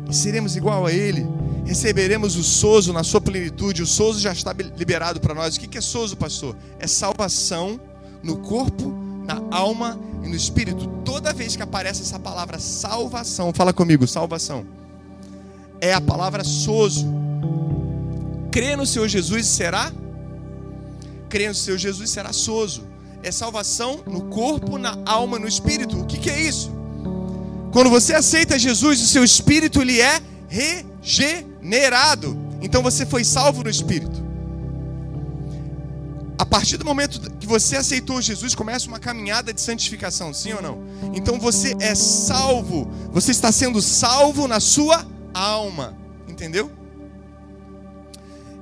e 0.10 0.16
seremos 0.16 0.56
igual 0.56 0.86
a 0.86 0.94
Ele 0.94 1.28
receberemos 1.66 2.36
o 2.36 2.44
sozo 2.44 2.94
na 2.94 3.04
sua 3.04 3.20
plenitude. 3.20 3.82
O 3.82 3.88
sozo 3.88 4.20
já 4.20 4.32
está 4.32 4.54
liberado 4.54 5.20
para 5.20 5.34
nós. 5.34 5.58
O 5.58 5.60
que 5.60 5.78
é 5.78 5.82
sozo, 5.82 6.16
pastor? 6.16 6.56
É 6.80 6.88
salvação 6.88 7.80
no 8.24 8.38
corpo, 8.38 8.94
na 9.26 9.42
alma 9.56 10.00
e 10.24 10.30
no 10.30 10.36
espírito. 10.36 10.88
Toda 11.04 11.34
vez 11.34 11.56
que 11.56 11.64
aparece 11.64 12.04
essa 12.04 12.20
palavra 12.20 12.60
salvação, 12.60 13.52
fala 13.52 13.74
comigo, 13.74 14.08
salvação. 14.08 14.66
É 15.82 15.94
a 15.94 16.00
palavra 16.00 16.44
sozo. 16.44 17.06
Crê 18.52 18.76
no 18.76 18.86
Senhor 18.86 19.08
Jesus 19.08 19.48
será? 19.48 19.92
Crê 21.28 21.48
no 21.48 21.56
Senhor 21.56 21.78
Jesus 21.78 22.10
será 22.12 22.32
sozo. 22.32 22.84
É 23.26 23.32
salvação 23.32 24.04
no 24.06 24.26
corpo, 24.26 24.78
na 24.78 25.00
alma, 25.04 25.40
no 25.40 25.48
espírito. 25.48 26.00
O 26.00 26.06
que, 26.06 26.20
que 26.20 26.30
é 26.30 26.40
isso? 26.40 26.72
Quando 27.74 27.90
você 27.90 28.14
aceita 28.14 28.60
Jesus, 28.60 29.02
o 29.02 29.08
seu 29.08 29.24
espírito 29.24 29.82
ele 29.82 30.00
é 30.00 30.22
regenerado. 30.48 32.38
Então 32.62 32.84
você 32.84 33.04
foi 33.04 33.24
salvo 33.24 33.64
no 33.64 33.70
espírito. 33.70 34.24
A 36.38 36.46
partir 36.46 36.78
do 36.78 36.86
momento 36.86 37.20
que 37.40 37.48
você 37.48 37.78
aceitou 37.78 38.22
Jesus, 38.22 38.54
começa 38.54 38.88
uma 38.88 39.00
caminhada 39.00 39.52
de 39.52 39.60
santificação, 39.60 40.32
sim 40.32 40.54
ou 40.54 40.62
não? 40.62 40.84
Então 41.12 41.40
você 41.40 41.76
é 41.80 41.96
salvo, 41.96 42.88
você 43.12 43.32
está 43.32 43.52
sendo 43.52 43.82
salvo 43.82 44.48
na 44.48 44.60
sua 44.60 45.04
alma, 45.34 45.98
entendeu? 46.28 46.72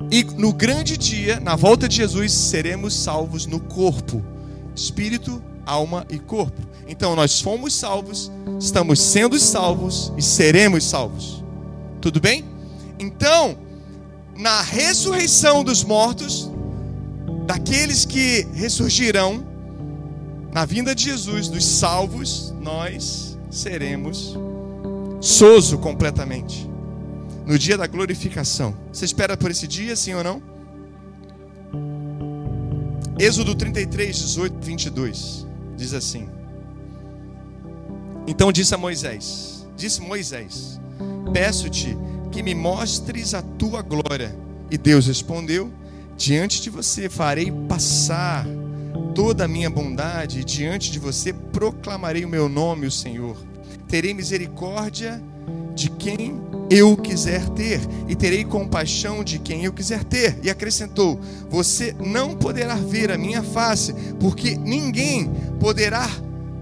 E 0.10 0.24
no 0.24 0.54
grande 0.54 0.96
dia, 0.96 1.42
na 1.42 1.58
volta 1.58 1.90
de 1.90 1.98
Jesus, 1.98 2.32
seremos 2.32 2.94
salvos 2.96 3.46
no 3.46 3.60
corpo, 3.60 4.24
espírito, 4.76 5.42
alma 5.66 6.06
e 6.10 6.20
corpo. 6.20 6.62
Então 6.88 7.16
nós 7.16 7.40
fomos 7.40 7.74
salvos, 7.74 8.32
estamos 8.60 9.00
sendo 9.00 9.40
salvos 9.40 10.12
e 10.18 10.22
seremos 10.22 10.84
salvos. 10.84 11.44
Tudo 12.02 12.20
bem? 12.20 12.44
Então, 13.00 13.58
na 14.38 14.62
ressurreição 14.62 15.64
dos 15.64 15.84
mortos, 15.84 16.50
daqueles 17.46 18.06
que 18.06 18.48
ressurgirão, 18.54 19.46
na 20.52 20.66
vinda 20.66 20.94
de 20.94 21.04
Jesus, 21.06 21.48
dos 21.48 21.66
salvos, 21.66 22.54
nós 22.62 23.38
seremos 23.50 24.38
sozo 25.20 25.78
completamente. 25.78 26.70
No 27.46 27.58
dia 27.58 27.78
da 27.78 27.88
glorificação. 27.88 28.76
Você 28.92 29.04
espera 29.04 29.36
por 29.36 29.52
esse 29.52 29.68
dia, 29.68 29.96
sim 29.96 30.14
ou 30.14 30.24
não? 30.24 30.42
Êxodo 33.20 33.54
33, 33.54 34.16
18, 34.16 34.56
22 34.60 35.48
diz 35.78 35.94
assim: 35.94 36.28
Então 38.28 38.52
disse 38.52 38.74
a 38.74 38.78
Moisés: 38.78 39.68
Disse 39.76 40.02
Moisés: 40.02 40.80
Peço-te 41.32 41.98
que 42.32 42.42
me 42.42 42.56
mostres 42.56 43.34
a 43.34 43.42
tua 43.42 43.82
glória. 43.82 44.36
E 44.72 44.78
Deus 44.78 45.06
respondeu: 45.06 45.72
Diante 46.18 46.62
de 46.62 46.70
você 46.70 47.08
farei 47.08 47.52
passar 47.68 48.46
toda 49.14 49.46
a 49.46 49.48
minha 49.48 49.70
bondade, 49.70 50.40
e 50.40 50.44
diante 50.44 50.92
de 50.92 50.98
você 50.98 51.32
proclamarei 51.32 52.26
o 52.26 52.30
meu 52.30 52.50
nome, 52.50 52.88
o 52.88 52.92
Senhor. 52.92 53.38
Terei 53.94 54.12
misericórdia 54.12 55.22
de 55.76 55.88
quem 55.88 56.42
eu 56.68 56.98
quiser 56.98 57.48
ter, 57.50 57.80
e 58.08 58.16
terei 58.16 58.44
compaixão 58.44 59.24
de 59.24 59.38
quem 59.38 59.66
eu 59.66 59.72
quiser 59.72 60.04
ter. 60.04 60.40
E 60.42 60.50
acrescentou: 60.50 61.20
Você 61.48 61.96
não 62.00 62.36
poderá 62.36 62.74
ver 62.74 63.12
a 63.12 63.20
minha 63.20 63.44
face, 63.44 63.94
porque 64.20 64.56
ninguém 64.56 65.32
poderá 65.60 66.10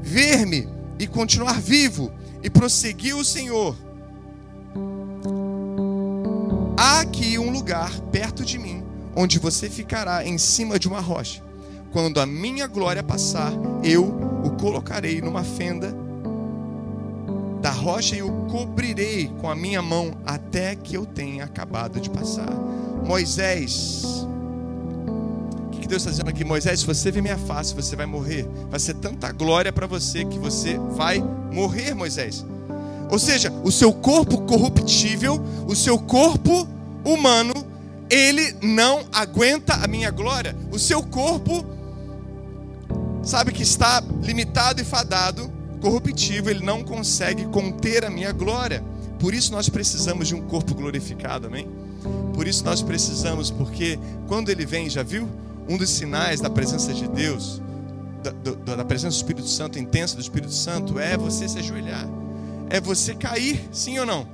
ver-me 0.02 0.68
e 1.00 1.08
continuar 1.08 1.62
vivo. 1.62 2.12
E 2.44 2.50
prosseguiu 2.50 3.20
o 3.20 3.24
Senhor 3.24 3.78
Há 6.76 7.00
aqui 7.00 7.40
um 7.40 7.50
lugar 7.50 7.98
perto 8.12 8.44
de 8.44 8.60
mim, 8.60 8.84
onde 9.16 9.40
você 9.40 9.70
ficará 9.70 10.28
em 10.28 10.38
cima 10.38 10.78
de 10.78 10.90
uma 10.90 11.00
rocha. 11.00 11.42
Quando 11.94 12.20
a 12.20 12.26
minha 12.26 12.68
glória 12.68 13.02
passar, 13.02 13.54
eu 13.86 14.04
o 14.44 14.50
colocarei 14.58 15.22
numa 15.22 15.46
fenda 15.46 16.01
da 17.62 17.70
rocha 17.70 18.16
e 18.16 18.24
o 18.24 18.32
cobrirei 18.50 19.32
com 19.40 19.50
a 19.50 19.56
minha 19.56 19.82
mão 19.82 20.18
até 20.26 20.76
que 20.76 20.98
eu 20.98 21.06
tenha 21.06 21.46
acabado 21.46 22.00
de 22.00 22.10
passar. 22.10 22.50
Moisés, 23.06 24.04
o 25.68 25.70
que 25.70 25.88
Deus 25.88 26.02
está 26.02 26.10
dizendo 26.10 26.30
aqui? 26.30 26.44
Moisés, 26.44 26.80
se 26.80 26.86
você 26.86 27.12
ver 27.12 27.22
minha 27.22 27.38
face, 27.38 27.76
você 27.76 27.96
vai 27.96 28.08
morrer. 28.08 28.48
Vai 28.70 28.80
ser 28.80 28.96
tanta 28.96 29.32
glória 29.32 29.72
para 29.72 29.86
você 29.86 30.26
que 30.26 30.40
você 30.40 30.80
vai 30.96 31.24
morrer, 31.54 31.94
Moisés. 31.94 32.44
Ou 33.12 33.20
seja, 33.20 33.52
o 33.64 33.72
seu 33.72 33.94
corpo 33.94 34.42
corruptível, 34.42 35.40
o 35.68 35.76
seu 35.76 36.00
corpo 36.00 36.68
humano, 37.06 37.54
ele 38.10 38.56
não 38.62 39.06
aguenta 39.14 39.76
a 39.76 39.88
minha 39.88 40.10
glória. 40.10 40.56
O 40.72 40.80
seu 40.80 41.04
corpo, 41.04 41.64
sabe 43.22 43.52
que 43.52 43.62
está 43.62 44.02
limitado 44.24 44.82
e 44.82 44.84
fadado, 44.84 45.52
corruptível, 45.82 46.52
ele 46.52 46.64
não 46.64 46.84
consegue 46.84 47.46
conter 47.48 48.06
a 48.06 48.10
minha 48.10 48.32
glória. 48.32 48.84
Por 49.20 49.34
isso 49.34 49.52
nós 49.52 49.68
precisamos 49.68 50.28
de 50.28 50.36
um 50.36 50.42
corpo 50.42 50.74
glorificado, 50.74 51.48
amém? 51.48 51.68
Por 52.34 52.48
isso 52.48 52.64
nós 52.64 52.82
precisamos, 52.82 53.52
porque 53.52 54.00
quando 54.28 54.50
ele 54.50 54.66
vem, 54.66 54.90
já 54.90 55.04
viu? 55.04 55.28
Um 55.68 55.78
dos 55.78 55.90
sinais 55.90 56.40
da 56.40 56.50
presença 56.50 56.94
de 56.94 57.08
Deus, 57.08 57.62
da, 58.24 58.32
da, 58.32 58.76
da 58.78 58.86
presença 58.86 59.16
do 59.16 59.20
Espírito 59.20 59.48
Santo, 59.48 59.78
intensa 59.78 60.16
do 60.16 60.22
Espírito 60.22 60.54
Santo, 60.54 60.98
é 60.98 61.18
você 61.18 61.48
se 61.48 61.60
ajoelhar 61.60 62.08
é 62.72 62.80
você 62.80 63.14
cair, 63.14 63.68
sim 63.70 64.00
ou 64.00 64.06
não? 64.06 64.26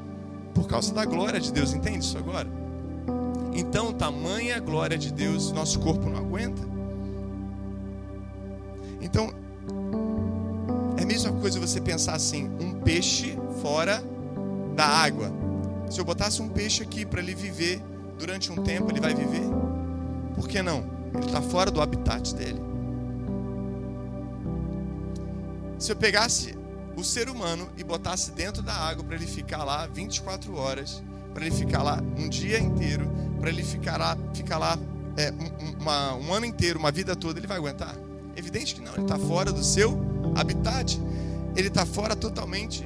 Por 0.54 0.68
causa 0.68 0.93
da 0.93 1.04
glória 1.04 1.39
de 1.39 1.52
Deus, 1.52 1.74
entende 1.74 2.06
isso 2.06 2.20
agora? 2.20 2.48
Então, 3.52 3.91
tamanha 3.91 4.60
glória 4.60 4.95
de 4.95 5.12
Deus, 5.12 5.52
nosso 5.52 5.80
corpo 5.80 6.08
não 6.08 6.20
aguenta. 6.20 6.62
Então, 9.02 9.34
é 10.98 11.04
a 11.04 11.06
mesma 11.06 11.32
coisa 11.32 11.60
você 11.60 11.80
pensar 11.80 12.16
assim: 12.16 12.50
um 12.60 12.80
peixe 12.82 13.38
fora 13.62 14.04
da 14.76 14.86
água. 14.86 15.32
Se 15.89 16.00
eu 16.00 16.06
botasse 16.06 16.41
um 16.41 16.50
peixe 16.50 16.84
aqui 16.84 17.06
para 17.06 17.22
ele 17.22 17.34
viver 17.34 17.82
durante 18.18 18.52
um 18.52 18.64
tempo, 18.64 18.91
ele 18.91 19.00
vai 19.00 19.14
viver? 19.14 19.48
Por 20.36 20.48
que 20.48 20.62
não? 20.62 20.84
Ele 21.14 21.26
está 21.26 21.41
fora 21.41 21.72
do 21.72 21.82
habitat 21.82 22.36
dele. 22.36 22.62
Se 25.80 25.91
eu 25.91 25.95
pegasse 25.95 26.58
o 26.95 27.04
ser 27.04 27.30
humano 27.30 27.70
e 27.78 27.84
botasse 27.84 28.32
dentro 28.32 28.64
da 28.64 28.74
água 28.74 29.04
para 29.04 29.16
ele 29.16 29.28
ficar 29.28 29.64
lá 29.64 29.86
24 29.88 30.56
horas, 30.56 31.04
para 31.34 31.45
ele 31.45 31.56
ficar 31.56 31.84
lá 31.84 32.02
um 32.18 32.28
dia 32.28 32.60
inteiro, 32.60 33.08
para 33.39 33.50
ele 33.50 33.64
ficar 33.64 33.98
lá, 33.98 34.18
ficar 34.34 34.58
lá 34.58 34.78
é, 35.16 35.32
um, 35.32 35.82
uma, 35.82 36.16
um 36.16 36.34
ano 36.34 36.45
inteiro, 36.45 36.80
uma 36.80 36.91
vida 36.91 37.16
toda, 37.16 37.39
ele 37.39 37.48
vai 37.48 37.58
aguentar? 37.58 37.95
Evidente 38.36 38.76
que 38.76 38.82
não, 38.82 38.93
ele 38.93 39.04
está 39.04 39.18
fora 39.18 39.52
do 39.52 39.64
seu 39.64 40.00
habitat, 40.36 40.99
ele 41.55 41.67
está 41.67 41.86
fora 41.86 42.15
totalmente 42.15 42.86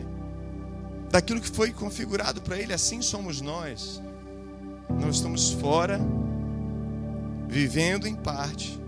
daquilo 1.10 1.42
que 1.42 1.50
foi 1.50 1.72
configurado 1.72 2.42
para 2.42 2.58
ele. 2.58 2.74
Assim 2.74 3.02
somos 3.02 3.42
nós. 3.42 4.02
Nós 4.90 5.18
estamos 5.18 5.52
fora, 5.52 6.00
vivendo 7.48 8.08
em 8.08 8.16
parte, 8.16 8.80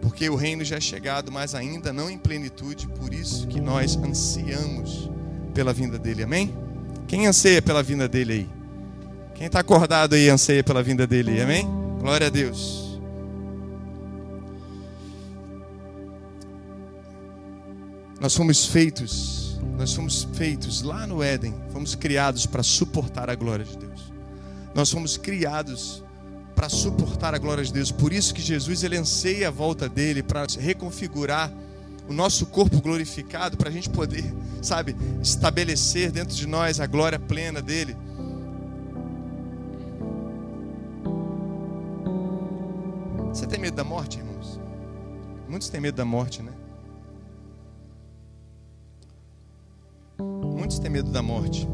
porque 0.00 0.28
o 0.28 0.34
reino 0.34 0.64
já 0.64 0.76
é 0.76 0.80
chegado, 0.80 1.30
mas 1.30 1.54
ainda 1.54 1.92
não 1.92 2.10
em 2.10 2.18
plenitude, 2.18 2.86
por 2.88 3.12
isso 3.12 3.46
que 3.46 3.60
nós 3.60 3.96
ansiamos 3.96 5.10
pela 5.52 5.72
vinda 5.72 5.98
dele, 5.98 6.22
amém? 6.22 6.54
Quem 7.06 7.26
anseia 7.26 7.60
pela 7.60 7.82
vinda 7.82 8.08
dele 8.08 8.32
aí? 8.32 8.48
Quem 9.34 9.46
está 9.46 9.60
acordado 9.60 10.14
aí 10.14 10.28
anseia 10.28 10.64
pela 10.64 10.82
vinda 10.82 11.06
dele 11.06 11.40
amém? 11.40 11.66
Glória 11.98 12.26
a 12.26 12.30
Deus. 12.30 12.89
Nós 18.20 18.36
fomos 18.36 18.66
feitos, 18.66 19.58
nós 19.78 19.94
fomos 19.94 20.28
feitos 20.34 20.82
lá 20.82 21.06
no 21.06 21.22
Éden, 21.22 21.54
fomos 21.72 21.94
criados 21.94 22.44
para 22.44 22.62
suportar 22.62 23.30
a 23.30 23.34
glória 23.34 23.64
de 23.64 23.78
Deus. 23.78 24.12
Nós 24.74 24.90
fomos 24.90 25.16
criados 25.16 26.04
para 26.54 26.68
suportar 26.68 27.34
a 27.34 27.38
glória 27.38 27.64
de 27.64 27.72
Deus. 27.72 27.90
Por 27.90 28.12
isso 28.12 28.34
que 28.34 28.42
Jesus 28.42 28.84
ele 28.84 28.98
anseia 28.98 29.48
a 29.48 29.50
volta 29.50 29.88
dele 29.88 30.22
para 30.22 30.44
reconfigurar 30.58 31.50
o 32.06 32.12
nosso 32.12 32.44
corpo 32.44 32.78
glorificado, 32.82 33.56
para 33.56 33.70
a 33.70 33.72
gente 33.72 33.88
poder, 33.88 34.30
sabe, 34.60 34.94
estabelecer 35.22 36.12
dentro 36.12 36.36
de 36.36 36.46
nós 36.46 36.78
a 36.78 36.86
glória 36.86 37.18
plena 37.18 37.62
dele. 37.62 37.96
Você 43.32 43.46
tem 43.46 43.58
medo 43.58 43.76
da 43.76 43.84
morte, 43.84 44.18
irmãos? 44.18 44.60
Muitos 45.48 45.70
têm 45.70 45.80
medo 45.80 45.94
da 45.94 46.04
morte, 46.04 46.42
né? 46.42 46.52
Muitos 50.20 50.78
têm 50.78 50.90
medo 50.90 51.10
da 51.10 51.22
morte. 51.22 51.68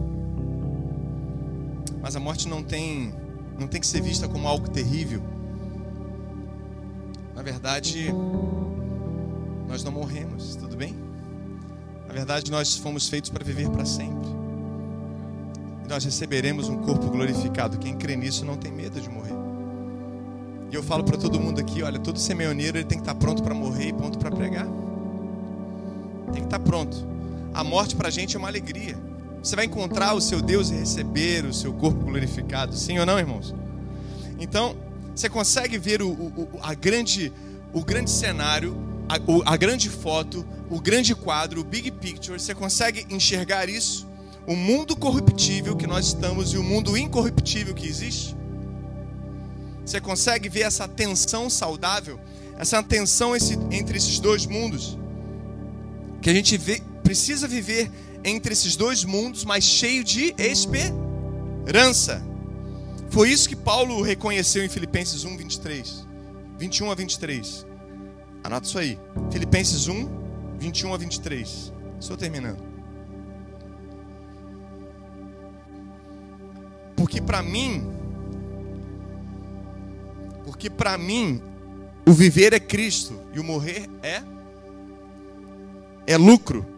Mas 2.00 2.14
a 2.14 2.20
morte 2.20 2.48
não 2.48 2.62
tem 2.62 3.12
não 3.58 3.66
tem 3.66 3.80
que 3.80 3.86
ser 3.86 4.02
vista 4.02 4.28
como 4.28 4.46
algo 4.46 4.68
terrível. 4.68 5.22
Na 7.34 7.42
verdade, 7.42 8.12
nós 9.68 9.82
não 9.82 9.92
morremos, 9.92 10.56
tudo 10.56 10.76
bem? 10.76 10.94
Na 12.06 12.12
verdade, 12.12 12.50
nós 12.50 12.76
fomos 12.76 13.08
feitos 13.08 13.30
para 13.30 13.44
viver 13.44 13.68
para 13.70 13.84
sempre. 13.84 14.28
E 15.84 15.88
nós 15.88 16.04
receberemos 16.04 16.68
um 16.68 16.78
corpo 16.78 17.10
glorificado. 17.10 17.78
Quem 17.78 17.96
crê 17.96 18.16
nisso 18.16 18.44
não 18.44 18.56
tem 18.56 18.72
medo 18.72 19.00
de 19.00 19.08
morrer. 19.08 19.34
E 20.70 20.74
eu 20.74 20.82
falo 20.82 21.04
para 21.04 21.16
todo 21.16 21.38
mundo 21.40 21.60
aqui, 21.60 21.82
olha, 21.82 21.98
todo 21.98 22.18
semeioneiro 22.18 22.78
ele 22.78 22.84
tem 22.84 22.98
que 22.98 23.02
estar 23.02 23.14
pronto 23.14 23.42
para 23.42 23.54
morrer 23.54 23.88
e 23.88 23.92
pronto 23.92 24.18
para 24.18 24.30
pregar. 24.30 24.66
Tem 26.32 26.42
que 26.42 26.46
estar 26.46 26.58
pronto. 26.58 27.15
A 27.56 27.64
morte 27.64 27.96
para 27.96 28.08
a 28.08 28.10
gente 28.10 28.36
é 28.36 28.38
uma 28.38 28.48
alegria. 28.48 28.98
Você 29.42 29.56
vai 29.56 29.64
encontrar 29.64 30.12
o 30.12 30.20
seu 30.20 30.42
Deus 30.42 30.68
e 30.68 30.74
receber 30.74 31.42
o 31.46 31.54
seu 31.54 31.72
corpo 31.72 32.04
glorificado, 32.04 32.76
sim 32.76 32.98
ou 32.98 33.06
não, 33.06 33.18
irmãos? 33.18 33.54
Então, 34.38 34.76
você 35.14 35.26
consegue 35.26 35.78
ver 35.78 36.02
o, 36.02 36.10
o, 36.10 36.48
a 36.60 36.74
grande, 36.74 37.32
o 37.72 37.82
grande 37.82 38.10
cenário, 38.10 38.76
a, 39.08 39.18
o, 39.26 39.42
a 39.46 39.56
grande 39.56 39.88
foto, 39.88 40.46
o 40.68 40.78
grande 40.78 41.14
quadro, 41.14 41.62
o 41.62 41.64
big 41.64 41.90
picture. 41.92 42.38
Você 42.38 42.54
consegue 42.54 43.06
enxergar 43.08 43.70
isso? 43.70 44.06
O 44.46 44.54
mundo 44.54 44.94
corruptível 44.94 45.74
que 45.76 45.86
nós 45.86 46.08
estamos 46.08 46.52
e 46.52 46.58
o 46.58 46.62
mundo 46.62 46.94
incorruptível 46.94 47.72
que 47.72 47.86
existe? 47.86 48.36
Você 49.82 49.98
consegue 49.98 50.50
ver 50.50 50.62
essa 50.62 50.86
tensão 50.86 51.48
saudável, 51.48 52.20
essa 52.58 52.82
tensão 52.82 53.32
entre 53.70 53.96
esses 53.96 54.18
dois 54.18 54.44
mundos? 54.44 54.98
Que 56.20 56.28
a 56.28 56.34
gente 56.34 56.58
vê, 56.58 56.82
precisa 57.06 57.46
viver 57.46 57.88
entre 58.24 58.52
esses 58.52 58.74
dois 58.74 59.04
mundos, 59.04 59.44
mas 59.44 59.62
cheio 59.62 60.02
de 60.02 60.34
esperança. 60.36 62.20
Foi 63.10 63.30
isso 63.30 63.48
que 63.48 63.54
Paulo 63.54 64.02
reconheceu 64.02 64.64
em 64.64 64.68
Filipenses 64.68 65.24
1, 65.24 65.36
23. 65.36 66.04
21 66.58 66.90
a 66.90 66.94
23. 66.96 67.64
Anota 68.42 68.66
isso 68.66 68.76
aí. 68.76 68.98
Filipenses 69.30 69.86
1, 69.86 70.08
21 70.58 70.94
a 70.94 70.96
23. 70.96 71.72
Estou 72.00 72.16
terminando. 72.16 72.58
Porque 76.96 77.20
para 77.20 77.40
mim, 77.40 77.88
porque 80.44 80.68
para 80.68 80.98
mim, 80.98 81.40
o 82.04 82.12
viver 82.12 82.52
é 82.52 82.58
Cristo 82.58 83.20
e 83.32 83.38
o 83.38 83.44
morrer 83.44 83.88
é 84.02 84.24
é 86.04 86.16
lucro. 86.16 86.75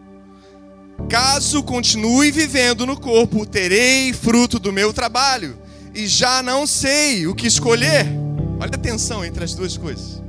Caso 1.07 1.63
continue 1.63 2.31
vivendo 2.31 2.85
no 2.85 2.99
corpo, 2.99 3.45
terei 3.45 4.13
fruto 4.13 4.59
do 4.59 4.71
meu 4.71 4.91
trabalho, 4.91 5.57
e 5.93 6.07
já 6.07 6.43
não 6.43 6.67
sei 6.67 7.27
o 7.27 7.33
que 7.33 7.47
escolher. 7.47 8.05
Olha 8.59 8.75
a 8.75 8.77
tensão 8.77 9.23
entre 9.23 9.43
as 9.43 9.53
duas 9.53 9.77
coisas. 9.77 10.21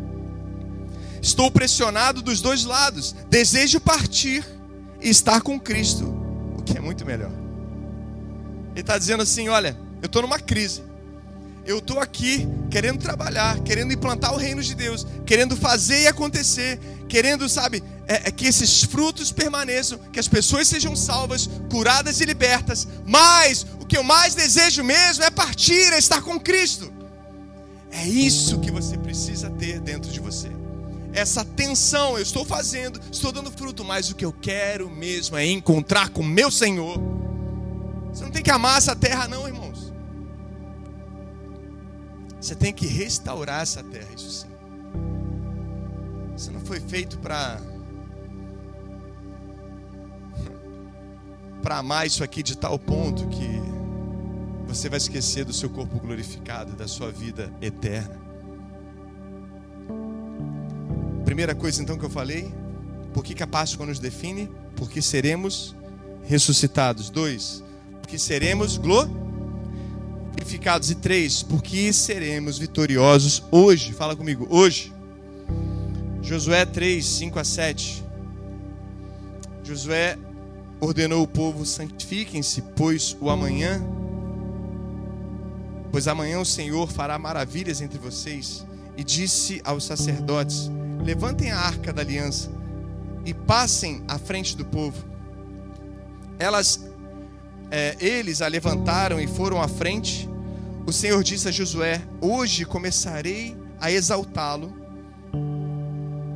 Estou 1.21 1.51
pressionado 1.51 2.23
dos 2.23 2.41
dois 2.41 2.64
lados. 2.64 3.14
Desejo 3.29 3.81
partir 3.81 4.45
e 5.01 5.11
estar 5.11 5.41
com 5.43 5.61
Cristo, 5.61 6.07
o 6.57 6.62
que 6.62 6.79
é 6.79 6.81
muito 6.81 7.05
melhor. 7.05 7.33
Ele 8.73 8.81
está 8.81 8.97
dizendo 8.97 9.23
assim: 9.23 9.49
olha, 9.49 9.77
eu 10.01 10.07
estou 10.07 10.23
numa 10.23 10.39
crise. 10.39 10.83
Eu 11.71 11.79
estou 11.79 12.01
aqui 12.01 12.49
querendo 12.68 12.99
trabalhar, 12.99 13.61
querendo 13.61 13.93
implantar 13.93 14.35
o 14.35 14.37
reino 14.37 14.61
de 14.61 14.75
Deus, 14.75 15.07
querendo 15.25 15.57
fazer 15.57 16.03
e 16.03 16.07
acontecer, 16.09 16.81
querendo, 17.09 17.49
sabe, 17.49 17.81
é, 18.09 18.29
é 18.29 18.31
que 18.33 18.45
esses 18.45 18.83
frutos 18.83 19.31
permaneçam, 19.31 19.97
que 20.12 20.18
as 20.18 20.27
pessoas 20.27 20.66
sejam 20.66 20.97
salvas, 20.97 21.49
curadas 21.71 22.21
e 22.21 22.25
libertas. 22.25 22.89
Mas 23.07 23.64
o 23.81 23.87
que 23.87 23.97
eu 23.97 24.03
mais 24.03 24.35
desejo 24.35 24.83
mesmo 24.83 25.23
é 25.23 25.31
partir, 25.31 25.93
é 25.93 25.99
estar 25.99 26.21
com 26.23 26.41
Cristo. 26.41 26.93
É 27.93 28.05
isso 28.05 28.59
que 28.59 28.73
você 28.73 28.99
precisa 28.99 29.49
ter 29.49 29.79
dentro 29.79 30.11
de 30.11 30.18
você. 30.18 30.51
Essa 31.12 31.45
tensão, 31.45 32.16
eu 32.16 32.23
estou 32.23 32.45
fazendo, 32.45 33.01
estou 33.12 33.31
dando 33.31 33.51
fruto, 33.53 33.85
mas 33.85 34.11
o 34.11 34.16
que 34.16 34.25
eu 34.25 34.33
quero 34.33 34.91
mesmo 34.91 35.37
é 35.37 35.47
encontrar 35.47 36.09
com 36.09 36.25
meu 36.25 36.51
Senhor. 36.51 37.01
Você 38.12 38.25
não 38.25 38.33
tem 38.33 38.43
que 38.43 38.51
amar 38.51 38.79
essa 38.79 38.97
terra, 38.97 39.29
não, 39.29 39.47
irmãos. 39.47 39.59
Você 42.41 42.55
tem 42.55 42.72
que 42.72 42.86
restaurar 42.86 43.62
essa 43.62 43.82
terra, 43.82 44.09
isso 44.16 44.30
sim. 44.30 44.49
Você 46.34 46.51
não 46.51 46.61
foi 46.61 46.80
feito 46.80 47.18
para 47.18 47.61
para 51.61 51.78
amar 51.78 52.07
isso 52.07 52.24
aqui 52.24 52.43
de 52.43 52.57
tal 52.57 52.78
ponto 52.78 53.28
que 53.28 53.61
você 54.66 54.88
vai 54.88 54.97
esquecer 54.97 55.45
do 55.45 55.53
seu 55.53 55.68
corpo 55.68 55.99
glorificado, 55.99 56.72
da 56.72 56.88
sua 56.88 57.11
vida 57.11 57.53
eterna. 57.61 58.18
Primeira 61.24 61.55
coisa 61.55 61.82
então 61.82 61.99
que 61.99 62.05
eu 62.05 62.11
falei, 62.11 62.51
por 63.12 63.22
que, 63.22 63.34
que 63.34 63.43
a 63.43 63.47
Páscoa 63.47 63.84
nos 63.84 63.99
define? 63.99 64.51
Porque 64.76 65.03
seremos 65.03 65.76
ressuscitados. 66.24 67.11
Dois, 67.11 67.62
porque 68.01 68.18
seremos 68.18 68.78
glorificados. 68.78 69.30
E 70.91 70.95
três, 70.97 71.43
porque 71.43 71.93
seremos 71.93 72.59
vitoriosos 72.59 73.43
hoje. 73.51 73.93
Fala 73.93 74.16
comigo, 74.16 74.47
hoje. 74.51 74.93
Josué 76.22 76.64
3, 76.64 77.05
5 77.05 77.38
a 77.38 77.45
7. 77.45 78.05
Josué 79.64 80.18
ordenou 80.80 81.22
o 81.22 81.28
povo: 81.28 81.66
santifiquem-se, 81.66 82.62
pois 82.76 83.16
o 83.20 83.30
amanhã, 83.30 83.80
pois 85.93 86.09
amanhã 86.09 86.41
o 86.41 86.45
Senhor 86.45 86.91
fará 86.91 87.18
maravilhas 87.18 87.80
entre 87.80 87.99
vocês. 87.99 88.66
E 88.97 89.05
disse 89.05 89.61
aos 89.64 89.84
sacerdotes: 89.84 90.70
Levantem 91.05 91.51
a 91.51 91.59
arca 91.59 91.93
da 91.93 92.03
aliança 92.03 92.51
e 93.24 93.34
passem 93.34 94.03
à 94.09 94.18
frente 94.18 94.57
do 94.57 94.64
povo. 94.64 95.05
elas, 96.38 96.84
é, 97.70 97.97
eles 98.01 98.41
a 98.41 98.49
levantaram 98.49 99.20
e 99.20 99.26
foram 99.26 99.61
à 99.61 99.68
frente. 99.68 100.30
O 100.87 100.93
Senhor 100.93 101.22
disse 101.22 101.49
a 101.49 101.53
Josué: 101.53 102.01
Hoje 102.20 102.64
começarei 102.64 103.57
a 103.81 103.91
exaltá-lo 103.91 104.74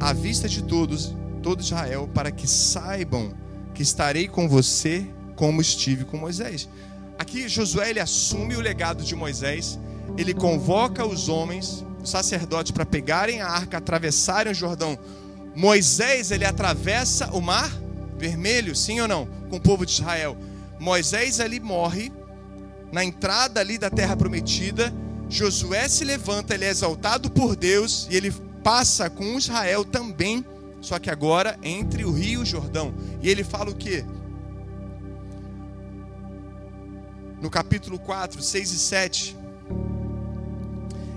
à 0.01 0.13
vista 0.13 0.49
de 0.49 0.63
todos, 0.63 1.15
todo 1.43 1.61
Israel, 1.61 2.09
para 2.13 2.31
que 2.31 2.47
saibam 2.47 3.35
que 3.75 3.83
estarei 3.83 4.29
com 4.29 4.49
você 4.49 5.07
como 5.35 5.61
estive 5.61 6.05
com 6.05 6.17
Moisés. 6.17 6.69
Aqui 7.19 7.49
Josué 7.49 7.91
ele 7.91 8.01
assume 8.01 8.57
o 8.57 8.61
legado 8.61 9.03
de 9.03 9.15
Moisés, 9.15 9.79
ele 10.17 10.35
convoca 10.35 11.07
os 11.07 11.29
homens, 11.29 11.85
os 12.03 12.11
sacerdotes 12.11 12.73
para 12.73 12.87
pegarem 12.87 13.41
a 13.41 13.49
arca, 13.49 13.79
atravessarem 13.79 14.53
o 14.53 14.55
Jordão. 14.55 14.99
Moisés 15.55 16.31
ele 16.31 16.45
atravessa 16.45 17.31
o 17.33 17.41
mar 17.41 17.71
vermelho, 18.19 18.75
sim 18.75 19.01
ou 19.01 19.09
não, 19.09 19.27
com 19.49 19.57
o 19.57 19.61
povo 19.61 19.85
de 19.85 19.93
Israel. 19.93 20.37
Moisés 20.79 21.41
ali 21.41 21.61
morre 21.61 22.13
na 22.95 23.05
entrada 23.05 23.61
ali 23.61 23.77
da 23.77 23.91
terra 23.91 24.17
prometida. 24.17 24.93
Josué 25.29 25.89
se 25.89 26.05
levanta, 26.05 26.55
ele 26.55 26.65
é 26.65 26.71
exaltado 26.71 27.31
por 27.31 27.57
Deus 27.57 28.07
e 28.11 28.17
ele 28.17 28.31
passa 28.63 29.11
com 29.11 29.37
Israel 29.37 29.85
também, 29.85 30.45
só 30.81 30.99
que 30.99 31.11
agora 31.11 31.59
entre 31.63 32.05
o 32.05 32.13
rio 32.13 32.45
Jordão. 32.45 32.95
E 33.21 33.29
ele 33.29 33.45
fala 33.45 33.71
o 33.71 33.75
que? 33.75 34.05
no 37.45 37.51
capítulo 37.51 37.99
4, 37.99 38.41
6 38.41 38.73
e 38.73 38.79
7, 38.79 39.37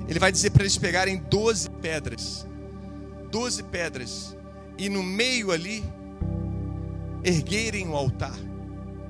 ele 0.09 0.19
vai 0.19 0.30
dizer 0.30 0.49
para 0.49 0.63
eles 0.63 0.78
pegarem 0.78 1.15
12 1.15 1.69
pedras. 1.82 2.45
12 3.32 3.63
pedras. 3.63 4.36
E 4.78 4.89
no 4.89 5.01
meio 5.01 5.51
ali, 5.51 5.82
erguerem 7.23 7.88
o 7.88 7.95
altar. 7.95 8.38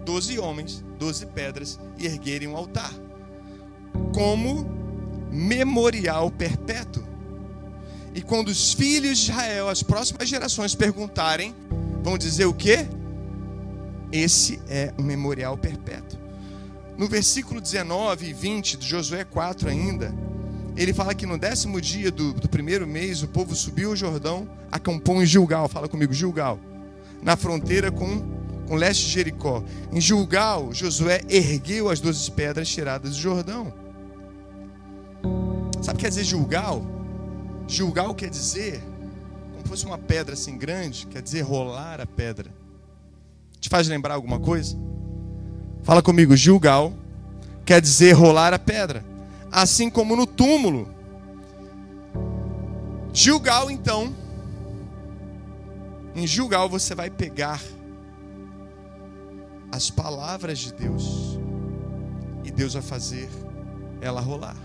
12 0.06 0.38
homens, 0.38 0.86
12 0.98 1.26
pedras, 1.28 1.80
e 1.98 2.06
erguerem 2.06 2.48
o 2.48 2.56
altar. 2.56 2.94
Como 4.14 4.70
memorial 5.32 6.32
perpétuo. 6.32 7.04
E 8.14 8.22
quando 8.22 8.48
os 8.48 8.74
filhos 8.74 9.20
de 9.20 9.32
Israel, 9.32 9.70
as 9.70 9.84
próximas 9.84 10.28
gerações, 10.28 10.74
perguntarem, 10.74 11.56
vão 12.04 12.18
dizer 12.18 12.46
o 12.46 12.54
quê? 12.54 12.88
Esse 14.12 14.60
é 14.68 14.94
um 14.98 15.04
memorial 15.04 15.58
perpétuo. 15.58 16.20
No 16.98 17.08
versículo 17.08 17.62
19 17.62 18.28
e 18.28 18.34
20 18.34 18.78
de 18.78 18.88
Josué 18.88 19.24
4 19.24 19.70
ainda, 19.70 20.14
ele 20.76 20.94
fala 20.94 21.14
que 21.14 21.26
no 21.26 21.38
décimo 21.38 21.82
dia 21.82 22.12
do, 22.12 22.34
do 22.34 22.48
primeiro 22.50 22.88
mês 22.88 23.22
o 23.22 23.28
povo 23.28 23.56
subiu 23.56 23.92
o 23.92 23.96
Jordão, 23.96 24.48
acampou 24.72 25.22
em 25.22 25.26
Gilgal, 25.26 25.68
fala 25.68 25.88
comigo, 25.88 26.14
Gilgal, 26.14 26.60
na 27.22 27.36
fronteira 27.36 27.92
com, 27.92 28.24
com 28.68 28.76
leste 28.76 29.06
de 29.06 29.12
Jericó. 29.12 29.64
Em 29.92 30.02
Gilgal, 30.02 30.74
Josué 30.74 31.22
ergueu 31.30 31.90
as 31.90 32.00
doze 32.00 32.30
pedras 32.30 32.68
tiradas 32.68 33.12
do 33.12 33.18
Jordão. 33.18 33.74
Sabe 35.82 35.96
o 35.96 35.98
que 35.98 36.06
quer 36.06 36.10
dizer 36.10 36.26
Gilgal? 36.26 36.86
Gilgal 37.68 38.14
quer 38.14 38.30
dizer, 38.30 38.84
como 39.54 39.68
fosse 39.68 39.86
uma 39.86 39.98
pedra 39.98 40.34
assim 40.34 40.58
grande, 40.58 41.08
quer 41.08 41.22
dizer 41.22 41.42
rolar 41.42 42.02
a 42.02 42.06
pedra. 42.06 42.52
Te 43.60 43.70
faz 43.70 43.88
lembrar 43.88 44.16
alguma 44.16 44.40
coisa? 44.40 44.78
Fala 45.84 46.02
comigo, 46.02 46.36
Gilgal 46.36 46.94
quer 47.66 47.82
dizer 47.82 48.14
rolar 48.14 48.54
a 48.54 48.60
pedra, 48.60 49.04
assim 49.52 49.90
como 49.90 50.16
no 50.16 50.26
túmulo. 50.26 50.88
Gilgal, 53.14 53.72
então, 53.72 54.14
em 56.16 56.28
Gilgal 56.28 56.70
você 56.70 56.94
vai 56.94 57.10
pegar 57.10 57.62
as 59.72 59.90
palavras 59.90 60.60
de 60.60 60.74
Deus 60.74 61.40
e 62.44 62.52
Deus 62.52 62.74
vai 62.74 62.82
fazer 62.82 63.30
ela 64.02 64.22
rolar. 64.22 64.56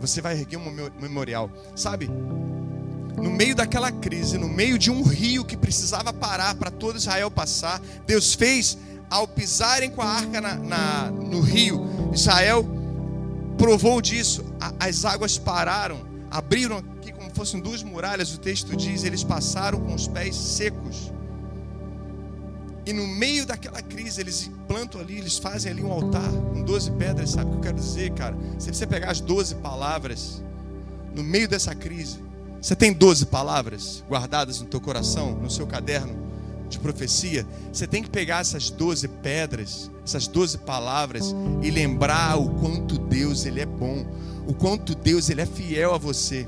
Você 0.00 0.20
vai 0.20 0.38
erguer 0.38 0.56
um 0.56 0.90
memorial, 1.00 1.50
sabe? 1.74 2.10
No 3.16 3.30
meio 3.30 3.54
daquela 3.54 3.90
crise, 3.90 4.36
no 4.36 4.48
meio 4.48 4.78
de 4.78 4.90
um 4.90 5.02
rio 5.02 5.44
que 5.44 5.56
precisava 5.56 6.12
parar 6.12 6.54
para 6.56 6.70
todo 6.70 6.96
Israel 6.96 7.30
passar, 7.30 7.80
Deus 8.06 8.34
fez 8.34 8.76
ao 9.08 9.26
pisarem 9.26 9.90
com 9.90 10.02
a 10.02 10.06
arca 10.06 10.40
na, 10.40 10.54
na, 10.54 11.10
no 11.10 11.40
rio, 11.40 11.86
Israel 12.12 12.66
provou 13.56 14.00
disso. 14.00 14.44
A, 14.60 14.88
as 14.88 15.04
águas 15.04 15.38
pararam, 15.38 16.00
abriram 16.30 16.78
aqui 16.78 17.12
como 17.12 17.30
fossem 17.30 17.60
duas 17.60 17.82
muralhas. 17.82 18.34
O 18.34 18.38
texto 18.38 18.76
diz: 18.76 19.04
eles 19.04 19.24
passaram 19.24 19.80
com 19.80 19.94
os 19.94 20.08
pés 20.08 20.34
secos. 20.34 21.12
E 22.86 22.92
no 22.92 23.06
meio 23.06 23.46
daquela 23.46 23.80
crise, 23.80 24.20
eles 24.20 24.50
plantam 24.68 25.00
ali, 25.00 25.18
eles 25.18 25.38
fazem 25.38 25.72
ali 25.72 25.82
um 25.82 25.90
altar 25.90 26.30
com 26.30 26.62
12 26.62 26.90
pedras. 26.92 27.30
Sabe 27.30 27.48
o 27.48 27.50
que 27.52 27.56
eu 27.56 27.62
quero 27.62 27.76
dizer, 27.76 28.12
cara? 28.12 28.36
Se 28.58 28.72
você 28.72 28.86
pegar 28.86 29.10
as 29.10 29.20
12 29.20 29.54
palavras, 29.56 30.42
no 31.14 31.22
meio 31.22 31.48
dessa 31.48 31.74
crise, 31.74 32.18
você 32.60 32.74
tem 32.76 32.92
12 32.92 33.26
palavras 33.26 34.04
guardadas 34.08 34.60
no 34.60 34.66
teu 34.66 34.80
coração, 34.80 35.34
no 35.34 35.50
seu 35.50 35.66
caderno 35.66 36.24
de 36.68 36.78
profecia, 36.78 37.46
você 37.72 37.86
tem 37.86 38.02
que 38.02 38.10
pegar 38.10 38.40
essas 38.40 38.70
12 38.70 39.06
pedras, 39.08 39.90
essas 40.04 40.26
12 40.26 40.58
palavras 40.58 41.34
e 41.62 41.70
lembrar 41.70 42.38
o 42.38 42.48
quanto 42.60 42.98
Deus 42.98 43.46
ele 43.46 43.60
é 43.60 43.66
bom, 43.66 44.06
o 44.46 44.54
quanto 44.54 44.94
Deus 44.94 45.30
ele 45.30 45.40
é 45.40 45.46
fiel 45.46 45.94
a 45.94 45.98
você. 45.98 46.46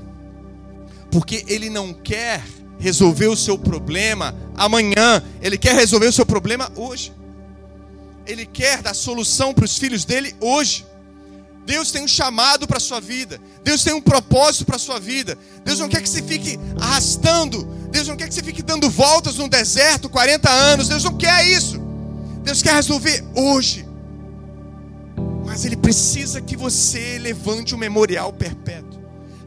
Porque 1.11 1.45
ele 1.47 1.69
não 1.69 1.93
quer 1.93 2.43
resolver 2.79 3.27
o 3.27 3.35
seu 3.35 3.57
problema 3.57 4.35
amanhã, 4.55 5.23
ele 5.41 5.57
quer 5.57 5.75
resolver 5.75 6.07
o 6.07 6.13
seu 6.13 6.25
problema 6.25 6.71
hoje. 6.75 7.13
Ele 8.25 8.45
quer 8.45 8.81
dar 8.81 8.93
solução 8.93 9.53
para 9.53 9.65
os 9.65 9.77
filhos 9.77 10.03
dele 10.05 10.35
hoje. 10.41 10.85
Deus 11.65 11.91
tem 11.91 12.03
um 12.03 12.07
chamado 12.07 12.67
para 12.67 12.77
a 12.77 12.81
sua 12.81 12.99
vida. 12.99 13.39
Deus 13.63 13.83
tem 13.83 13.93
um 13.93 14.01
propósito 14.01 14.65
para 14.65 14.75
a 14.75 14.79
sua 14.79 14.99
vida. 14.99 15.37
Deus 15.63 15.79
não 15.79 15.89
quer 15.89 16.01
que 16.01 16.09
você 16.09 16.21
fique 16.21 16.59
arrastando 16.79 17.77
Deus 17.89 18.07
não 18.07 18.17
quer 18.17 18.27
que 18.27 18.33
você 18.33 18.43
fique 18.43 18.61
dando 18.61 18.89
voltas 18.89 19.37
no 19.37 19.47
deserto 19.47 20.09
40 20.09 20.49
anos. 20.49 20.87
Deus 20.87 21.03
não 21.03 21.17
quer 21.17 21.45
isso. 21.47 21.79
Deus 22.43 22.61
quer 22.61 22.73
resolver 22.73 23.23
hoje. 23.33 23.87
Mas 25.45 25.65
Ele 25.65 25.75
precisa 25.75 26.41
que 26.41 26.55
você 26.55 27.17
levante 27.17 27.73
um 27.73 27.77
memorial 27.77 28.33
perpétuo. 28.33 28.99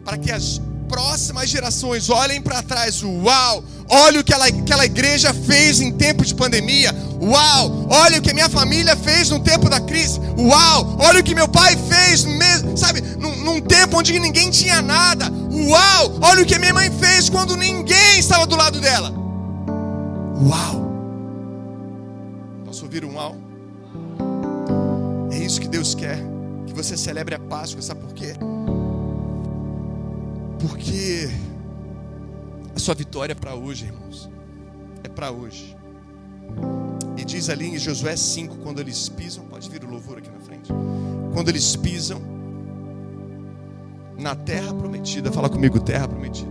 Para 0.05 0.17
que 0.17 0.33
as 0.33 0.61
próximas 0.91 1.49
gerações 1.49 2.11
olhem 2.11 2.43
para 2.43 2.63
trás. 2.65 3.01
Uau! 3.03 3.63
Olha 3.89 4.21
o 4.21 4.25
que 4.25 4.35
aquela 4.35 4.85
igreja 4.85 5.33
fez 5.33 5.81
em 5.81 5.93
tempo 5.93 6.25
de 6.25 6.35
pandemia. 6.35 6.93
Uau! 7.23 7.87
Olha 7.89 8.19
o 8.19 8.23
que 8.23 8.35
minha 8.35 8.49
família 8.49 8.97
fez 8.97 9.31
no 9.31 9.39
tempo 9.39 9.71
da 9.71 9.81
crise. 9.81 10.19
Uau! 10.37 10.97
Olha 10.99 11.21
o 11.21 11.23
que 11.23 11.35
meu 11.35 11.47
pai 11.47 11.77
fez, 11.77 12.27
sabe, 12.77 13.01
num, 13.19 13.37
num 13.37 13.61
tempo 13.61 13.99
onde 13.99 14.19
ninguém 14.19 14.51
tinha 14.51 14.83
nada. 14.83 15.31
Uau! 15.31 16.19
Olha 16.21 16.43
o 16.43 16.47
que 16.47 16.59
minha 16.59 16.75
mãe 16.75 16.91
fez 16.91 17.29
quando 17.29 17.57
ninguém 17.57 18.19
estava 18.19 18.45
do 18.47 18.57
lado 18.57 18.81
dela. 18.81 19.13
Uau! 20.43 20.91
Posso 22.67 22.85
ouvir 22.85 23.05
um 23.05 23.15
uau? 23.15 23.37
É 25.31 25.39
isso 25.39 25.61
que 25.61 25.69
Deus 25.69 25.95
quer. 25.95 26.19
Que 26.67 26.73
você 26.73 26.97
celebre 26.97 27.35
a 27.37 27.39
Páscoa, 27.39 27.81
sabe 27.81 28.01
por 28.01 28.13
quê? 28.13 28.35
Porque 30.61 31.29
a 32.77 32.79
sua 32.79 32.95
vitória 32.95 33.33
é 33.33 33.35
para 33.35 33.55
hoje, 33.55 33.87
irmãos. 33.87 34.31
É 35.03 35.09
para 35.09 35.31
hoje. 35.31 35.77
E 37.17 37.25
diz 37.25 37.49
ali 37.49 37.67
em 37.67 37.79
Josué 37.79 38.15
5, 38.15 38.59
quando 38.59 38.81
eles 38.81 39.09
pisam, 39.09 39.45
pode 39.47 39.69
vir 39.71 39.85
o 39.85 39.91
louvor 39.91 40.19
aqui 40.19 40.31
na 40.31 40.41
frente. 40.41 40.71
Quando 41.33 41.49
eles 41.49 41.77
pisam 41.77 42.21
na 44.19 44.35
terra 44.35 44.75
prometida, 44.75 45.33
fala 45.33 45.49
comigo, 45.49 45.81
terra 45.81 46.07
prometida. 46.07 46.51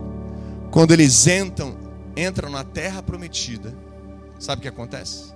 Quando 0.72 0.92
eles 0.92 1.26
entram, 1.26 1.76
entram 2.16 2.50
na 2.50 2.64
terra 2.64 3.02
prometida, 3.02 3.72
sabe 4.38 4.58
o 4.58 4.62
que 4.62 4.68
acontece? 4.68 5.32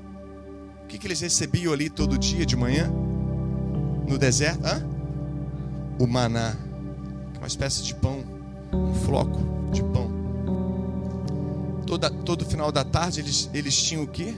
O 0.83 0.87
que, 0.89 0.99
que 0.99 1.07
eles 1.07 1.21
recebiam 1.21 1.73
ali 1.73 1.89
todo 1.89 2.19
dia 2.19 2.45
de 2.45 2.57
manhã? 2.57 2.91
No 4.09 4.19
deserto? 4.19 4.65
Hã? 4.65 4.85
O 5.99 6.07
maná, 6.07 6.57
uma 7.39 7.47
espécie 7.47 7.83
de 7.83 7.95
pão 7.95 8.34
um 8.75 8.95
floco 8.95 9.41
de 9.71 9.83
pão. 9.83 10.11
Toda, 11.87 12.11
todo 12.11 12.45
final 12.45 12.73
da 12.73 12.85
tarde 12.85 13.21
eles, 13.21 13.51
eles 13.53 13.81
tinham 13.81 14.05
o 14.05 14.07
quê? 14.07 14.35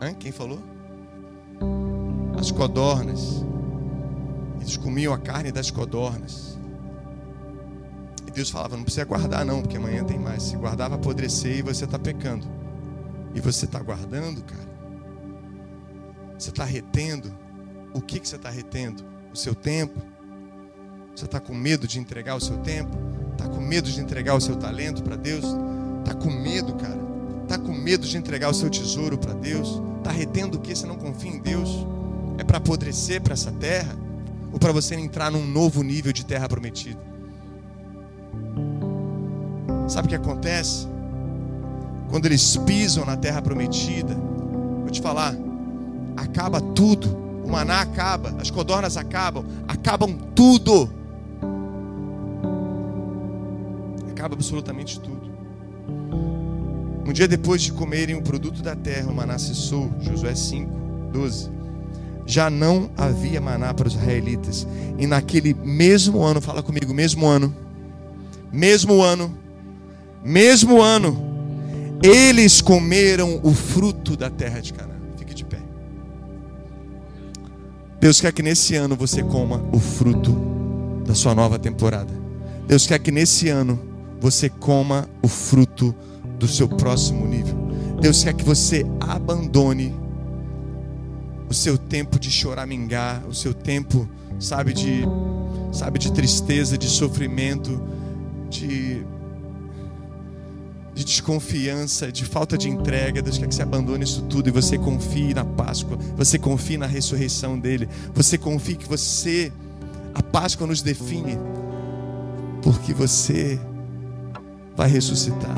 Hã? 0.00 0.12
Quem 0.14 0.32
falou? 0.32 0.58
As 2.38 2.50
codornas. 2.50 3.44
Eles 4.60 4.76
comiam 4.76 5.12
a 5.12 5.18
carne 5.18 5.50
das 5.50 5.70
codornas. 5.70 6.58
E 8.26 8.30
Deus 8.30 8.50
falava: 8.50 8.76
não 8.76 8.84
precisa 8.84 9.04
guardar, 9.04 9.44
não, 9.44 9.62
porque 9.62 9.76
amanhã 9.76 10.04
tem 10.04 10.18
mais. 10.18 10.42
Se 10.42 10.56
guardar, 10.56 10.88
vai 10.88 10.98
apodrecer 10.98 11.58
e 11.58 11.62
você 11.62 11.84
está 11.84 11.98
pecando. 11.98 12.46
E 13.34 13.40
você 13.40 13.64
está 13.64 13.80
guardando, 13.80 14.42
cara. 14.42 14.74
Você 16.38 16.50
está 16.50 16.64
retendo. 16.64 17.34
O 17.92 18.00
que, 18.00 18.18
que 18.18 18.28
você 18.28 18.36
está 18.36 18.50
retendo? 18.50 19.04
O 19.32 19.36
seu 19.36 19.54
tempo 19.54 20.13
você 21.14 21.26
está 21.26 21.38
com 21.38 21.54
medo 21.54 21.86
de 21.86 21.98
entregar 21.98 22.34
o 22.34 22.40
seu 22.40 22.56
tempo? 22.58 22.96
Está 23.32 23.48
com 23.48 23.60
medo 23.60 23.90
de 23.90 24.00
entregar 24.00 24.34
o 24.34 24.40
seu 24.40 24.56
talento 24.56 25.02
para 25.02 25.16
Deus? 25.16 25.44
Está 26.00 26.14
com 26.14 26.30
medo, 26.30 26.74
cara? 26.74 26.98
Está 27.42 27.58
com 27.58 27.72
medo 27.72 28.06
de 28.06 28.16
entregar 28.16 28.50
o 28.50 28.54
seu 28.54 28.68
tesouro 28.68 29.16
para 29.16 29.32
Deus? 29.32 29.80
Está 29.98 30.10
retendo 30.10 30.58
o 30.58 30.60
que? 30.60 30.74
Você 30.74 30.86
não 30.86 30.96
confia 30.96 31.30
em 31.30 31.38
Deus? 31.38 31.86
É 32.38 32.44
para 32.44 32.58
apodrecer 32.58 33.20
para 33.22 33.34
essa 33.34 33.52
terra? 33.52 33.96
Ou 34.52 34.58
para 34.58 34.72
você 34.72 34.94
entrar 34.94 35.30
num 35.30 35.46
novo 35.46 35.82
nível 35.82 36.12
de 36.12 36.24
terra 36.24 36.48
prometida? 36.48 37.00
Sabe 39.88 40.06
o 40.06 40.08
que 40.08 40.16
acontece? 40.16 40.88
Quando 42.08 42.26
eles 42.26 42.56
pisam 42.58 43.04
na 43.04 43.16
terra 43.16 43.42
prometida, 43.42 44.14
vou 44.80 44.90
te 44.90 45.00
falar, 45.00 45.34
acaba 46.16 46.60
tudo. 46.60 47.24
O 47.44 47.50
maná 47.50 47.82
acaba, 47.82 48.34
as 48.40 48.50
codornas 48.50 48.96
acabam, 48.96 49.44
acabam 49.68 50.16
tudo. 50.34 50.90
Acaba 54.24 54.36
absolutamente 54.36 54.98
tudo. 55.00 55.20
Um 57.06 57.12
dia 57.12 57.28
depois 57.28 57.60
de 57.60 57.70
comerem 57.70 58.16
o 58.16 58.22
produto 58.22 58.62
da 58.62 58.74
terra, 58.74 59.10
o 59.10 59.14
maná 59.14 59.38
cessou. 59.38 59.92
Josué 60.00 60.34
5, 60.34 60.70
12. 61.12 61.50
Já 62.24 62.48
não 62.48 62.90
havia 62.96 63.38
maná 63.38 63.74
para 63.74 63.86
os 63.86 63.92
israelitas. 63.92 64.66
E 64.98 65.06
naquele 65.06 65.52
mesmo 65.52 66.22
ano, 66.22 66.40
fala 66.40 66.62
comigo, 66.62 66.94
mesmo 66.94 67.26
ano, 67.26 67.54
mesmo 68.50 69.02
ano, 69.02 69.36
mesmo 70.24 70.80
ano, 70.80 71.18
eles 72.02 72.62
comeram 72.62 73.40
o 73.42 73.52
fruto 73.52 74.16
da 74.16 74.30
terra 74.30 74.60
de 74.60 74.72
Canaã. 74.72 74.96
Fique 75.18 75.34
de 75.34 75.44
pé. 75.44 75.58
Deus 78.00 78.22
quer 78.22 78.32
que 78.32 78.42
nesse 78.42 78.74
ano 78.74 78.96
você 78.96 79.22
coma 79.22 79.62
o 79.70 79.78
fruto 79.78 80.34
da 81.06 81.14
sua 81.14 81.34
nova 81.34 81.58
temporada. 81.58 82.14
Deus 82.66 82.86
quer 82.86 82.98
que 82.98 83.12
nesse 83.12 83.50
ano 83.50 83.92
você 84.20 84.48
coma 84.48 85.08
o 85.22 85.28
fruto 85.28 85.94
do 86.38 86.48
seu 86.48 86.68
próximo 86.68 87.26
nível. 87.26 87.56
Deus 88.00 88.22
quer 88.22 88.34
que 88.34 88.44
você 88.44 88.84
abandone 89.00 89.94
o 91.48 91.54
seu 91.54 91.78
tempo 91.78 92.18
de 92.18 92.30
choramingar, 92.30 93.24
o 93.26 93.34
seu 93.34 93.54
tempo, 93.54 94.08
sabe, 94.38 94.72
de 94.72 95.04
sabe 95.72 95.98
de 95.98 96.12
tristeza, 96.12 96.78
de 96.78 96.88
sofrimento, 96.88 97.80
de 98.48 99.04
de 100.94 101.04
desconfiança, 101.04 102.12
de 102.12 102.24
falta 102.24 102.56
de 102.56 102.68
entrega. 102.68 103.20
Deus 103.20 103.36
quer 103.36 103.48
que 103.48 103.54
você 103.54 103.62
abandone 103.62 104.04
isso 104.04 104.22
tudo 104.22 104.48
e 104.48 104.52
você 104.52 104.78
confie 104.78 105.34
na 105.34 105.44
Páscoa, 105.44 105.98
você 106.16 106.38
confie 106.38 106.76
na 106.76 106.86
ressurreição 106.86 107.58
dele, 107.58 107.88
você 108.14 108.38
confie 108.38 108.76
que 108.76 108.88
você, 108.88 109.52
a 110.14 110.22
Páscoa 110.22 110.66
nos 110.66 110.82
define, 110.82 111.36
porque 112.62 112.94
você 112.94 113.58
vai 114.76 114.88
ressuscitar, 114.88 115.54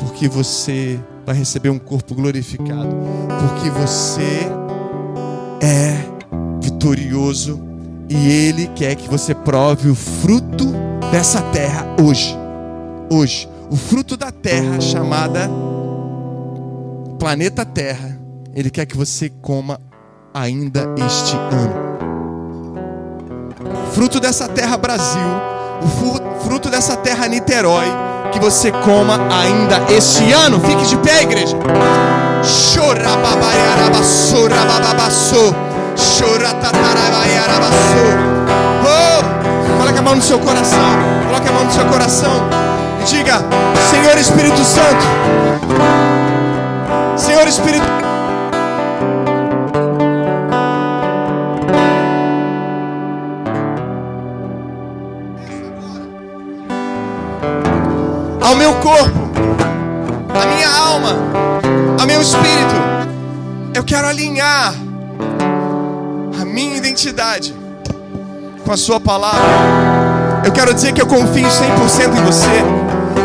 porque 0.00 0.28
você 0.28 0.98
vai 1.24 1.34
receber 1.34 1.70
um 1.70 1.78
corpo 1.78 2.14
glorificado, 2.14 2.96
porque 3.40 3.70
você 3.70 4.50
é 5.60 5.96
vitorioso. 6.60 7.68
E 8.08 8.28
ele 8.28 8.66
quer 8.74 8.96
que 8.96 9.08
você 9.08 9.32
prove 9.32 9.88
o 9.88 9.94
fruto 9.94 10.72
dessa 11.12 11.40
terra 11.52 11.86
hoje. 12.02 12.36
Hoje. 13.08 13.48
O 13.70 13.76
fruto 13.76 14.16
da 14.16 14.32
terra 14.32 14.80
chamada 14.80 15.48
planeta 17.20 17.66
Terra, 17.66 18.18
ele 18.54 18.70
quer 18.70 18.86
que 18.86 18.96
você 18.96 19.28
coma 19.28 19.78
ainda 20.32 20.86
este 20.96 21.36
ano. 21.36 21.90
Fruto 23.92 24.18
dessa 24.18 24.48
terra 24.48 24.76
Brasil, 24.76 25.20
o 25.82 26.40
fruto 26.40 26.70
dessa 26.70 26.96
terra 26.96 27.28
Niterói, 27.28 27.86
que 28.30 28.38
você 28.38 28.70
coma 28.72 29.18
ainda 29.30 29.82
este 29.92 30.32
ano. 30.32 30.60
Fique 30.60 30.86
de 30.86 30.96
pé, 30.98 31.22
igreja. 31.22 31.56
Oh, 38.82 39.78
coloque 39.78 39.98
a 39.98 40.02
mão 40.02 40.16
no 40.16 40.22
seu 40.22 40.38
coração. 40.38 40.78
Coloque 41.26 41.48
a 41.48 41.52
mão 41.52 41.64
no 41.64 41.72
seu 41.72 41.84
coração. 41.86 42.32
E 43.00 43.04
diga: 43.04 43.44
Senhor 43.90 44.16
Espírito 44.16 44.64
Santo, 44.64 45.04
Senhor 47.16 47.46
Espírito 47.46 47.89
alinhar 64.10 64.74
a 66.40 66.44
minha 66.44 66.76
identidade 66.76 67.54
com 68.64 68.72
a 68.72 68.76
Sua 68.76 68.98
palavra. 68.98 69.40
Eu 70.44 70.50
quero 70.50 70.74
dizer 70.74 70.92
que 70.92 71.00
eu 71.00 71.06
confio 71.06 71.46
100% 71.46 72.18
em 72.18 72.24
você. 72.24 72.64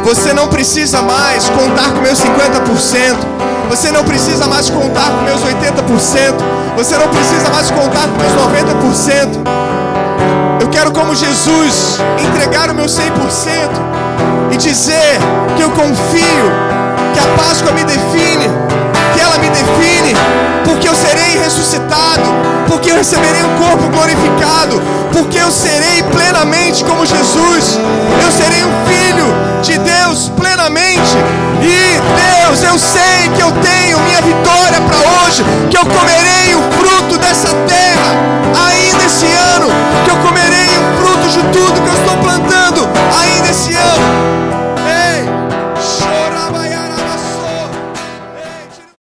Você 0.04 0.32
não 0.32 0.48
precisa 0.48 1.02
mais 1.02 1.50
contar 1.50 1.92
com 1.92 2.02
meus 2.02 2.20
50%. 2.20 3.18
Você 3.70 3.92
não 3.92 4.04
precisa 4.04 4.46
mais 4.48 4.70
contar 4.70 5.10
com 5.10 5.24
meus 5.24 5.42
80%. 5.42 5.56
Você 6.78 6.98
não 6.98 7.08
precisa 7.08 7.50
mais 7.50 7.72
contar 7.72 8.08
com 8.08 8.18
meus 8.20 8.34
90%. 8.34 9.42
Eu 10.62 10.70
quero, 10.70 10.92
como 10.92 11.16
Jesus, 11.16 11.98
entregar 12.20 12.70
o 12.70 12.76
meu 12.76 12.86
100% 12.86 13.02
e 14.52 14.58
dizer 14.58 15.18
que 15.58 15.64
eu 15.64 15.72
confio, 15.72 16.46
que 17.14 17.20
a 17.20 17.44
Páscoa 17.44 17.72
me 17.72 17.84
define, 17.84 18.64
ela 19.36 19.40
me 19.40 19.50
define, 19.50 20.16
porque 20.64 20.88
eu 20.88 20.96
serei 20.96 21.38
ressuscitado, 21.38 22.24
porque 22.68 22.92
eu 22.92 22.96
receberei 22.96 23.44
um 23.44 23.56
corpo 23.58 23.90
glorificado, 23.90 24.82
porque 25.12 25.38
eu 25.38 25.52
serei 25.52 26.04
plenamente 26.04 26.84
como 26.86 27.06
Jesus, 27.06 27.80
eu 28.24 28.32
serei 28.32 28.64
um 28.64 28.74
filho 28.86 29.26
de 29.62 29.78
Deus 29.78 30.32
plenamente. 30.38 31.18
E 31.62 32.00
Deus, 32.46 32.64
eu 32.64 32.80
sei 32.80 33.30
que 33.36 33.42
eu 33.42 33.52
tenho 33.52 34.00
minha 34.02 34.22
vitória 34.22 34.80
para 34.82 34.98
hoje, 34.98 35.44
que 35.70 35.78
eu 35.78 35.86
comerei 35.86 36.56
o 36.56 36.62
fruto 36.78 37.18
dessa 37.18 37.50
terra. 37.68 38.70
Ainda 38.70 39.04
esse 39.04 39.26
ano, 39.56 39.68
que 40.06 40.12
eu 40.12 40.18
comerei 40.18 40.68
o 40.68 41.02
fruto 41.02 41.28
de 41.28 41.44
tudo 41.58 41.82
que 41.82 41.90
eu 41.90 41.96
estou 41.96 42.18
plantando. 42.18 42.64